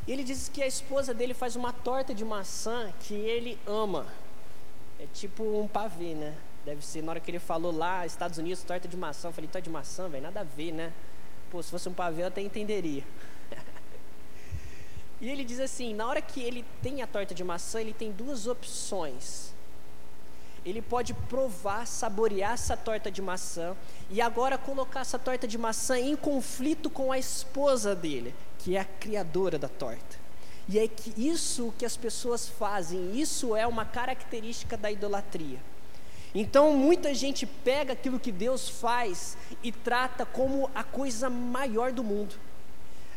E 0.08 0.12
ele 0.12 0.24
diz 0.24 0.49
que 0.49 0.62
a 0.62 0.68
esposa 0.68 1.14
dele 1.14 1.34
faz 1.34 1.56
uma 1.56 1.74
torta 1.74 2.14
de 2.14 2.24
maçã 2.24 2.93
que 3.01 3.14
ele 3.14 3.58
ama. 3.66 4.06
É 4.99 5.08
tipo 5.14 5.43
um 5.43 5.68
pavê, 5.68 6.14
né? 6.14 6.36
Deve 6.64 6.86
ser, 6.86 7.03
na 7.03 7.12
hora 7.12 7.20
que 7.20 7.30
ele 7.30 7.39
falou 7.39 7.72
lá, 7.72 8.06
Estados 8.06 8.38
Unidos, 8.38 8.64
torta 8.64 8.88
de 8.88 8.97
maçã, 8.97 9.28
eu 9.28 9.34
falei, 9.34 9.47
torta 9.47 9.62
de 9.62 9.70
maçã, 9.70 10.08
velho, 10.08 10.24
nada 10.24 10.41
a 10.41 10.43
ver, 10.43 10.72
né? 10.72 10.93
Pô, 11.51 11.62
se 11.62 11.70
fosse 11.70 11.88
um 11.88 11.93
pavê 11.93 12.24
eu 12.24 12.28
até 12.28 12.41
entenderia. 12.41 13.03
E 15.22 15.30
ele 15.30 15.45
diz 15.45 15.62
assim: 15.62 15.93
na 15.93 16.06
hora 16.06 16.22
que 16.22 16.41
ele 16.41 16.66
tem 16.84 17.01
a 17.01 17.08
torta 17.08 17.34
de 17.34 17.41
maçã, 17.41 17.80
ele 17.80 17.93
tem 17.93 18.12
duas 18.12 18.47
opções. 18.47 19.53
ele 20.66 20.82
pode 20.82 21.14
provar, 21.14 21.88
saborear 21.88 22.53
essa 22.53 22.76
torta 22.76 23.10
de 23.10 23.22
maçã 23.22 23.78
e 24.10 24.20
agora 24.20 24.58
colocar 24.58 24.99
essa 24.99 25.18
torta 25.18 25.47
de 25.47 25.58
maçã 25.58 25.97
em 25.97 26.18
conflito 26.18 26.89
com 26.89 27.14
a 27.14 27.18
esposa 27.18 27.95
dele, 27.95 28.36
que 28.66 28.76
é 28.76 28.80
a 28.80 28.86
criadora 28.86 29.59
da 29.59 29.68
torta. 29.68 30.18
E 30.68 30.80
é 30.80 30.88
que 30.88 31.13
isso 31.16 31.72
que 31.78 31.86
as 31.86 31.95
pessoas 31.95 32.49
fazem, 32.49 33.16
isso 33.16 33.55
é 33.55 33.68
uma 33.68 33.86
característica 33.86 34.76
da 34.76 34.91
idolatria. 34.91 35.59
Então 36.34 36.74
muita 36.74 37.13
gente 37.13 37.45
pega 37.45 37.93
aquilo 37.93 38.20
que 38.20 38.32
Deus 38.32 38.68
faz 38.68 39.38
e 39.61 39.72
trata 39.72 40.26
como 40.26 40.68
a 40.74 40.84
coisa 40.84 41.30
maior 41.30 41.91
do 41.91 42.03
mundo. 42.03 42.34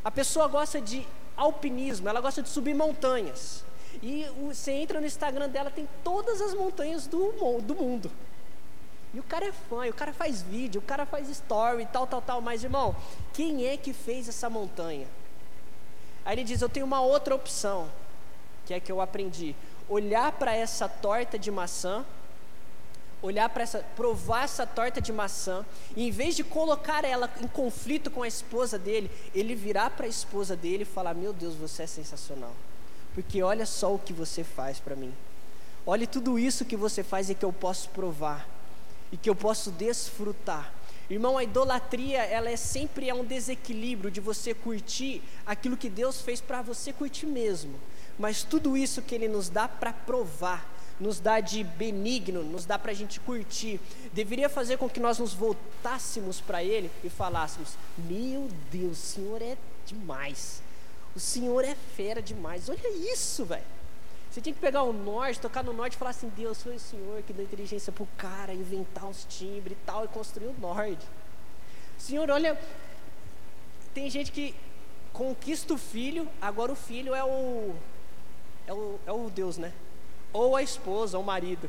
A 0.04 0.10
pessoa 0.10 0.46
gosta 0.48 0.82
de 0.82 1.08
alpinismo, 1.34 2.10
ela 2.10 2.20
gosta 2.20 2.42
de 2.42 2.50
subir 2.50 2.74
montanhas. 2.74 3.64
E 4.02 4.26
você 4.42 4.72
entra 4.72 5.00
no 5.00 5.06
Instagram 5.06 5.48
dela, 5.48 5.70
tem 5.70 5.88
todas 6.04 6.42
as 6.42 6.52
montanhas 6.52 7.06
do, 7.06 7.32
do 7.62 7.74
mundo. 7.74 8.10
E 9.14 9.18
o 9.18 9.22
cara 9.22 9.46
é 9.46 9.52
fã, 9.52 9.88
o 9.88 9.94
cara 9.94 10.12
faz 10.12 10.42
vídeo, 10.42 10.78
o 10.82 10.84
cara 10.84 11.06
faz 11.06 11.30
story, 11.30 11.88
tal, 11.90 12.06
tal, 12.06 12.20
tal. 12.20 12.42
Mas, 12.42 12.62
irmão, 12.62 12.94
quem 13.32 13.66
é 13.66 13.78
que 13.78 13.94
fez 13.94 14.28
essa 14.28 14.50
montanha? 14.50 15.06
Aí 16.24 16.34
ele 16.34 16.44
diz: 16.44 16.60
Eu 16.60 16.68
tenho 16.68 16.86
uma 16.86 17.00
outra 17.00 17.34
opção, 17.34 17.90
que 18.66 18.74
é 18.74 18.80
que 18.80 18.90
eu 18.90 19.00
aprendi. 19.00 19.54
Olhar 19.88 20.32
para 20.32 20.54
essa 20.54 20.88
torta 20.88 21.38
de 21.38 21.50
maçã, 21.50 22.04
olhar 23.22 23.48
para 23.48 23.62
essa, 23.62 23.84
provar 23.96 24.44
essa 24.44 24.66
torta 24.66 25.00
de 25.00 25.12
maçã, 25.12 25.64
e 25.96 26.06
em 26.06 26.10
vez 26.10 26.36
de 26.36 26.44
colocar 26.44 27.04
ela 27.04 27.30
em 27.40 27.48
conflito 27.48 28.10
com 28.10 28.22
a 28.22 28.28
esposa 28.28 28.78
dele, 28.78 29.10
ele 29.34 29.54
virar 29.54 29.90
para 29.90 30.06
a 30.06 30.08
esposa 30.08 30.54
dele 30.54 30.82
e 30.82 30.86
falar: 30.86 31.14
Meu 31.14 31.32
Deus, 31.32 31.54
você 31.54 31.84
é 31.84 31.86
sensacional. 31.86 32.52
Porque 33.14 33.42
olha 33.42 33.66
só 33.66 33.94
o 33.94 33.98
que 33.98 34.12
você 34.12 34.44
faz 34.44 34.78
para 34.78 34.94
mim. 34.94 35.14
Olhe 35.86 36.06
tudo 36.06 36.38
isso 36.38 36.64
que 36.64 36.76
você 36.76 37.02
faz 37.02 37.30
e 37.30 37.34
que 37.34 37.44
eu 37.44 37.52
posso 37.52 37.88
provar 37.88 38.46
e 39.10 39.16
que 39.16 39.28
eu 39.28 39.34
posso 39.34 39.70
desfrutar. 39.70 40.72
Irmão, 41.10 41.38
a 41.38 41.44
idolatria, 41.44 42.22
ela 42.22 42.50
é 42.50 42.56
sempre 42.56 43.08
é 43.08 43.14
um 43.14 43.24
desequilíbrio 43.24 44.10
de 44.10 44.20
você 44.20 44.52
curtir 44.52 45.22
aquilo 45.46 45.76
que 45.76 45.88
Deus 45.88 46.20
fez 46.20 46.40
para 46.40 46.60
você 46.60 46.92
curtir 46.92 47.24
mesmo. 47.24 47.80
Mas 48.18 48.42
tudo 48.42 48.76
isso 48.76 49.00
que 49.00 49.14
Ele 49.14 49.26
nos 49.26 49.48
dá 49.48 49.66
para 49.66 49.92
provar, 49.92 50.68
nos 51.00 51.18
dá 51.18 51.40
de 51.40 51.64
benigno, 51.64 52.42
nos 52.42 52.66
dá 52.66 52.78
para 52.78 52.90
a 52.90 52.94
gente 52.94 53.20
curtir, 53.20 53.80
deveria 54.12 54.50
fazer 54.50 54.76
com 54.76 54.88
que 54.88 55.00
nós 55.00 55.18
nos 55.18 55.32
voltássemos 55.32 56.40
para 56.42 56.62
Ele 56.62 56.90
e 57.02 57.08
falássemos: 57.08 57.74
Meu 57.96 58.48
Deus, 58.70 58.98
o 58.98 59.06
Senhor 59.06 59.40
é 59.40 59.56
demais, 59.86 60.60
o 61.16 61.20
Senhor 61.20 61.64
é 61.64 61.74
fera 61.96 62.20
demais, 62.20 62.68
olha 62.68 63.12
isso, 63.12 63.46
velho. 63.46 63.77
Você 64.30 64.40
tinha 64.40 64.54
que 64.54 64.60
pegar 64.60 64.82
o 64.82 64.92
norte, 64.92 65.40
tocar 65.40 65.64
no 65.64 65.72
norte 65.72 65.94
e 65.94 65.96
falar 65.96 66.10
assim: 66.10 66.28
Deus, 66.36 66.62
foi 66.62 66.76
o 66.76 66.80
Senhor 66.80 67.22
que 67.22 67.32
deu 67.32 67.44
inteligência 67.44 67.92
para 67.92 68.04
o 68.04 68.08
cara 68.18 68.52
inventar 68.52 69.06
os 69.08 69.24
timbres 69.24 69.72
e 69.72 69.86
tal 69.86 70.04
e 70.04 70.08
construir 70.08 70.48
o 70.48 70.54
norte. 70.60 71.06
Senhor, 71.96 72.30
olha, 72.30 72.58
tem 73.94 74.08
gente 74.10 74.30
que 74.30 74.54
conquista 75.12 75.74
o 75.74 75.78
filho, 75.78 76.28
agora 76.40 76.70
o 76.70 76.76
filho 76.76 77.14
é 77.14 77.24
o, 77.24 77.74
é 78.66 78.72
o, 78.72 79.00
é 79.06 79.12
o 79.12 79.30
Deus, 79.30 79.56
né? 79.58 79.72
Ou 80.32 80.54
a 80.54 80.62
esposa, 80.62 81.16
ou 81.16 81.24
o 81.24 81.26
marido. 81.26 81.68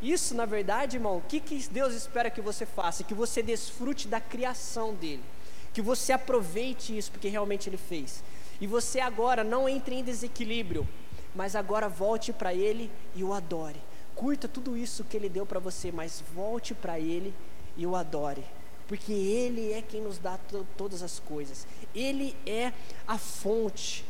Isso, 0.00 0.34
na 0.34 0.44
verdade, 0.44 0.98
irmão, 0.98 1.16
o 1.16 1.22
que, 1.22 1.40
que 1.40 1.66
Deus 1.68 1.94
espera 1.94 2.30
que 2.30 2.40
você 2.40 2.66
faça? 2.66 3.02
Que 3.02 3.14
você 3.14 3.42
desfrute 3.42 4.06
da 4.06 4.20
criação 4.20 4.94
dele. 4.94 5.24
Que 5.72 5.80
você 5.80 6.12
aproveite 6.12 6.96
isso, 6.96 7.10
porque 7.10 7.28
realmente 7.28 7.68
ele 7.68 7.78
fez. 7.78 8.22
E 8.60 8.66
você 8.66 9.00
agora 9.00 9.42
não 9.42 9.68
entre 9.68 9.96
em 9.96 10.04
desequilíbrio 10.04 10.86
mas 11.34 11.56
agora 11.56 11.88
volte 11.88 12.32
para 12.32 12.54
Ele 12.54 12.90
e 13.14 13.24
o 13.24 13.32
adore. 13.32 13.80
Curta 14.14 14.46
tudo 14.46 14.76
isso 14.76 15.04
que 15.04 15.16
Ele 15.16 15.28
deu 15.28 15.44
para 15.44 15.58
você, 15.58 15.90
mas 15.90 16.22
volte 16.34 16.74
para 16.74 16.98
Ele 16.98 17.34
e 17.76 17.86
o 17.86 17.96
adore. 17.96 18.44
Porque 18.86 19.12
Ele 19.12 19.72
é 19.72 19.82
quem 19.82 20.02
nos 20.02 20.18
dá 20.18 20.38
to 20.38 20.66
todas 20.76 21.02
as 21.02 21.18
coisas. 21.18 21.66
Ele 21.94 22.36
é 22.46 22.72
a 23.06 23.18
fonte. 23.18 24.04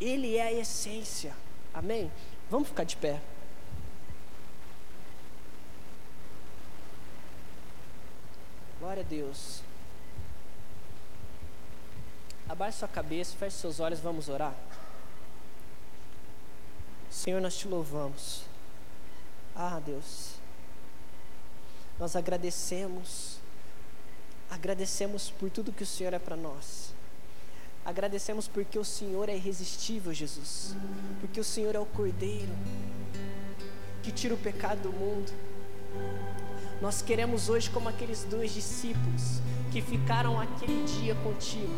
Ele 0.00 0.36
é 0.36 0.42
a 0.42 0.52
essência. 0.52 1.34
Amém? 1.72 2.10
Vamos 2.50 2.68
ficar 2.68 2.84
de 2.84 2.96
pé. 2.96 3.20
Glória 8.80 9.02
a 9.02 9.06
Deus. 9.06 9.62
Abaixe 12.48 12.78
sua 12.78 12.88
cabeça, 12.88 13.34
feche 13.36 13.56
seus 13.56 13.80
olhos, 13.80 14.00
vamos 14.00 14.28
orar. 14.28 14.54
Senhor, 17.14 17.40
nós 17.40 17.56
te 17.56 17.68
louvamos. 17.68 18.42
Ah, 19.54 19.80
Deus, 19.86 20.32
nós 21.96 22.16
agradecemos, 22.16 23.38
agradecemos 24.50 25.30
por 25.30 25.48
tudo 25.48 25.72
que 25.72 25.84
o 25.84 25.86
Senhor 25.86 26.12
é 26.12 26.18
para 26.18 26.34
nós. 26.34 26.92
Agradecemos 27.84 28.48
porque 28.48 28.76
o 28.80 28.84
Senhor 28.84 29.28
é 29.28 29.36
irresistível, 29.36 30.12
Jesus. 30.12 30.74
Porque 31.20 31.38
o 31.38 31.44
Senhor 31.44 31.76
é 31.76 31.78
o 31.78 31.86
Cordeiro 31.86 32.52
que 34.02 34.10
tira 34.10 34.34
o 34.34 34.38
pecado 34.38 34.82
do 34.82 34.92
mundo. 34.92 35.32
Nós 36.82 37.00
queremos 37.00 37.48
hoje, 37.48 37.70
como 37.70 37.88
aqueles 37.88 38.24
dois 38.24 38.52
discípulos 38.52 39.40
que 39.70 39.80
ficaram 39.80 40.40
aquele 40.40 40.82
dia 40.84 41.14
contigo, 41.14 41.72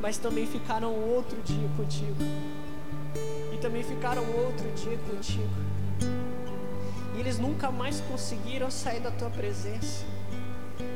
mas 0.00 0.18
também 0.18 0.44
ficaram 0.44 0.92
outro 0.92 1.40
dia 1.42 1.68
contigo 1.76 2.16
também 3.62 3.84
ficaram 3.84 4.22
outro 4.44 4.68
dia 4.72 4.98
contigo. 5.08 5.48
E 7.14 7.20
eles 7.20 7.38
nunca 7.38 7.70
mais 7.70 8.00
conseguiram 8.00 8.70
sair 8.70 9.00
da 9.00 9.10
tua 9.12 9.30
presença. 9.30 10.04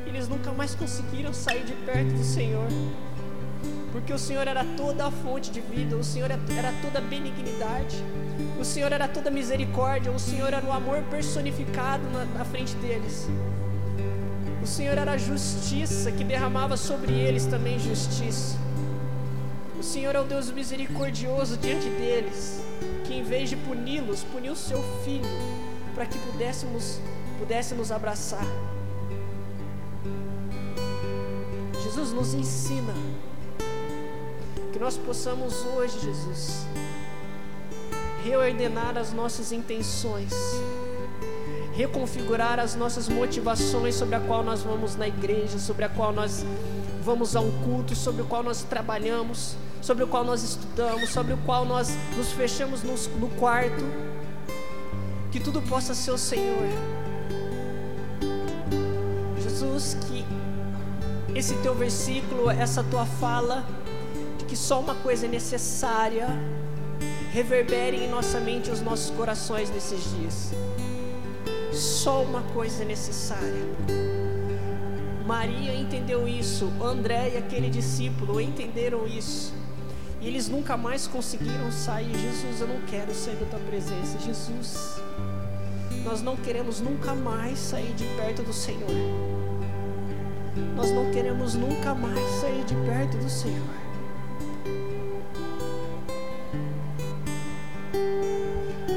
Eles 0.05 0.27
nunca 0.27 0.51
mais 0.51 0.75
conseguiram 0.75 1.33
sair 1.33 1.63
de 1.63 1.71
perto 1.73 2.11
do 2.11 2.23
Senhor. 2.23 2.67
Porque 3.93 4.11
o 4.11 4.19
Senhor 4.19 4.45
era 4.47 4.65
toda 4.75 5.07
a 5.07 5.11
fonte 5.11 5.49
de 5.49 5.61
vida, 5.61 5.95
o 5.95 6.03
Senhor 6.03 6.29
era 6.29 6.73
toda 6.81 6.99
a 6.99 7.01
benignidade, 7.01 8.03
o 8.59 8.65
Senhor 8.65 8.91
era 8.91 9.07
toda 9.07 9.29
a 9.29 9.31
misericórdia, 9.31 10.11
o 10.11 10.19
Senhor 10.19 10.53
era 10.53 10.65
o 10.65 10.71
amor 10.71 11.01
personificado 11.03 12.03
na, 12.09 12.25
na 12.25 12.45
frente 12.45 12.75
deles. 12.75 13.27
O 14.61 14.67
Senhor 14.67 14.97
era 14.97 15.13
a 15.13 15.17
justiça 15.17 16.11
que 16.11 16.23
derramava 16.23 16.75
sobre 16.75 17.13
eles 17.13 17.45
também 17.45 17.79
justiça. 17.79 18.66
O 19.87 19.89
Senhor 19.89 20.13
é 20.15 20.19
o 20.19 20.25
Deus 20.25 20.51
misericordioso 20.51 21.55
diante 21.55 21.87
deles, 21.87 22.61
que 23.05 23.13
em 23.13 23.23
vez 23.23 23.49
de 23.49 23.55
puni-los, 23.55 24.21
puniu 24.21 24.53
seu 24.53 24.83
filho, 25.05 25.23
para 25.95 26.05
que 26.05 26.19
pudéssemos, 26.19 26.99
pudéssemos 27.39 27.89
abraçar. 27.89 28.45
Jesus 31.81 32.11
nos 32.11 32.33
ensina 32.33 32.93
que 34.73 34.77
nós 34.77 34.97
possamos 34.97 35.65
hoje, 35.67 35.97
Jesus, 36.01 36.67
reordenar 38.25 38.97
as 38.97 39.13
nossas 39.13 39.53
intenções, 39.53 40.33
reconfigurar 41.77 42.59
as 42.59 42.75
nossas 42.75 43.07
motivações 43.07 43.95
sobre 43.95 44.15
a 44.15 44.19
qual 44.19 44.43
nós 44.43 44.63
vamos 44.63 44.97
na 44.97 45.07
igreja, 45.07 45.57
sobre 45.57 45.85
a 45.85 45.89
qual 45.89 46.11
nós 46.11 46.45
vamos 47.01 47.37
a 47.37 47.39
um 47.39 47.51
culto, 47.63 47.95
sobre 47.95 48.21
o 48.21 48.25
qual 48.25 48.43
nós 48.43 48.63
trabalhamos 48.63 49.55
sobre 49.81 50.03
o 50.03 50.07
qual 50.07 50.23
nós 50.23 50.43
estudamos, 50.43 51.09
sobre 51.09 51.33
o 51.33 51.37
qual 51.45 51.65
nós 51.65 51.89
nos 52.15 52.31
fechamos 52.31 52.83
no, 52.83 53.29
quarto. 53.37 53.83
Que 55.31 55.39
tudo 55.39 55.61
possa 55.61 55.93
ser 55.93 56.11
o 56.11 56.17
Senhor. 56.17 56.67
Jesus, 59.41 59.97
que 60.07 60.25
esse 61.35 61.55
teu 61.57 61.75
versículo, 61.75 62.49
essa 62.49 62.83
tua 62.83 63.05
fala, 63.05 63.65
de 64.37 64.45
que 64.45 64.55
só 64.55 64.79
uma 64.79 64.95
coisa 64.95 65.25
é 65.25 65.29
necessária, 65.29 66.27
reverbere 67.31 67.97
em 67.97 68.09
nossa 68.09 68.39
mente 68.39 68.69
e 68.69 68.73
os 68.73 68.81
nossos 68.81 69.11
corações 69.11 69.69
nesses 69.69 70.03
dias. 70.15 70.51
Só 71.71 72.23
uma 72.23 72.41
coisa 72.53 72.83
é 72.83 72.85
necessária. 72.85 73.67
Maria 75.27 75.75
entendeu 75.75 76.27
isso, 76.27 76.71
André 76.81 77.33
e 77.33 77.37
aquele 77.37 77.69
discípulo 77.69 78.39
entenderam 78.39 79.05
isso. 79.05 79.53
E 80.19 80.27
eles 80.27 80.47
nunca 80.49 80.75
mais 80.75 81.07
conseguiram 81.07 81.71
sair. 81.71 82.11
Jesus, 82.17 82.61
eu 82.61 82.67
não 82.67 82.81
quero 82.87 83.13
sair 83.13 83.35
da 83.35 83.45
tua 83.45 83.59
presença. 83.59 84.19
Jesus, 84.19 84.99
nós 86.03 86.21
não 86.21 86.35
queremos 86.35 86.81
nunca 86.81 87.13
mais 87.13 87.59
sair 87.59 87.93
de 87.93 88.05
perto 88.15 88.41
do 88.41 88.53
Senhor. 88.53 88.89
Nós 90.75 90.91
não 90.91 91.11
queremos 91.11 91.53
nunca 91.53 91.93
mais 91.93 92.27
sair 92.41 92.63
de 92.65 92.75
perto 92.75 93.17
do 93.17 93.29
Senhor. 93.29 93.67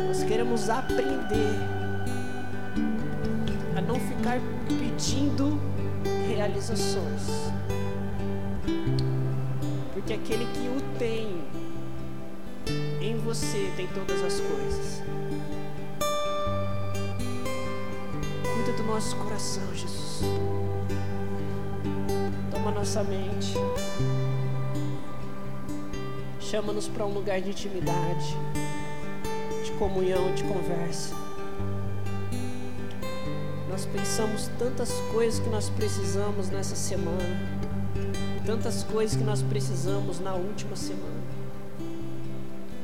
Nós 0.07 0.25
queremos 0.25 0.71
aprender 0.71 1.57
a 3.77 3.81
não 3.81 3.97
ficar 3.97 4.41
pedindo 4.68 5.61
realizações 6.29 7.51
porque 10.01 10.14
aquele 10.14 10.46
que 10.46 10.66
o 10.66 10.98
tem 10.98 11.42
em 13.03 13.18
você 13.18 13.70
tem 13.76 13.86
todas 13.88 14.22
as 14.22 14.40
coisas. 14.40 15.03
cuida 18.55 18.72
do 18.78 18.82
nosso 18.84 19.14
coração, 19.16 19.62
Jesus. 19.74 20.22
Toma 22.51 22.70
nossa 22.70 23.05
mente. 23.05 23.55
Chama-nos 26.40 26.88
para 26.88 27.05
um 27.05 27.12
lugar 27.12 27.40
de 27.42 27.51
intimidade, 27.51 28.36
de 29.62 29.70
comunhão, 29.72 30.34
de 30.34 30.44
conversa. 30.44 31.14
Nós 33.68 33.84
pensamos 33.84 34.51
tantas 34.59 34.92
coisas 35.12 35.38
que 35.40 35.51
nós 35.51 35.68
precisamos 35.68 36.48
nessa 36.48 36.74
semana, 36.74 37.60
tantas 38.51 38.82
coisas 38.82 39.16
que 39.16 39.22
nós 39.22 39.42
precisamos 39.42 40.18
na 40.18 40.34
última 40.34 40.74
semana. 40.74 41.22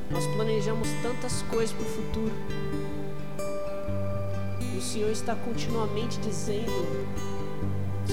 Nós 0.08 0.24
planejamos 0.28 0.88
tantas 1.02 1.42
coisas 1.42 1.74
para 1.74 1.84
o 1.84 1.88
futuro. 1.88 2.32
E 4.60 4.78
o 4.78 4.80
Senhor 4.80 5.10
está 5.10 5.34
continuamente 5.34 6.20
dizendo: 6.20 6.70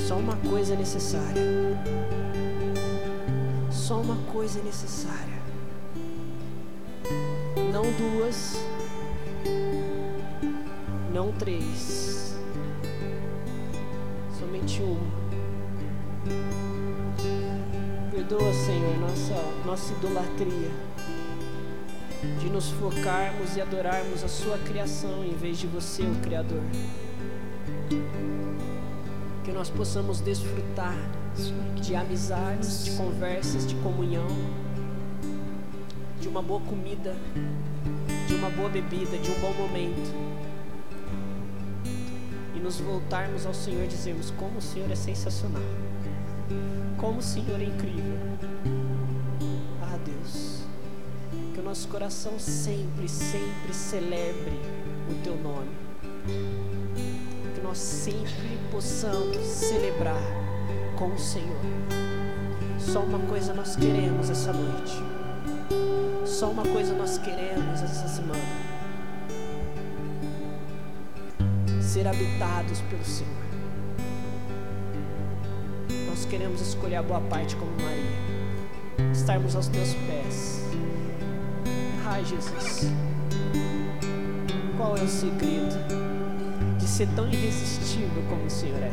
só 0.08 0.16
uma 0.16 0.36
coisa 0.38 0.74
é 0.74 0.78
necessária. 0.78 1.44
Só 3.70 4.02
uma 4.02 4.16
coisa 4.32 4.60
é 4.60 4.64
necessária 4.64 5.34
não 7.72 7.84
duas, 7.94 8.56
não 11.12 11.32
três, 11.34 12.36
somente 14.40 14.82
uma. 14.82 15.24
Perdoa, 18.24 18.54
Senhor, 18.54 18.98
nossa, 19.00 19.34
nossa 19.66 19.94
idolatria 19.94 20.72
de 22.40 22.50
nos 22.50 22.70
focarmos 22.70 23.58
e 23.58 23.62
adorarmos 23.62 24.24
a 24.24 24.30
Sua 24.30 24.58
criação 24.60 25.26
em 25.26 25.34
vez 25.36 25.58
de 25.58 25.68
você, 25.68 26.04
o 26.04 26.16
Criador. 26.22 26.62
Que 29.44 29.52
nós 29.52 29.70
possamos 29.70 30.22
desfrutar 30.22 30.96
de 31.82 31.96
amizades, 31.96 32.86
de 32.86 32.92
conversas, 32.92 33.68
de 33.68 33.76
comunhão 33.76 34.28
de 36.22 36.30
uma 36.30 36.42
boa 36.42 36.62
comida, 36.62 37.14
de 38.26 38.36
uma 38.36 38.50
boa 38.50 38.70
bebida, 38.70 39.18
de 39.18 39.32
um 39.32 39.40
bom 39.42 39.54
momento. 39.54 40.14
E 42.56 42.60
nos 42.60 42.80
voltarmos 42.80 43.46
ao 43.46 43.54
Senhor 43.54 43.84
e 43.84 43.88
dizermos 43.88 44.32
como 44.32 44.60
o 44.60 44.62
Senhor 44.62 44.90
é 44.90 44.96
sensacional. 44.96 45.62
Como 46.98 47.20
o 47.20 47.22
Senhor 47.22 47.60
é 47.60 47.66
incrível. 47.66 48.20
Ah, 49.82 49.98
Deus, 50.04 50.64
que 51.54 51.60
o 51.60 51.64
nosso 51.64 51.88
coração 51.88 52.40
sempre, 52.40 53.08
sempre 53.08 53.74
celebre 53.74 54.60
o 55.10 55.24
teu 55.24 55.36
nome. 55.36 55.72
Que 57.56 57.62
nós 57.62 57.78
sempre 57.78 58.58
possamos 58.72 59.38
celebrar 59.38 60.22
com 60.98 61.14
o 61.14 61.20
Senhor. 61.20 61.62
Só 62.80 63.02
uma 63.02 63.20
coisa 63.20 63.54
nós 63.54 63.76
queremos 63.76 64.30
essa 64.30 64.52
noite 64.54 65.24
só 66.44 66.50
uma 66.50 66.64
coisa 66.64 66.94
nós 66.96 67.18
queremos 67.18 67.82
essa 67.82 68.08
semana: 68.08 68.42
ser 71.82 72.08
habitados 72.08 72.82
pelo 72.82 73.06
Senhor. 73.06 73.43
Queremos 76.34 76.62
escolher 76.62 76.96
a 76.96 77.04
boa 77.04 77.22
parte 77.22 77.56
como 77.58 77.72
Maria, 77.80 79.12
estarmos 79.12 79.56
aos 79.56 79.68
teus 79.68 79.94
pés. 79.94 80.64
Ai, 82.04 82.26
Jesus, 82.26 82.92
qual 84.76 84.98
é 84.98 85.04
o 85.04 85.08
segredo 85.08 85.78
de 86.80 86.88
ser 86.88 87.08
tão 87.16 87.28
irresistível 87.28 88.24
como 88.28 88.46
o 88.46 88.50
Senhor 88.50 88.82
é? 88.82 88.92